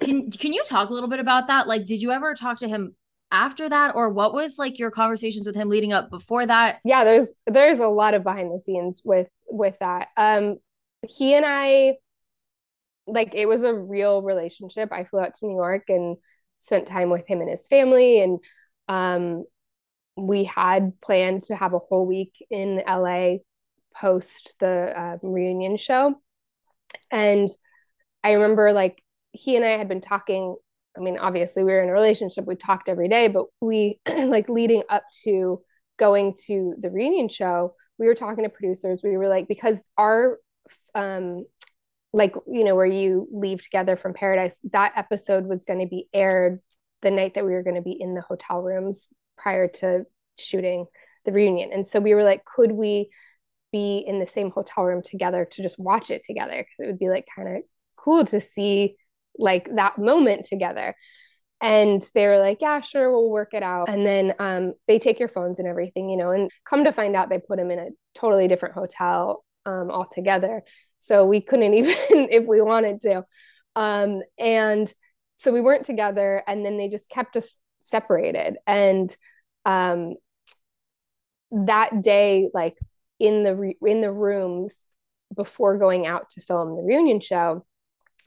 [0.00, 1.66] can can you talk a little bit about that?
[1.68, 2.94] Like, did you ever talk to him
[3.32, 6.80] after that, or what was like your conversations with him leading up before that?
[6.84, 10.56] yeah there's there's a lot of behind the scenes with with that um
[11.08, 11.94] he and i
[13.06, 16.16] like it was a real relationship i flew out to new york and
[16.58, 18.38] spent time with him and his family and
[18.88, 19.44] um
[20.16, 23.34] we had planned to have a whole week in la
[23.94, 26.14] post the uh, reunion show
[27.10, 27.48] and
[28.22, 30.56] i remember like he and i had been talking
[30.96, 34.48] i mean obviously we were in a relationship we talked every day but we like
[34.48, 35.60] leading up to
[36.00, 39.02] going to the reunion show, we were talking to producers.
[39.04, 40.38] We were like, because our,
[40.96, 41.44] um,
[42.12, 46.08] like, you know, where you leave together from paradise, that episode was going to be
[46.12, 46.58] aired
[47.02, 49.08] the night that we were going to be in the hotel rooms
[49.40, 50.04] prior to
[50.38, 50.86] shooting
[51.24, 51.70] the reunion.
[51.72, 53.10] And so we were like, could we
[53.72, 56.58] be in the same hotel room together to just watch it together?
[56.58, 57.62] Because it would be like kind of
[57.96, 58.96] cool to see
[59.38, 60.94] like that moment together.
[61.62, 63.88] And they were like yeah sure we'll work it out.
[63.88, 67.14] And then um, they take your phones and everything you know and come to find
[67.14, 70.62] out they put them in a totally different hotel um, altogether.
[70.98, 73.24] So we couldn't even if we wanted to.
[73.76, 74.92] Um, and
[75.36, 78.56] so we weren't together and then they just kept us separated.
[78.66, 79.14] And
[79.64, 80.14] um,
[81.50, 82.78] that day like
[83.18, 84.82] in the re- in the rooms
[85.34, 87.64] before going out to film the reunion show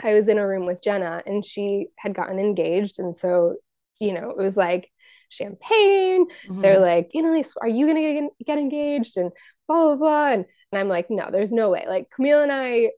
[0.01, 2.99] I was in a room with Jenna and she had gotten engaged.
[2.99, 3.55] And so,
[3.99, 4.89] you know, it was like
[5.29, 6.25] champagne.
[6.47, 6.61] Mhm.
[6.61, 9.17] They're like, you know, are you going to get engaged?
[9.17, 9.31] And
[9.67, 10.27] blah, blah, blah.
[10.31, 11.85] And, and I'm like, no, there's no way.
[11.87, 12.91] Like, Kamil and I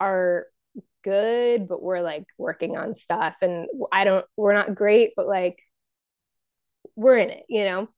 [0.00, 0.46] are
[1.02, 3.36] good, but we're like working on stuff.
[3.42, 5.58] And I don't, we're not great, but like,
[7.00, 7.88] we're in it, you know?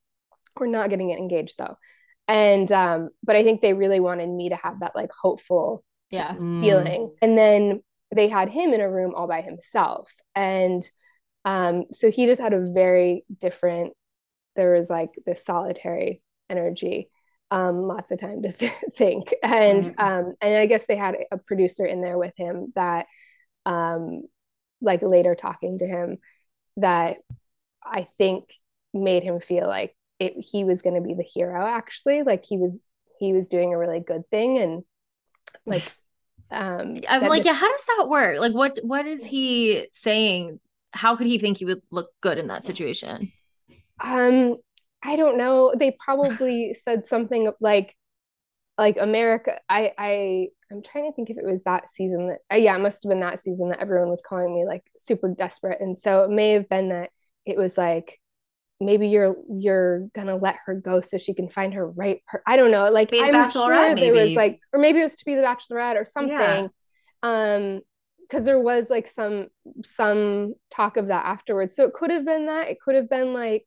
[0.59, 1.77] We're not getting it engaged though.
[2.27, 6.33] And, um, but I think they really wanted me to have that like hopeful Yeah.
[6.35, 6.61] Mm.
[6.61, 7.15] feeling.
[7.21, 7.83] And then
[8.15, 10.11] they had him in a room all by himself.
[10.35, 10.87] And
[11.45, 13.93] um, so he just had a very different,
[14.55, 17.09] there was like this solitary energy,
[17.51, 19.33] um, lots of time to th- think.
[19.43, 20.17] And Right.
[20.19, 23.07] um, and I guess they had a producer in there with him that
[23.65, 24.23] um,
[24.81, 26.17] like later talking to him
[26.77, 27.17] that
[27.83, 28.45] I think
[28.93, 32.57] made him feel like it, he was going to be the hero actually like he
[32.57, 32.85] was
[33.19, 34.83] he was doing a really good thing and
[35.65, 35.83] like
[36.51, 38.39] um I'm like, yeah, how does that work?
[38.39, 40.59] Like, what what is he saying?
[40.91, 43.31] How could he think he would look good in that situation?
[43.99, 44.57] Um,
[45.01, 45.73] I don't know.
[45.75, 47.95] They probably said something like
[48.77, 52.57] like America, I I I'm trying to think if it was that season that uh,
[52.57, 55.79] yeah, it must have been that season that everyone was calling me like super desperate.
[55.79, 57.11] And so it may have been that
[57.45, 58.19] it was like
[58.85, 62.55] maybe you're you're gonna let her go so she can find her right per- I
[62.55, 62.87] don't know.
[62.89, 66.05] Like I'm sure there was like or maybe it was to be the bachelorette or
[66.05, 66.29] something.
[66.31, 66.67] Yeah.
[67.21, 67.81] Um
[68.21, 69.47] because there was like some
[69.83, 71.75] some talk of that afterwards.
[71.75, 72.67] So it could have been that.
[72.67, 73.65] It could have been like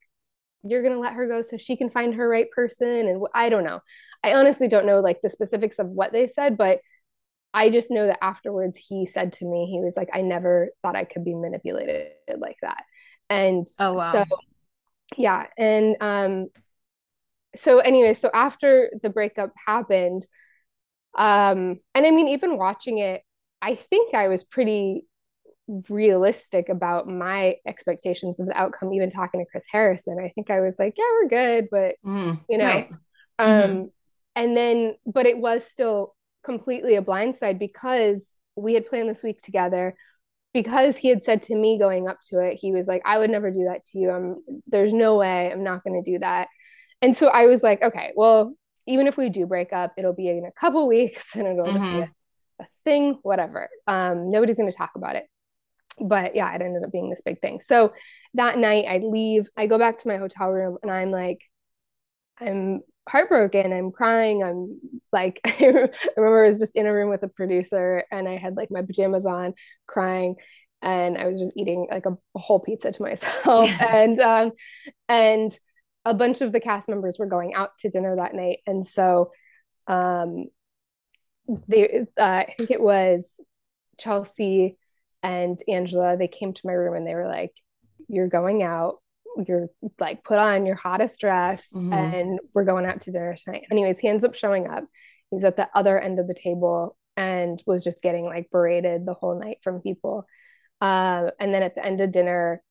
[0.65, 3.65] you're to let her go so she can find her right person and I don't
[3.65, 3.81] know.
[4.25, 6.81] I honestly don't know like the specifics of what they said, but
[7.55, 10.97] I just know that afterwards he said to me he was like I never thought
[10.97, 12.85] I could be manipulated like that.
[13.31, 14.13] And oh wow.
[14.13, 14.25] So
[15.17, 16.49] yeah, and um
[17.55, 20.27] so anyway, so after the breakup happened
[21.17, 23.23] um and I mean even watching it
[23.63, 25.07] I think I was pretty
[25.89, 30.61] realistic about my expectations of the outcome even talking to chris harrison i think i
[30.61, 32.91] was like yeah we're good but mm, you know right.
[33.41, 33.85] um mm-hmm.
[34.37, 36.15] and then but it was still
[36.45, 39.97] completely a blindside because we had planned this week together
[40.57, 43.29] because he had said to me going up to it he was like i would
[43.29, 46.49] never do that to you i'm there's no way i'm not going to do that
[47.03, 48.55] and so i was like okay well
[48.87, 51.77] even if we do break up it'll be in a couple weeks and it'll mm-hmm.
[51.77, 52.61] just be mm-hmm.
[52.61, 55.27] a, a thing whatever um nobody's going to talk about it
[55.99, 57.61] but yeah, it ended up being this big thing.
[57.61, 57.95] So
[58.35, 61.41] that night I leave, I go back to my hotel room and I'm like,
[62.39, 63.73] I'm heartbroken.
[63.73, 64.43] I'm crying.
[64.43, 64.81] I'm
[65.13, 68.57] like, I remember I was just in a room with a producer and I had
[68.57, 69.55] like my pajamas on,
[69.87, 70.37] crying.
[70.83, 73.71] And I was just eating like a, a whole pizza to myself.
[73.81, 74.53] and, um,
[75.09, 75.57] and
[76.05, 78.59] a bunch of the cast members were going out to dinner that night.
[78.67, 79.33] And so,
[79.89, 80.47] um,
[81.69, 83.41] they, uh, I think it was
[83.99, 84.77] Chelsea,
[85.23, 87.53] and Angela, they came to my room and they were like,
[88.09, 88.97] You're going out.
[89.47, 89.69] You're
[89.99, 91.93] like, put on your hottest dress mm-hmm.
[91.93, 93.65] and we're going out to dinner tonight.
[93.71, 94.85] Anyways, he ends up showing up.
[95.31, 99.15] He's at the other end of the table and was just getting like berated the
[99.15, 100.27] whole night from people.
[100.81, 102.63] Uh, and then at the end of dinner,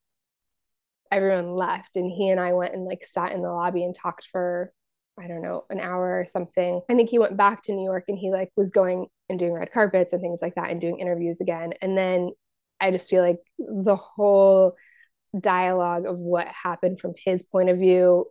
[1.10, 4.28] everyone left and he and I went and like sat in the lobby and talked
[4.32, 4.72] for
[5.18, 6.82] I don't know, an hour or something.
[6.90, 9.52] I think he went back to New York and he like was going and doing
[9.52, 11.72] red carpets and things like that and doing interviews again.
[11.80, 12.32] And then
[12.80, 14.76] I just feel like the whole
[15.40, 18.26] dialogue of what happened from his point of view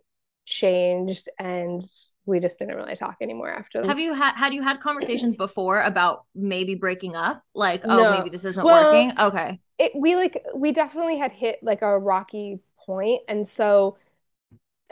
[0.46, 1.82] changed and
[2.24, 5.82] we just didn't really talk anymore after have you had had you had conversations before
[5.82, 8.16] about maybe breaking up like oh no.
[8.16, 11.98] maybe this isn't well, working okay it, we like we definitely had hit like a
[11.98, 13.98] rocky point and so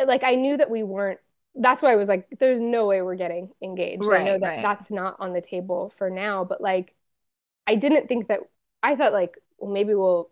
[0.05, 1.21] like i knew that we weren't
[1.55, 4.49] that's why i was like there's no way we're getting engaged right, i know that
[4.49, 4.63] right.
[4.63, 6.93] that's not on the table for now but like
[7.69, 8.41] i didn't think that
[8.83, 10.31] i thought like well, maybe we'll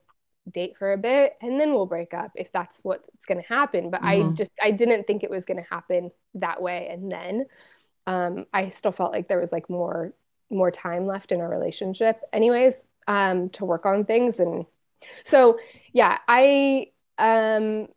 [0.50, 3.90] date for a bit and then we'll break up if that's what's going to happen.
[3.90, 4.30] But mm-hmm.
[4.30, 6.88] I just, I didn't think it was going to happen that way.
[6.90, 7.46] And then
[8.06, 10.12] um, I still felt like there was like more,
[10.50, 14.40] more time left in our relationship anyways, um, to work on things.
[14.40, 14.66] And
[15.24, 15.58] so,
[15.92, 16.88] yeah, I,
[17.18, 17.88] um,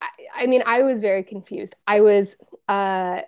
[0.00, 1.74] I, I mean, I was very confused.
[1.86, 2.36] I was,
[2.68, 3.22] uh,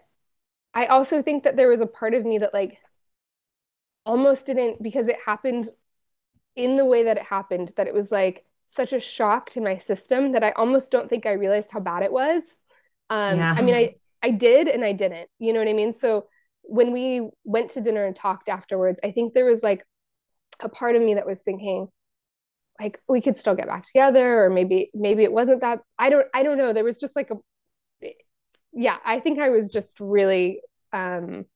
[0.75, 2.79] I also think that there was a part of me that like
[4.05, 5.69] almost didn't because it happened
[6.59, 9.77] in the way that it happened that it was like such a shock to my
[9.77, 12.43] system that I almost don't think I realized how bad it was.
[13.09, 13.55] Um, yeah.
[13.57, 15.31] I mean, I I did and I didn't.
[15.39, 15.93] You know what I mean?
[15.93, 16.27] So
[16.63, 19.87] when we went to dinner and talked afterwards, I think there was like
[20.61, 21.89] a part of me that was thinking,
[22.81, 25.81] like we could still get back together, or maybe maybe it wasn't that.
[25.97, 26.73] I don't I don't know.
[26.73, 27.37] There was just like a
[28.73, 28.97] yeah.
[29.05, 30.61] I think I was just really
[30.93, 31.47] um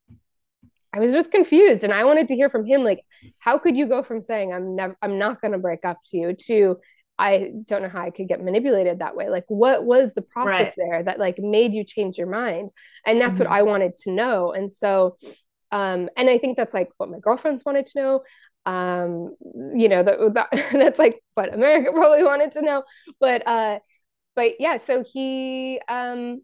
[0.94, 3.00] I was just confused and I wanted to hear from him like
[3.38, 6.16] how could you go from saying I'm never I'm not going to break up to
[6.16, 6.78] you to
[7.18, 9.28] I don't know how I could get manipulated that way.
[9.28, 10.74] Like what was the process right.
[10.76, 12.70] there that like made you change your mind?
[13.06, 13.50] And that's mm-hmm.
[13.50, 14.52] what I wanted to know.
[14.52, 15.16] And so
[15.70, 18.22] um and I think that's like what my girlfriends wanted to know.
[18.66, 19.34] Um
[19.74, 22.82] you know that, that that's like what America probably wanted to know.
[23.18, 23.78] But uh
[24.34, 26.42] but yeah so he um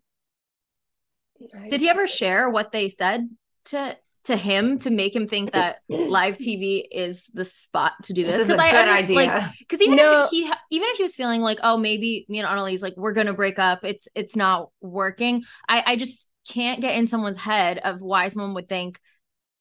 [1.68, 3.28] did he ever share what they said
[3.66, 8.24] to to him to make him think that live TV is the spot to do
[8.24, 8.34] this.
[8.34, 9.54] This is a I, good I, idea.
[9.58, 10.22] Because even no.
[10.22, 13.12] if he even if he was feeling like, oh, maybe me and Annaliese like we're
[13.12, 15.44] gonna break up, it's it's not working.
[15.68, 19.00] I I just can't get in someone's head of why someone would think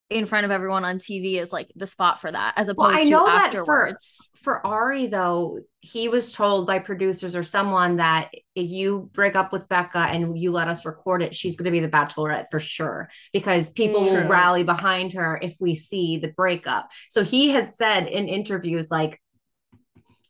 [0.09, 2.99] in front of everyone on TV is like the spot for that, as opposed well,
[2.99, 4.29] I know to afterwards.
[4.33, 9.09] That for, for Arie though, he was told by producers or someone that if you
[9.13, 11.89] break up with Becca and you let us record it, she's going to be the
[11.89, 14.13] Bachelorette for sure because people True.
[14.13, 16.89] will rally behind her if we see the breakup.
[17.09, 19.19] So he has said in interviews like.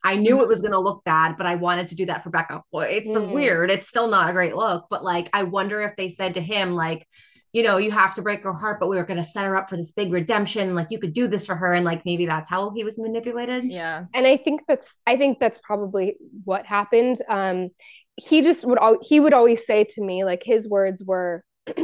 [0.04, 2.30] I knew it was going to look bad, but I wanted to do that for
[2.30, 2.62] Becca.
[2.70, 3.32] Well, it's mm.
[3.32, 3.68] weird.
[3.68, 6.70] It's still not a great look, but like, I wonder if they said to him,
[6.70, 7.04] like,
[7.52, 9.56] you know, you have to break her heart, but we were going to set her
[9.56, 10.74] up for this big redemption.
[10.74, 11.72] Like you could do this for her.
[11.72, 13.64] And like maybe that's how he was manipulated.
[13.70, 14.04] Yeah.
[14.14, 17.22] And I think that's, I think that's probably what happened.
[17.28, 17.70] Um,
[18.16, 21.42] he just would, all he would always say to me, like his words were,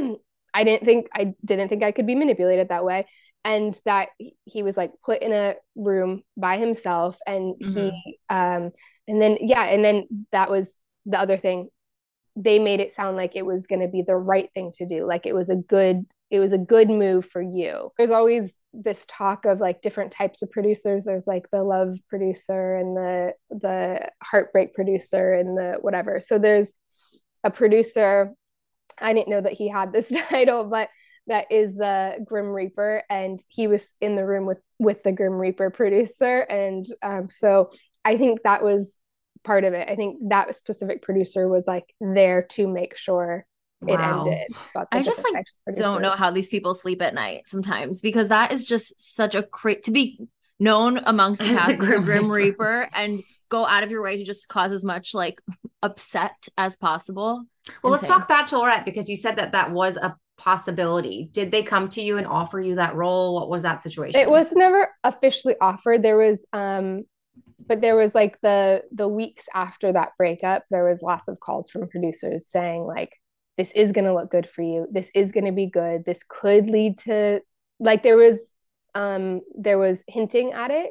[0.56, 3.06] I didn't think, I didn't think I could be manipulated that way.
[3.44, 4.10] And that
[4.44, 7.72] he was like put in a room by himself and mm-hmm.
[7.72, 8.70] he, um,
[9.08, 9.64] and then, yeah.
[9.64, 10.74] And then that was
[11.06, 11.68] the other thing
[12.36, 15.06] they made it sound like it was going to be the right thing to do
[15.06, 17.92] like it was a good it was a good move for you.
[17.96, 21.04] There's always this talk of like different types of producers.
[21.04, 26.18] There's like the love producer and the the heartbreak producer and the whatever.
[26.18, 26.72] So there's
[27.44, 28.32] a producer
[29.00, 30.88] i didn't know that he had this title but
[31.26, 35.34] that is the grim reaper and he was in the room with with the grim
[35.34, 36.40] reaper producer.
[36.40, 37.70] And um, so
[38.04, 38.96] i think that was
[39.44, 39.88] part of it.
[39.88, 43.46] I think that specific producer was like there to make sure
[43.86, 44.48] it ended.
[44.90, 48.64] I just like don't know how these people sleep at night sometimes because that is
[48.64, 50.20] just such a crazy to be
[50.58, 54.24] known amongst the cast the Grim, Grim Reaper and go out of your way to
[54.24, 55.40] just cause as much like
[55.82, 57.44] upset as possible.
[57.82, 61.28] Well, let's talk Bachelorette because you said that that was a possibility.
[61.32, 63.34] Did they come to you and offer you that role?
[63.34, 64.20] What was that situation?
[64.20, 66.02] It was never officially offered.
[66.02, 67.04] There was um
[67.66, 71.70] but there was like the the weeks after that breakup there was lots of calls
[71.70, 73.12] from producers saying like
[73.56, 74.88] this is going to look good for you.
[74.90, 76.04] This is going to be good.
[76.04, 77.40] This could lead to
[77.78, 78.38] like there was
[78.94, 80.90] um there was hinting at it.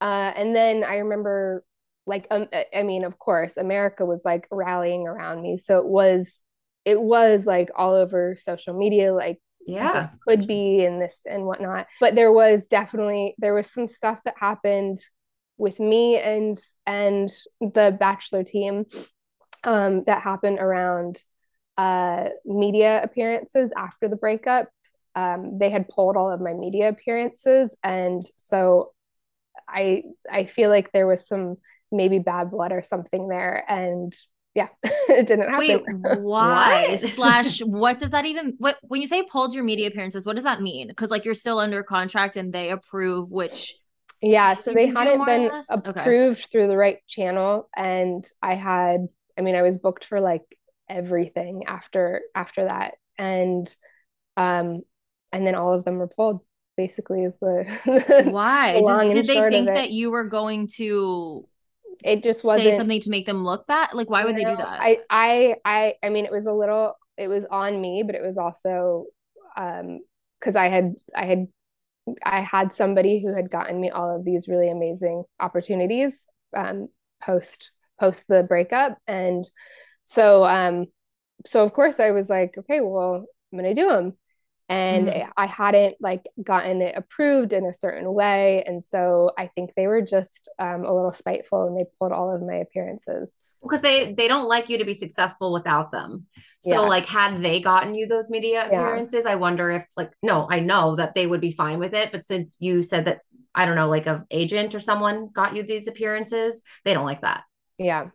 [0.00, 1.64] Uh and then i remember
[2.06, 5.58] like um, i mean of course america was like rallying around me.
[5.58, 6.36] So it was
[6.84, 10.00] it was like all over social media like yeah.
[10.00, 11.86] this could be and this and whatnot.
[12.00, 14.98] But there was definitely there was some stuff that happened
[15.58, 17.30] with me and and
[17.60, 18.86] the bachelor team
[19.64, 21.22] um, that happened around
[21.76, 24.68] uh, media appearances after the breakup.
[25.14, 28.92] Um, they had pulled all of my media appearances, and so
[29.68, 31.56] I I feel like there was some
[31.90, 34.14] maybe bad blood or something there, and
[34.54, 35.58] yeah, it didn't happen.
[35.58, 36.96] Wait, why?
[37.14, 38.54] Slash, what does that even?
[38.58, 40.24] What when you say pulled your media appearances?
[40.24, 40.88] What does that mean?
[40.88, 43.74] Because like you're still under contract and they approve which
[44.20, 46.48] yeah, so they hadn't been approved okay.
[46.50, 49.08] through the right channel and I had
[49.38, 50.42] I mean I was booked for like
[50.88, 53.74] everything after after that and
[54.36, 54.82] um
[55.32, 56.40] and then all of them were pulled
[56.76, 57.64] basically is the
[58.30, 58.80] why?
[58.80, 61.46] the did, did they think that you were going to
[62.04, 63.90] it just wasn't say something to make them look bad?
[63.92, 64.80] Like why would know, they do that?
[64.80, 68.22] I I I I mean it was a little it was on me but it
[68.22, 69.06] was also
[69.56, 70.00] um
[70.38, 71.48] because I had I had
[72.22, 76.26] I had somebody who had gotten me all of these really amazing opportunities
[76.56, 76.88] um,
[77.22, 79.48] post post the breakup, and
[80.04, 80.86] so um,
[81.46, 84.14] so of course I was like, okay, well I'm gonna do them,
[84.68, 85.30] and mm-hmm.
[85.36, 89.86] I hadn't like gotten it approved in a certain way, and so I think they
[89.86, 94.14] were just um, a little spiteful, and they pulled all of my appearances because they
[94.14, 96.26] they don't like you to be successful without them.
[96.60, 96.88] So yeah.
[96.88, 99.30] like had they gotten you those media appearances yeah.
[99.30, 102.24] i wonder if like no i know that they would be fine with it but
[102.24, 103.20] since you said that
[103.54, 107.20] i don't know like a agent or someone got you these appearances they don't like
[107.20, 107.44] that.
[107.78, 108.08] Yeah.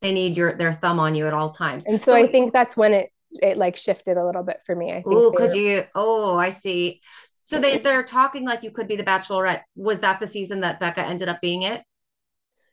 [0.00, 1.84] They need your their thumb on you at all times.
[1.84, 4.76] And so, so i think that's when it it like shifted a little bit for
[4.76, 7.02] me i think oh because you oh i see.
[7.42, 9.60] So they they're talking like you could be the bachelorette.
[9.76, 11.82] Was that the season that becca ended up being it?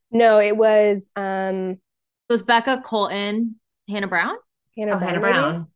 [0.10, 1.80] No it was um
[2.32, 3.56] was Becca Colton,
[3.88, 4.36] Hannah Brown?
[4.78, 5.68] Hannah, oh, Brown, Hannah Brown.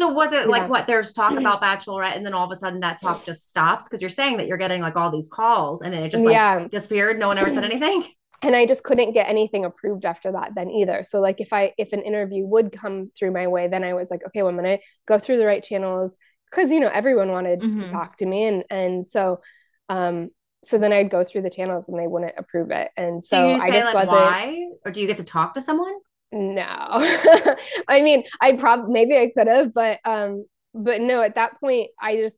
[0.00, 0.46] So was it yeah.
[0.46, 3.48] like what there's talk about Bachelorette and then all of a sudden that talk just
[3.48, 6.24] stops because you're saying that you're getting like all these calls and then it just
[6.24, 6.66] like yeah.
[6.68, 7.18] disappeared.
[7.18, 8.04] No one ever said anything.
[8.42, 11.04] And I just couldn't get anything approved after that then either.
[11.04, 14.10] So like if I if an interview would come through my way, then I was
[14.10, 16.16] like, okay, well I'm gonna go through the right channels
[16.50, 17.82] because you know everyone wanted mm-hmm.
[17.82, 19.42] to talk to me and and so
[19.90, 20.30] um
[20.62, 22.90] so then I'd go through the channels and they wouldn't approve it.
[22.96, 24.12] And so I just like wasn't.
[24.12, 24.68] Why?
[24.84, 25.94] Or do you get to talk to someone?
[26.32, 26.64] No,
[27.88, 31.22] I mean, I probably maybe I could have, but um, but no.
[31.22, 32.36] At that point, I just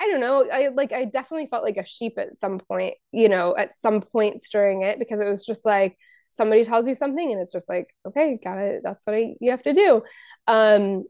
[0.00, 0.48] I don't know.
[0.50, 2.94] I like I definitely felt like a sheep at some point.
[3.12, 5.98] You know, at some points during it because it was just like
[6.30, 8.80] somebody tells you something and it's just like okay, got it.
[8.82, 10.02] That's what I, you have to do.
[10.46, 11.04] Um,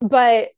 [0.00, 0.48] but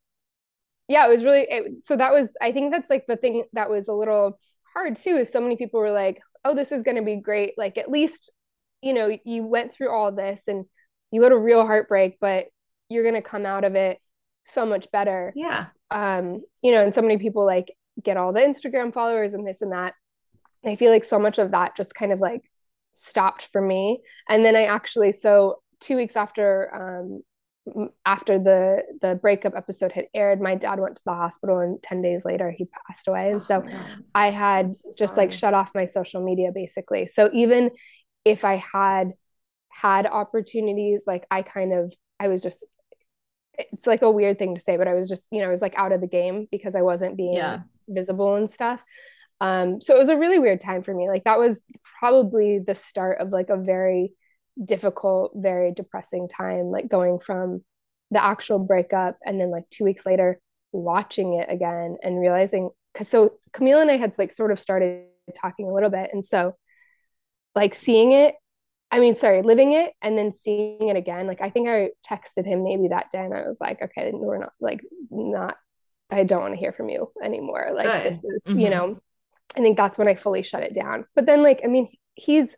[0.89, 3.69] yeah, it was really it, so that was I think that's like the thing that
[3.69, 4.39] was a little
[4.75, 7.55] hard too is so many people were like oh this is going to be great.
[7.57, 8.31] Like at least
[8.81, 10.65] you know you went through all this and
[11.11, 12.47] you had a real heartbreak but
[12.89, 13.99] you're going to come out of it
[14.45, 15.33] so much better.
[15.37, 15.67] Yeah.
[15.91, 17.73] Um you know and so many people like
[18.03, 19.95] get all the instagram followers and this and that.
[20.65, 22.43] I feel like so much of that just kind of like
[22.93, 24.01] stopped for me.
[24.29, 27.23] And then i actually so two weeks after um
[28.05, 32.03] after the the breakup episode had aired my dad went to the hospital and 10
[32.03, 33.31] days later he passed away.
[33.31, 37.07] And so Oh, i had so just like shut off my social media basically.
[37.07, 37.71] So even
[38.25, 39.13] if i had
[39.71, 42.65] had opportunities like i kind of i was just
[43.59, 45.63] it's like a weird thing to say but i was just you know i was
[45.63, 47.61] like out of the game because i wasn't being Yeah.
[47.89, 48.83] visible and stuff.
[49.41, 51.09] Um so it was a really weird time for me.
[51.09, 51.63] Like that was
[51.99, 54.15] probably the start of like a very
[54.63, 57.63] difficult very depressing time like going from
[58.11, 60.39] the actual breakup and then like two weeks later
[60.73, 65.05] watching it again and realizing because so kamil and i had like sort of started
[65.41, 66.55] talking a little bit and so
[67.55, 68.35] like seeing it
[68.95, 71.27] I mean, sorry, living it and then seeing it again.
[71.27, 74.37] Like, I think I texted him maybe that day and I was like, okay, we're
[74.37, 75.57] not like, not,
[76.11, 77.71] I don't want to hear from you anymore.
[77.75, 78.13] Like, Good.
[78.13, 78.61] this is, Mhm.
[78.61, 79.01] you know,
[79.57, 81.07] I think that's when I fully shut it down.
[81.15, 82.55] But then, like, I mean, he's,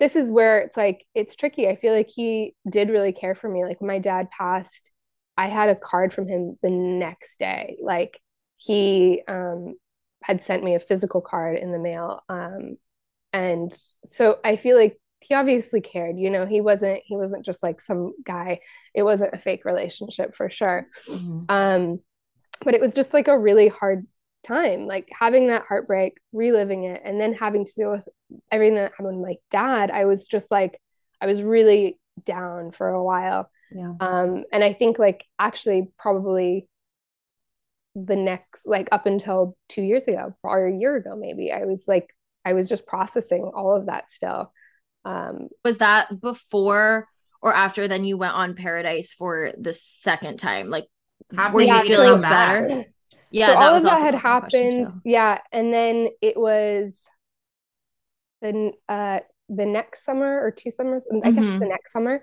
[0.00, 1.68] this is where it's like, it's tricky.
[1.68, 3.64] I feel like he did really care for me.
[3.64, 4.90] Like, my dad passed,
[5.36, 7.76] I had a card from him the next day.
[7.82, 8.20] Like,
[8.56, 9.74] he um,
[10.22, 12.22] had sent me a physical card in the mail.
[12.28, 12.76] Um,
[13.32, 17.60] and so I feel like he obviously cared you know he wasn't he wasn't just
[17.60, 18.60] like some guy
[18.94, 21.50] it wasn't a fake relationship for sure Mhm.
[21.50, 22.00] um
[22.64, 24.06] but it was just like a really hard
[24.46, 28.08] time like having that heartbreak reliving it and then having to deal with
[28.50, 30.80] everything that happened with my dad i was just like
[31.20, 33.92] i was really down for a while Yeah.
[34.00, 36.68] um and i think like actually probably
[37.94, 41.84] the next like up until two years ago or a year ago maybe i was
[41.88, 42.14] like
[42.44, 44.52] i was just processing all of that still
[45.04, 47.08] um Was that before
[47.40, 50.70] or after then you went on Paradise for the second time?
[50.70, 50.86] Like,
[51.36, 52.84] After were you feeling better?
[53.30, 57.04] Yeah, so all was of that had happened yeah and then it was
[58.42, 61.58] the uh the next summer or two summers i guess Mhm.
[61.60, 62.22] the next summer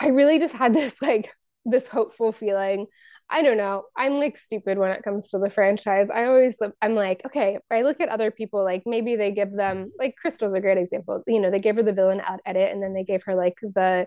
[0.00, 1.32] i really just had this like
[1.68, 2.86] this hopeful feeling.
[3.28, 3.86] I don't know.
[3.96, 6.10] I'm like stupid when it comes to the franchise.
[6.10, 9.90] I always i'm like okay i look at other people like maybe they give them
[9.98, 11.24] like Krystal's a great example.
[11.26, 13.58] You know they gave her the villain ad- edit and then they gave her like
[13.62, 14.06] the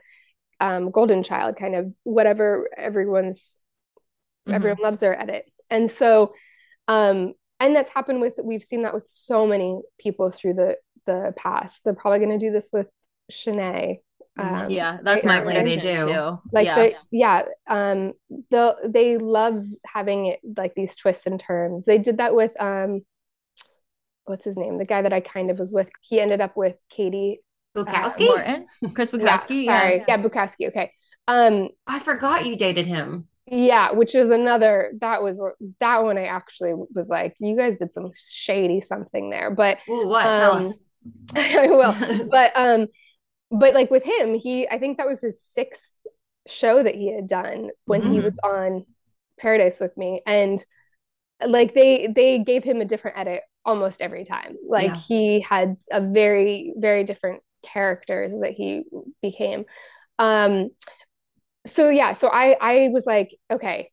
[0.62, 3.56] um golden child kind of whatever everyone's
[4.48, 4.54] Mhm.
[4.54, 5.44] everyone loves her edit.
[5.70, 6.34] And so
[6.88, 11.34] um and that's happened with we've seen that with so many people through the the
[11.38, 12.88] past they're probably going to do this with
[13.32, 14.00] Shanae
[14.38, 14.64] Mhm.
[14.66, 15.46] um, Yeah, that's right?
[15.46, 15.98] my Or- they do.
[15.98, 16.38] too.
[16.54, 16.76] like yeah.
[16.76, 18.14] the yeah um
[18.52, 23.02] the they love having it like these twists and turns they did that with um
[24.26, 26.76] what's his name the guy that I kind of was with he ended up with
[26.90, 27.42] Katie
[27.76, 28.26] Bukowski?
[28.28, 29.66] Morton, Chris yeah Bukowski.
[29.66, 30.06] sorry Yeah.
[30.08, 30.92] yeah Bukowski okay
[31.28, 33.28] um I forgot you dated him.
[33.52, 35.40] Yeah, which was another that was
[35.80, 39.50] that one I actually was like, you guys did some shady something there.
[39.50, 40.22] But Ooh, what?
[40.22, 40.78] Tell Um, us.
[41.36, 41.96] I will.
[42.32, 42.88] But um
[43.52, 45.90] but like with him, he I think that was his sixth
[46.48, 48.24] show that he had done when he Mhm.
[48.24, 48.86] was on
[49.40, 50.22] Paradise with me.
[50.26, 50.64] And
[51.46, 54.58] like they they gave him a different edit almost every time.
[54.68, 55.02] Like Yeah.
[55.08, 58.86] he had a very, very different characters that he
[59.22, 59.66] became.
[60.20, 60.72] Um
[61.66, 63.92] so yeah, so I I was like, okay,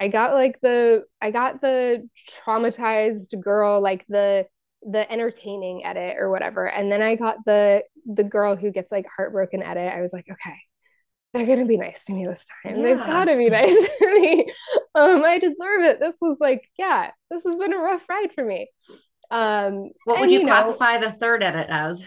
[0.00, 2.08] I got like the I got the
[2.46, 4.46] traumatized girl, like the
[4.88, 6.66] the entertaining edit or whatever.
[6.66, 9.92] And then I got the the girl who gets like heartbroken edit.
[9.92, 10.56] I was like, okay,
[11.34, 12.82] they're gonna be nice to me this time.
[12.82, 14.52] They've gotta be nice to me.
[14.94, 16.00] Um, I deserve it.
[16.00, 18.68] This was like, yeah, this has been a rough ride for me.
[19.30, 22.06] Um, What and, would you, know, classify the third edit as?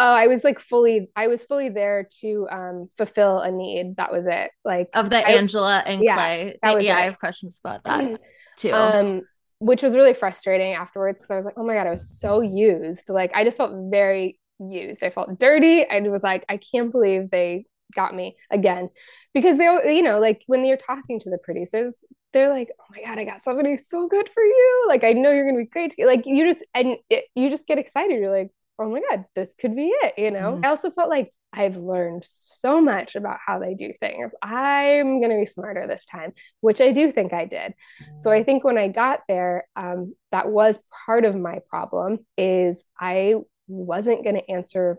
[0.00, 3.96] Oh, I was like fully, I was fully there to um fulfill a need.
[3.96, 4.50] That was it.
[4.64, 6.58] Like Of the I- Angela and yeah, Clay.
[6.62, 7.00] that was yeah, it.
[7.00, 8.20] I have questions about that
[8.56, 8.72] too.
[8.72, 9.22] um
[9.60, 12.40] which was really frustrating afterwards because I was like, oh my God, I was so
[12.40, 13.08] used.
[13.08, 15.02] Like I just felt very used.
[15.02, 15.88] I felt dirty.
[15.88, 18.90] I was like, I can't believe they got me again.
[19.34, 23.02] Because they you know, like when you're talking to the producers, they're like, oh my
[23.02, 24.84] God, I got somebody so good for you.
[24.88, 25.94] Like I know you're gonna be great.
[25.98, 28.20] Like you just and it, you just get excited.
[28.20, 30.52] You're like, oh my God, this could be it, you know?
[30.52, 30.64] Mhm.
[30.64, 34.32] I also felt like I've learned so much about how they do things.
[34.42, 37.74] I'm going to be smarter this time, which I do think I did.
[38.18, 42.84] So I think when I got there, um, that was part of my problem is
[43.00, 44.98] I wasn't going to answer.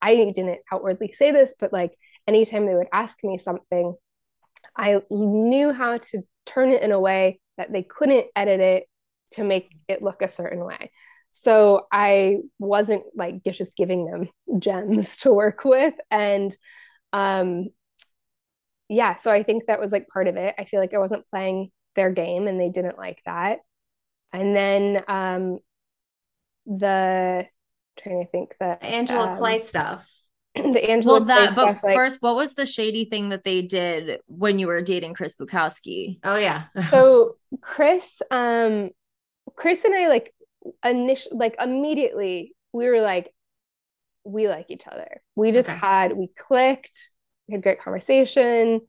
[0.00, 1.92] I didn't outwardly say this, but like
[2.26, 3.94] anytime they would ask me something,
[4.76, 8.86] I knew how to turn it in a way that they couldn't edit it
[9.32, 10.90] to make it look a certain way.
[11.30, 14.28] So I wasn't like just giving them
[14.58, 15.94] gems to work with.
[16.10, 16.56] And
[17.12, 17.68] um,
[18.88, 20.54] yeah, so I think that was like part of it.
[20.58, 23.58] I feel like I wasn't playing their game and they didn't like that.
[24.32, 25.58] And then um,
[26.66, 27.46] the
[28.02, 30.08] trying to think that Angela um, Clay stuff.
[30.54, 31.54] the Angela well, that.
[31.54, 34.82] But stuff, like, first, what was the shady thing that they did when you were
[34.82, 36.18] dating Chris Bukowski?
[36.24, 36.64] Oh yeah.
[36.90, 38.90] so Chris, um,
[39.56, 40.32] Chris and I like
[40.84, 43.32] initially, like immediately, we were like,
[44.24, 45.22] we like each other.
[45.36, 45.78] We just Okay.
[45.78, 47.10] had, we clicked,
[47.48, 48.82] we had great conversation.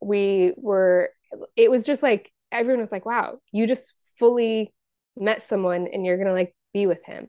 [0.00, 1.10] We were,
[1.56, 4.74] it was just like, everyone was like, wow, you just fully
[5.16, 7.28] met someone and you're gonna like be with him.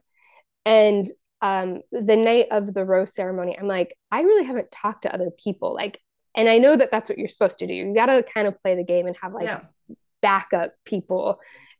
[0.66, 1.06] And
[1.40, 5.30] um, the night of the rose ceremony, I'm like, I really haven't talked to other
[5.30, 5.74] people.
[5.74, 6.00] Like,
[6.34, 7.74] and I know that that's what you're supposed to do.
[7.74, 9.60] You got to kind of play the game and have like yeah.
[10.22, 11.38] backup people.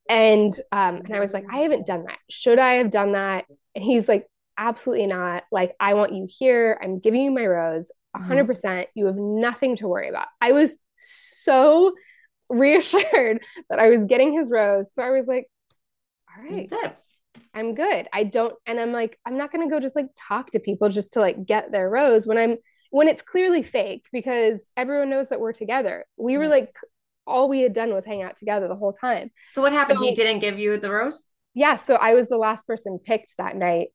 [0.08, 2.18] And um, and I was like, I haven't done that.
[2.28, 3.46] Should I have done that?
[3.74, 4.26] And he's like,
[4.58, 5.44] absolutely not.
[5.50, 6.78] Like, I want you here.
[6.82, 8.46] I'm giving you my rose, 100%.
[8.46, 10.28] percent You have nothing to worry about.
[10.40, 11.94] I was so
[12.50, 14.92] reassured that I was getting his rose.
[14.92, 15.46] So I was like,
[16.36, 16.70] all right.
[17.52, 18.08] I'm good.
[18.12, 21.14] I don't, and I'm like, I'm not gonna go just like talk to people just
[21.14, 22.56] to like get their rose when I'm
[22.90, 26.04] when it's clearly fake because everyone knows that we're together.
[26.16, 26.72] We were like,
[27.26, 29.30] all we had done was hang out together the whole time.
[29.48, 29.98] So what happened?
[30.00, 31.24] he didn't give you the rose?
[31.54, 33.88] Yeah, so I was the last person picked that night,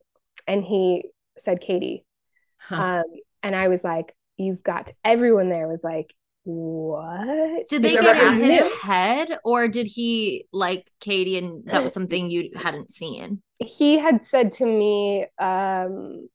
[0.48, 1.06] and he
[1.38, 2.06] said Katie,
[2.58, 2.76] Huh.
[2.76, 3.04] um,
[3.44, 7.68] and I was like, you've got everyone there was like, what?
[7.68, 8.72] Did they get in his him?
[8.82, 13.42] head, or did he like Katie and that was something you hadn't seen?
[13.62, 16.30] he had said to me um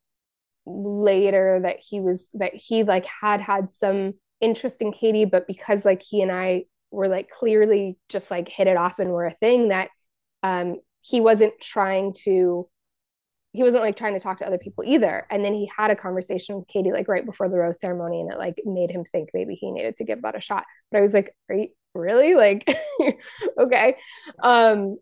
[0.66, 5.84] later that he was that he like had had some interest in Katie but because
[5.86, 6.64] like he and I
[6.94, 9.88] were like clearly just like hit it off and were a thing that
[10.42, 12.68] um he wasn't trying to
[13.52, 15.96] he wasn't like trying to talk to other people either and then he had a
[15.96, 19.30] conversation with Katie like right before the rose ceremony and it like made him think
[19.34, 22.34] maybe he needed to give that a shot but I was like are you really
[22.34, 22.76] like
[23.58, 23.96] okay
[24.42, 24.96] um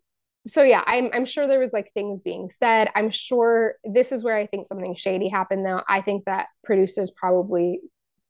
[0.47, 2.89] so yeah, I'm I'm sure there was like things being said.
[2.95, 5.83] I'm sure this is where I think something shady happened though.
[5.89, 7.81] I think that producers probably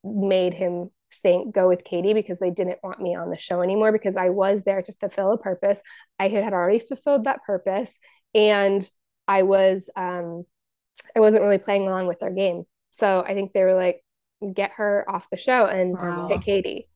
[0.05, 3.93] made him think go with Katie because they didn't want me on the show anymore
[3.93, 5.81] because I was there to fulfill a purpose.
[6.19, 7.99] I had, had already fulfilled that purpose
[8.35, 8.89] and
[9.29, 10.45] I was um
[11.17, 12.65] I wasn't really playing along with their game.
[12.91, 14.05] So I think they were like
[14.55, 16.29] get her off the show and Wow.
[16.29, 16.89] pick Katie.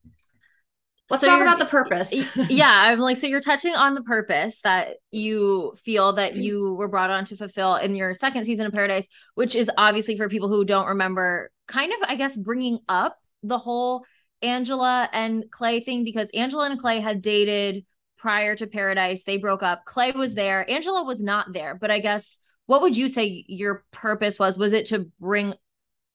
[1.09, 2.13] Let's So talk you're- about the purpose.
[2.49, 6.89] yeah, I'm like, so you're touching on the purpose that you feel that you were
[6.89, 10.49] brought on to fulfill in your second season of Paradise, which is obviously for people
[10.49, 14.05] who don't remember, kind of, I guess, bringing up the whole
[14.41, 17.85] Angela and Clay thing because Angela and Clay had dated
[18.17, 19.23] prior to Paradise.
[19.23, 19.85] They broke up.
[19.85, 20.69] Clay was there.
[20.69, 21.75] Angela was not there.
[21.75, 24.57] But I guess, what would you say your purpose was?
[24.57, 25.53] Was it to bring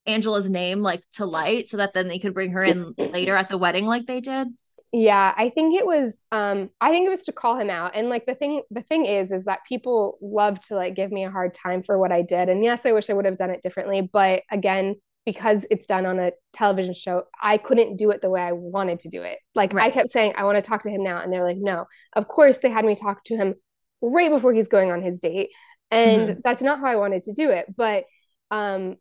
[0.05, 3.49] Angela's name like to light so that then they could bring her in later at
[3.49, 4.49] the wedding like they did?
[4.91, 7.95] Yeah, I think it was um I think it was to call him out.
[7.95, 11.23] And like the thing the thing is is that people love to like give me
[11.23, 12.49] a hard time for what I did.
[12.49, 14.95] And yes, I wish I would have done it differently, but again,
[15.25, 18.99] because it's done on a television show, I couldn't do it the way I wanted
[19.01, 19.39] to do it.
[19.55, 21.85] Like I kept saying I want to talk to him now and they're like, "No."
[22.13, 23.55] Of course, they had me talk to him
[24.01, 25.49] right before he's going on his date.
[25.91, 28.05] And that's not how I wanted to do it, but
[28.51, 28.97] um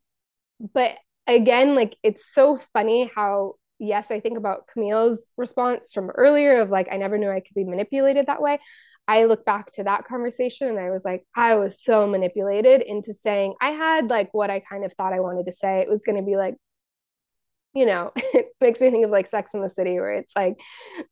[0.74, 0.96] but
[1.26, 6.70] again, like it's so funny how yes, I think about Kamil's response from earlier of
[6.70, 8.60] like, I never knew I could be manipulated that way.
[9.08, 13.12] I look back to that conversation and I was like, I was so manipulated into
[13.12, 15.80] saying I had like what I kind of thought I wanted to say.
[15.80, 16.54] It was going to be like,
[17.74, 20.60] you know, it makes me think of like Sex in the City, where it's like,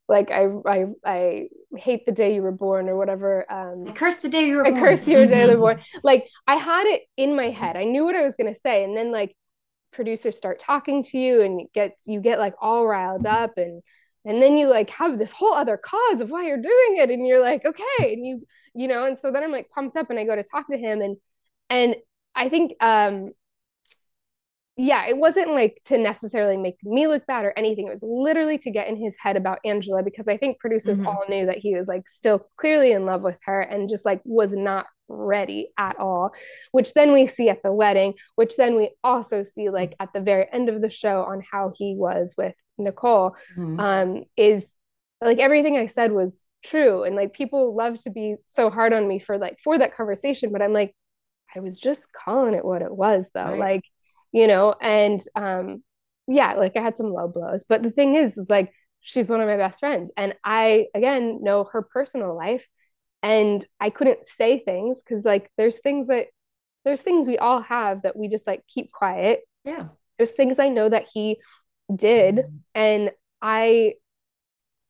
[0.07, 3.51] like I I I hate the day you were born or whatever.
[3.51, 4.81] Um, I curse the day you were I born.
[4.81, 5.81] curse your day you were born.
[6.03, 7.75] Like I had it in my head.
[7.75, 9.35] I knew what I was gonna say, and then like
[9.91, 13.81] producers start talking to you, and it gets you get like all riled up, and
[14.25, 17.27] and then you like have this whole other cause of why you're doing it, and
[17.27, 20.19] you're like, okay, and you you know, and so then I'm like pumped up, and
[20.19, 21.17] I go to talk to him, and
[21.69, 21.95] and
[22.35, 23.31] I think um
[24.77, 27.87] yeah, it wasn't like to necessarily make me look bad or anything.
[27.87, 31.07] It was literally to get in his head about Angela because I think producers Mhm.
[31.07, 34.21] all knew that he was like still clearly in love with her and just like
[34.23, 36.33] was not ready at all,
[36.71, 40.21] which then we see at the wedding, which then we also see like at the
[40.21, 43.79] very end of the show on how he was with Nicole Mhm.
[43.79, 44.73] um is
[45.21, 47.03] like everything I said was true.
[47.03, 50.51] And like people love to be so hard on me for like for that conversation
[50.51, 50.95] but I'm like
[51.55, 53.59] I was just calling it what it was though Right.
[53.59, 53.83] like
[54.31, 55.83] you know and um
[56.27, 57.63] yeah like I had some low blows.
[57.67, 58.71] But the thing is is like
[59.01, 60.11] she's one of my best friends.
[60.15, 62.67] And I again know her personal life
[63.23, 66.27] and I couldn't say things cuz like there's things that
[66.85, 69.87] there's things we all have that we just like keep quiet yeah.
[70.17, 71.39] there's things I know that he
[71.93, 72.55] did mm-hmm.
[72.75, 73.11] and
[73.41, 73.95] I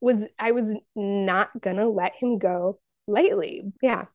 [0.02, 3.72] was I was not gonna let him go lightly.
[3.82, 4.06] Yeah.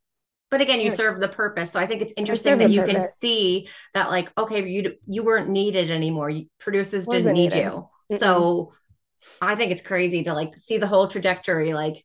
[0.50, 1.72] But again, you serve the purpose.
[1.72, 5.48] So I think it's interesting that you can see that, like, okay, you you weren't
[5.48, 6.30] needed anymore.
[6.60, 7.64] Producers didn't need needed.
[7.64, 7.88] you.
[8.12, 8.18] Mm-mm.
[8.18, 8.72] So
[9.40, 12.04] I think it's crazy to like see the whole trajectory, like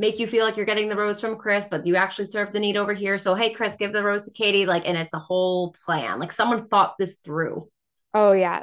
[0.00, 2.58] make you feel like you're getting the rose from Chris, but you actually serve the
[2.58, 3.18] need over here.
[3.18, 4.64] So hey, Chris, give the rose to Katie.
[4.66, 6.18] Like, and it's a whole plan.
[6.18, 7.68] Like someone thought this through.
[8.14, 8.62] Oh yeah.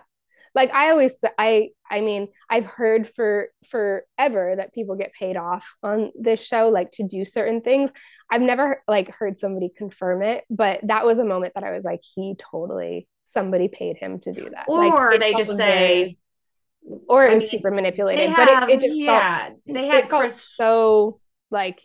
[0.55, 5.75] Like I always I I mean, I've heard for forever that people get paid off
[5.83, 7.91] on this show like to do certain things.
[8.31, 11.83] I've never like heard somebody confirm it, but that was a moment that I was
[11.85, 14.65] like he totally somebody paid him to do that.
[14.67, 16.17] Like, Or it they felt just very- say
[17.07, 19.87] or it I was mean, super manipulated, have, but it, it just felt yeah, they
[19.87, 20.41] had felt Chris.
[20.55, 21.19] so
[21.51, 21.79] like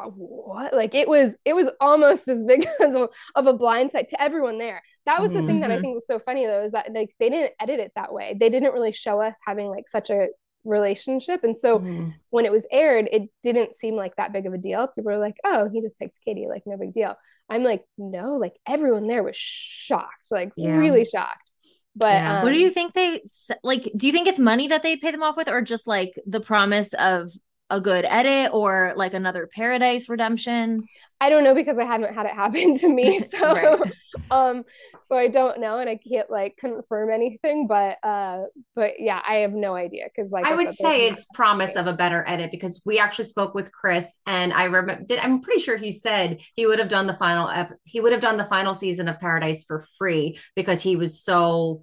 [0.00, 4.06] uh, what like it was it was almost as big as a, of a blindside
[4.08, 5.80] to everyone there that was the thing that i Mhm.
[5.80, 8.48] think was so funny though is that like they didn't edit it that way they
[8.48, 10.28] didn't really show us having like such a
[10.64, 12.14] relationship and so Mhm.
[12.30, 15.18] when it was aired it didn't seem like that big of a deal people were
[15.18, 17.16] like oh he just picked katie like no big deal
[17.48, 20.76] i'm like no like everyone there was shocked like Yeah.
[20.76, 21.50] really shocked
[21.96, 22.38] but Yeah.
[22.38, 23.22] um, What do you think they
[23.64, 23.90] like?
[23.96, 26.40] Do you think it's money that they pay them off with, or just like the
[26.40, 27.32] promise of
[27.70, 30.88] a good edit or like another paradise redemption?
[31.20, 33.20] I don't know because I haven't had it happen to me.
[33.30, 33.92] So Right.
[34.30, 34.64] um
[35.08, 39.36] so I don't know and I can't like confirm anything but uh but yeah, I
[39.36, 42.82] have no idea cuz like I would say it's promise of a better edit because
[42.86, 46.66] we actually spoke with Chris and I remember did I'm pretty sure he said he
[46.66, 49.64] would have done the final ep- he would have done the final season of Paradise
[49.64, 51.82] for free because he was so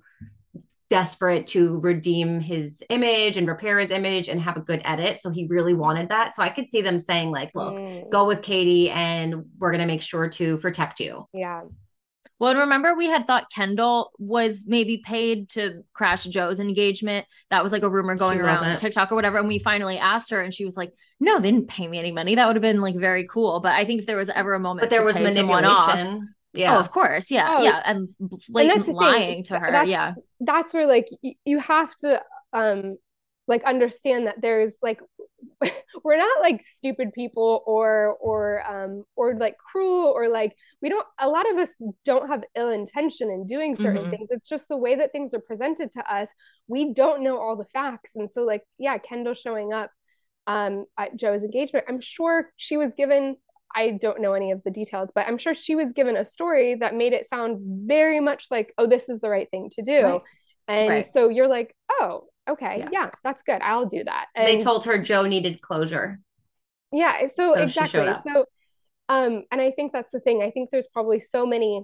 [0.89, 5.29] desperate to redeem his image and repair his image and have a good edit so
[5.31, 8.41] he really wanted that so I could see them saying like look Mm, go with
[8.41, 11.61] Katie and we're going to make sure to protect you yeah.
[12.37, 17.25] Well, and remember we had thought Kendall was maybe paid to crash Joe's engagement.
[17.49, 18.77] That was like a rumor going She around wasn't.
[18.79, 19.37] TikTok or whatever.
[19.37, 20.91] And we finally asked her, and she was like,
[21.21, 22.35] "No, they didn't pay me any money.
[22.35, 24.59] That would have been like very cool." But I think if there was ever a
[24.59, 26.75] moment, but there to was pay someone off- manipulation yeah.
[26.75, 28.09] Oh, of course, yeah, Oh, yeah, and
[28.49, 29.71] blatant the lying to her.
[29.71, 32.21] That's- yeah, That's where like y- you have to
[32.53, 32.97] um
[33.47, 34.99] like understand that there's like
[36.03, 41.05] we're not like stupid people or or um or like cruel or like we don't
[41.19, 41.69] a lot of us
[42.05, 44.09] don't have ill intention in doing certain Mhm.
[44.09, 44.29] things.
[44.31, 46.29] It's just the way that things are presented to us.
[46.67, 48.15] We don't know all the facts.
[48.15, 49.91] And so like yeah kendall showing up
[50.47, 51.85] um at joe's engagement.
[51.87, 53.35] I'm sure she was given
[53.75, 56.75] i don't know any of the details but i'm sure she was given a story
[56.75, 60.01] that made it sound very much like oh this is the right thing to do
[60.03, 60.21] Right.
[60.67, 61.05] and Right.
[61.05, 62.89] so you're like oh okay Yeah.
[62.91, 63.09] yeah.
[63.23, 66.19] that's good i'll do that and they told her Joe needed closure
[66.91, 68.45] yeah so, So exactly so
[69.09, 71.83] um and i think that's the thing i think there's probably so many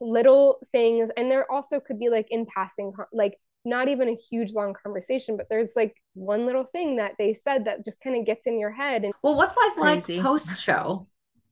[0.00, 3.34] little things and there also could be like in passing like
[3.64, 7.66] not even a huge long conversation but there's like one little thing that they said
[7.66, 10.16] that just kind of gets in your head and Well, what's life Crazy.
[10.16, 11.06] like post show?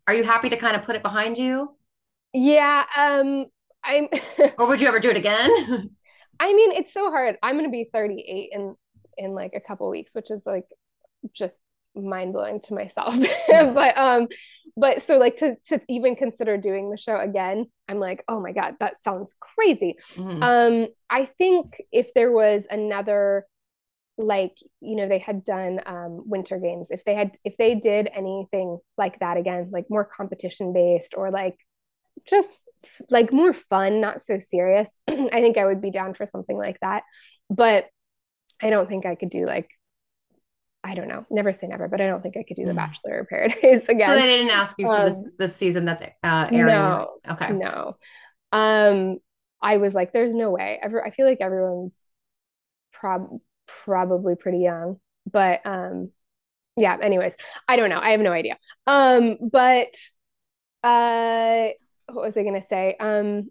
[0.09, 1.77] Are you happy to kind of put it behind you?
[2.37, 3.47] yeah um
[3.85, 4.09] i'm
[4.59, 5.49] Or would you ever do it again?
[6.41, 8.75] i mean it's so hard i'm going to be 38 in
[9.17, 10.65] in like a couple weeks which is like
[11.33, 11.55] just
[11.95, 13.15] mind-blowing to myself
[13.49, 14.27] but um
[14.77, 18.51] but so like to to even consider doing the show again i'm like oh my
[18.51, 20.43] god that sounds crazy Mhm.
[20.43, 23.47] um i think if there was another
[24.17, 28.09] like you know they had done um winter games if they had if they did
[28.15, 31.57] anything like that again like more competition based or like
[32.29, 32.63] just
[33.11, 36.79] like more fun not so serious i think i would be down for something like
[36.81, 37.03] that
[37.51, 37.87] but
[38.63, 39.69] i don't think i could do like
[40.83, 42.77] i don't know never say never but i don't think i could do the Mm.
[42.77, 46.03] bachelor or paradise again So they didn't ask you for this Um, this season that's
[46.23, 46.81] uh, airing.
[46.81, 47.51] no Okay.
[47.51, 47.97] no
[48.53, 49.19] um
[49.63, 51.97] i was like there's no way Every, i feel like everyone's
[52.93, 53.29] prob
[53.67, 54.99] probably pretty young
[55.31, 56.11] but um
[56.77, 57.37] yeah anyways
[57.69, 59.95] i don't know i have no idea um but
[60.83, 61.69] uh
[62.13, 63.51] what was i gonna say um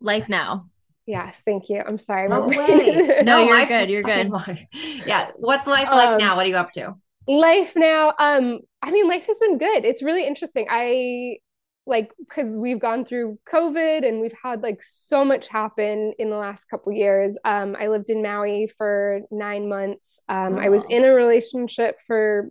[0.00, 0.68] life now.
[1.06, 3.20] yes thank you i'm sorry No way.
[3.22, 4.30] No, you're good, you're good.
[5.06, 5.30] Yeah.
[5.36, 6.36] What's life like Um, now?
[6.36, 6.94] What are you up to?
[7.26, 11.38] life now um i mean life has been good it's really interesting i
[11.86, 16.36] like because we've gone through covid and we've had like so much happen in the
[16.36, 17.36] last couple years.
[17.44, 20.20] Um i lived in maui for nine months.
[20.28, 22.48] Um i was in a relationship for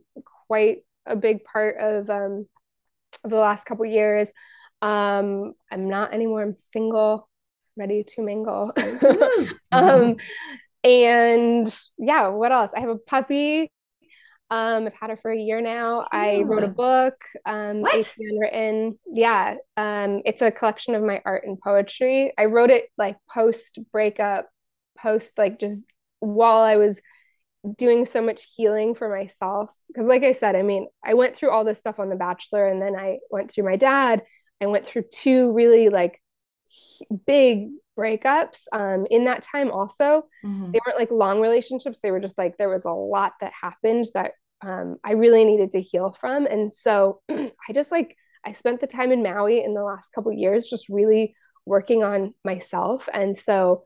[0.47, 2.47] quite a big part of um
[3.23, 4.30] of the last couple years.
[4.81, 6.43] Um i'm not anymore.
[6.43, 7.27] I'm single.
[7.76, 8.72] Ready to mingle.
[8.84, 9.53] Mm-hmm.
[9.72, 10.18] um
[10.84, 12.72] and yeah what else?
[12.76, 13.72] I have a puppy
[14.53, 16.07] um i've had her for a year now.
[16.11, 17.15] I wrote a book
[17.45, 18.13] um What?
[18.19, 22.34] Written yeah um it's a collection of my art and poetry.
[22.38, 24.47] I wrote it like post breakup
[24.97, 25.84] post like just
[26.19, 27.01] while i was
[27.77, 29.71] doing so much healing for myself.
[29.88, 32.67] Because like i said i mean i went through all this stuff on the bachelor
[32.67, 34.21] and then i went through my dad.
[34.61, 36.21] I went through two really like
[37.25, 40.23] big breakups um, in that time also.
[40.43, 40.71] Mhm.
[40.71, 41.99] they weren't like long relationships.
[42.01, 44.31] They were just like there was a lot that happened that
[44.64, 46.45] um, i really needed to heal from.
[46.45, 48.15] And so i just like
[48.45, 51.35] i spent the time in maui in the last couple years just really
[51.65, 53.07] working on myself.
[53.14, 53.84] And so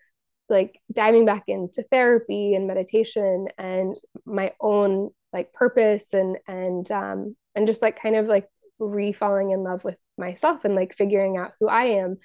[0.49, 3.95] like diving back into therapy and meditation and
[4.25, 8.47] my own like purpose and and um and just like kind of like
[8.79, 12.17] re-falling in love with myself and like figuring out who I am.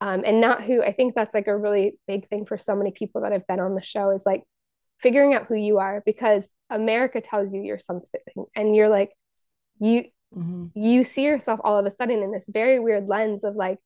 [0.00, 2.92] Um, and not who I think that's like a really big thing for so many
[2.92, 4.44] people that have been on the show is like
[5.00, 8.20] figuring out who you are because America tells you you're something
[8.54, 9.10] and you're like
[9.78, 10.04] you
[10.36, 10.70] Mhm.
[10.74, 13.78] you see yourself all of a sudden in this very weird lens of like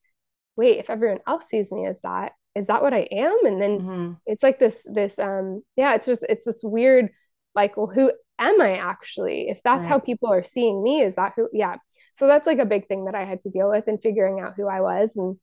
[0.56, 3.80] wait if everyone else sees me as that is that what I am and then
[3.80, 4.16] Mhm.
[4.26, 7.10] it's like this this um yeah it's just it's this weird
[7.54, 11.34] like well who am I actually if that's how people are seeing me is that
[11.36, 11.76] who yeah
[12.12, 14.54] so that's like a big thing that I had to deal with in figuring out
[14.56, 15.38] who I was and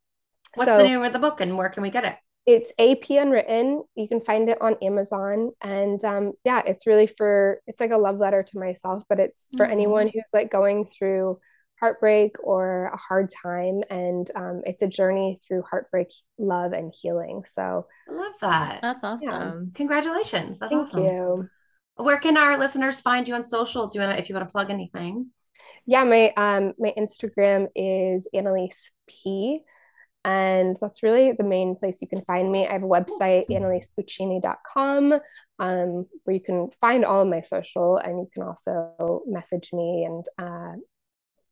[0.56, 2.16] What's so the name of the book and where can we get it?
[2.50, 7.62] It's AP Unwritten you can find it on Amazon and um yeah it's really for
[7.68, 9.70] it's like a love letter to myself but it's for Aw.
[9.70, 11.40] anyone who's like going through
[11.80, 16.10] heartbreak or a hard time and um it's a journey through heartbreak
[16.40, 18.80] love and healing so I love that.
[18.82, 19.72] That's awesome.
[19.76, 20.58] Congratulations.
[20.58, 21.04] That's thank awesome.
[21.04, 21.50] you
[21.98, 23.88] Where can our listeners find you on social?
[23.88, 25.28] Do you want to, if you want to plug anything?
[25.86, 29.62] yeah my um my instagram is annaliese p
[30.26, 35.14] and that's really the main place you can find me i have a website annaliesepuccini.com
[35.60, 40.06] um where you can find all of my social and you can also message me
[40.06, 40.74] and uh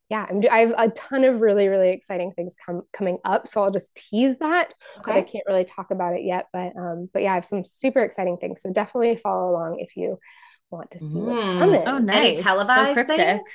[0.09, 3.63] yeah I'm, I have a ton of really really exciting things come coming up so
[3.63, 4.73] i'll just tease that
[5.05, 7.63] but i can't really talk about it yet but um but yeah i have some
[7.63, 10.17] super exciting things so definitely follow along if you
[10.69, 11.59] want to see what's Mm.
[11.59, 12.37] coming Oh, Any nice.
[12.39, 13.17] So televised cryptic.
[13.17, 13.45] things?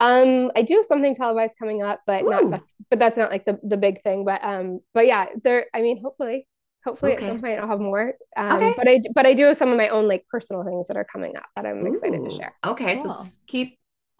[0.00, 2.30] Um, I do have something televised coming up, but Ooh.
[2.30, 4.24] not that's but that's not like the the big thing.
[4.24, 5.66] But um, but yeah, there.
[5.74, 6.46] I mean, hopefully,
[6.84, 7.26] hopefully Okay.
[7.26, 8.14] at some point I'll have more.
[8.36, 8.74] Um, Okay.
[8.76, 11.04] but I but I do have some of my own like personal things that are
[11.04, 12.54] coming up that I'm excited to share.
[12.64, 13.10] Okay, so Cool.
[13.10, 13.78] s- keep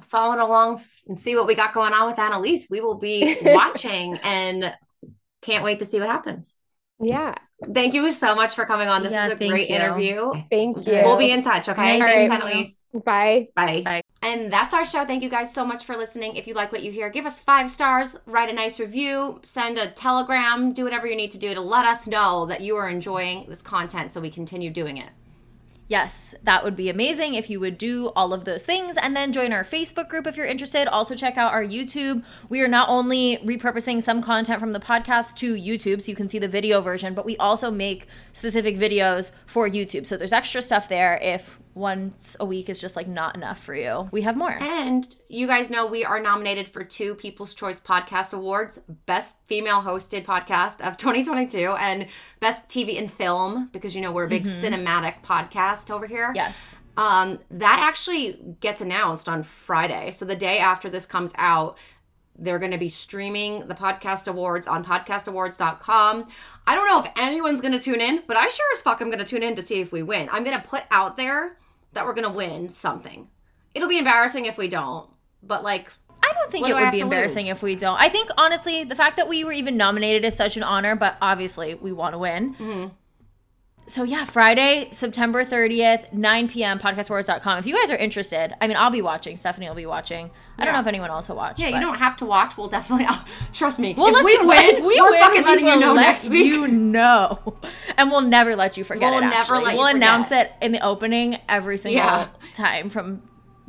[0.08, 2.64] following along and see what we got going on with Annaliese.
[2.70, 4.74] We will be watching and
[5.42, 6.54] can't wait to see what happens.
[7.00, 7.34] Yeah,
[7.74, 9.02] Thank you so much for coming on.
[9.02, 9.76] This Yeah, was a great you.
[9.76, 10.32] interview.
[10.50, 10.92] thank you.
[11.04, 11.98] We'll be in touch, okay?
[11.98, 12.64] Nice Thanks, meeting.
[12.64, 13.04] Annaliese.
[13.04, 13.48] Bye.
[13.54, 13.82] Bye.
[13.84, 14.02] Bye.
[14.22, 15.04] And that's our show.
[15.04, 16.36] Thank you guys so much for listening.
[16.36, 19.78] If you like what you hear, give us five stars, write a nice review, send
[19.78, 22.88] a telegram, do whatever you need to do to let us know that you are
[22.88, 25.10] enjoying this content so we continue doing it.
[25.90, 29.32] Yes, that would be amazing if you would do all of those things and then
[29.32, 30.86] join our Facebook group if you're interested.
[30.86, 32.22] Also, check out our YouTube.
[32.48, 36.28] We are not only repurposing some content from the podcast to YouTube so you can
[36.28, 40.06] see the video version, but we also make specific videos for YouTube.
[40.06, 43.74] So there's extra stuff there if once a week is just like not enough for
[43.74, 44.08] you.
[44.12, 44.52] We have more.
[44.52, 49.80] And you guys know we are nominated for two People's Choice Podcast Awards Best Female
[49.80, 52.06] Hosted Podcast of 2022 and
[52.38, 56.32] Best TV and Film, because you know we're a big cinematic podcast over here.
[56.34, 56.76] Yes.
[56.96, 60.10] Um, that actually gets announced on Friday.
[60.10, 61.78] So the day after this comes out,
[62.38, 66.26] they're going to be streaming the podcast awards on podcastawards.com.
[66.66, 69.08] I don't know if anyone's going to tune in, but I sure as fuck am
[69.08, 70.28] going to tune in to see if we win.
[70.30, 71.56] I'm going to put out there
[71.92, 73.28] that we're to win something.
[73.74, 75.08] It'll be embarrassing if we don't,
[75.42, 75.90] but like,
[76.22, 77.56] I don't think it would be embarrassing lose?
[77.56, 77.98] if we don't.
[77.98, 81.16] I think honestly, the fact that we were even nominated is such an honor, but
[81.20, 82.54] obviously we want to win.
[82.54, 82.88] Mm-hmm.
[83.90, 86.78] So yeah, Friday, September 30th, 9 p.m.
[86.78, 87.58] podcastawards.com.
[87.58, 89.36] If you guys are interested, I mean, I'll be watching.
[89.36, 90.30] Stefanie will be watching.
[90.58, 91.58] I don't know if anyone else will watch.
[91.58, 92.56] yeah, but- you don't have to watch.
[92.56, 93.94] We'll definitely, oh, trust me.
[93.98, 96.46] We'll if we you win, we we're win, fucking letting you know let next week.
[96.46, 97.56] You know,
[97.98, 99.26] and we'll never let you forget We'll it.
[99.26, 99.96] never let we'll forget.
[99.96, 102.28] announce it in the opening every single Yeah.
[102.52, 103.22] time from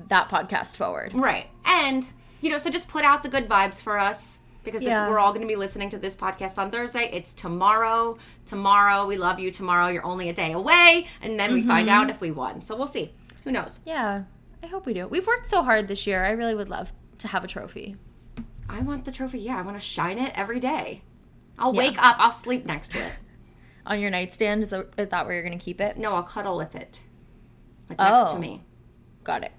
[0.09, 1.15] that podcast forward.
[1.15, 1.47] Right.
[1.65, 2.07] And,
[2.41, 5.09] you know, so just put out the good vibes for us because this, Yeah.
[5.09, 7.09] we're all going to be listening to this podcast on Thursday.
[7.13, 8.17] It's tomorrow.
[8.45, 9.05] Tomorrow.
[9.07, 9.51] We love you.
[9.51, 9.87] Tomorrow.
[9.87, 11.07] You're only a day away.
[11.21, 11.97] And then we find Mm-hmm.
[12.01, 12.61] out if we won.
[12.61, 13.13] So we'll see.
[13.43, 13.79] Who knows?
[13.85, 14.23] Yeah,
[14.63, 15.07] I hope we do.
[15.07, 16.23] We've worked so hard this year.
[16.25, 17.95] I really would love to have a trophy.
[18.69, 19.39] I want the trophy.
[19.39, 19.57] Yeah.
[19.57, 21.01] I want to shine it every day.
[21.57, 22.15] I'll wake up.
[22.19, 23.11] I'll sleep next to it.
[23.85, 24.61] on your nightstand.
[24.63, 25.97] Is that, is that where you're going to keep it?
[25.97, 27.01] No, I'll cuddle with it.
[27.89, 28.33] Like next Oh.
[28.35, 28.63] to me.
[29.23, 29.51] Got it.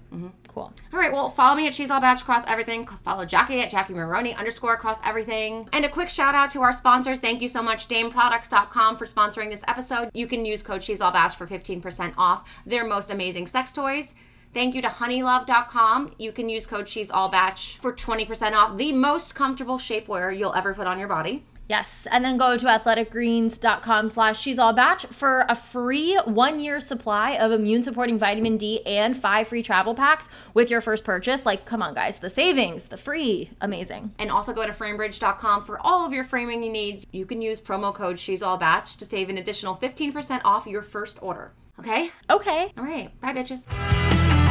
[0.53, 0.71] Cool.
[0.93, 2.85] All right, well, follow me at She's All Bach across everything.
[2.85, 5.67] Follow Jackie at Jackie Maroney underscore across everything.
[5.73, 7.19] And a quick shout out to our sponsors.
[7.19, 10.11] Thank you so much, DameProducts.com, for sponsoring this episode.
[10.13, 14.13] You can use code She's All Bach for 15% off their most amazing sex toys.
[14.53, 16.13] Thank you to honeylove.com.
[16.19, 20.53] You can use code She's All Bach for 20% off the most comfortable shapewear you'll
[20.53, 21.43] ever put on your body.
[21.69, 26.79] Yes, and then go to athleticgreens.com slash she's all bach for a free one year
[26.79, 31.45] supply of immune supporting vitamin D and five free travel packs with your first purchase.
[31.45, 34.13] Like, come on, guys, the savings, the free, amazing.
[34.19, 37.05] And also go to framebridge.com for all of your framing needs.
[37.11, 40.81] You can use promo code she's all bach to save an additional 15% off your
[40.81, 41.53] first order.
[41.79, 42.11] Okay?
[42.29, 42.71] Okay.
[42.77, 43.19] All right.
[43.21, 44.42] Bye, bitches.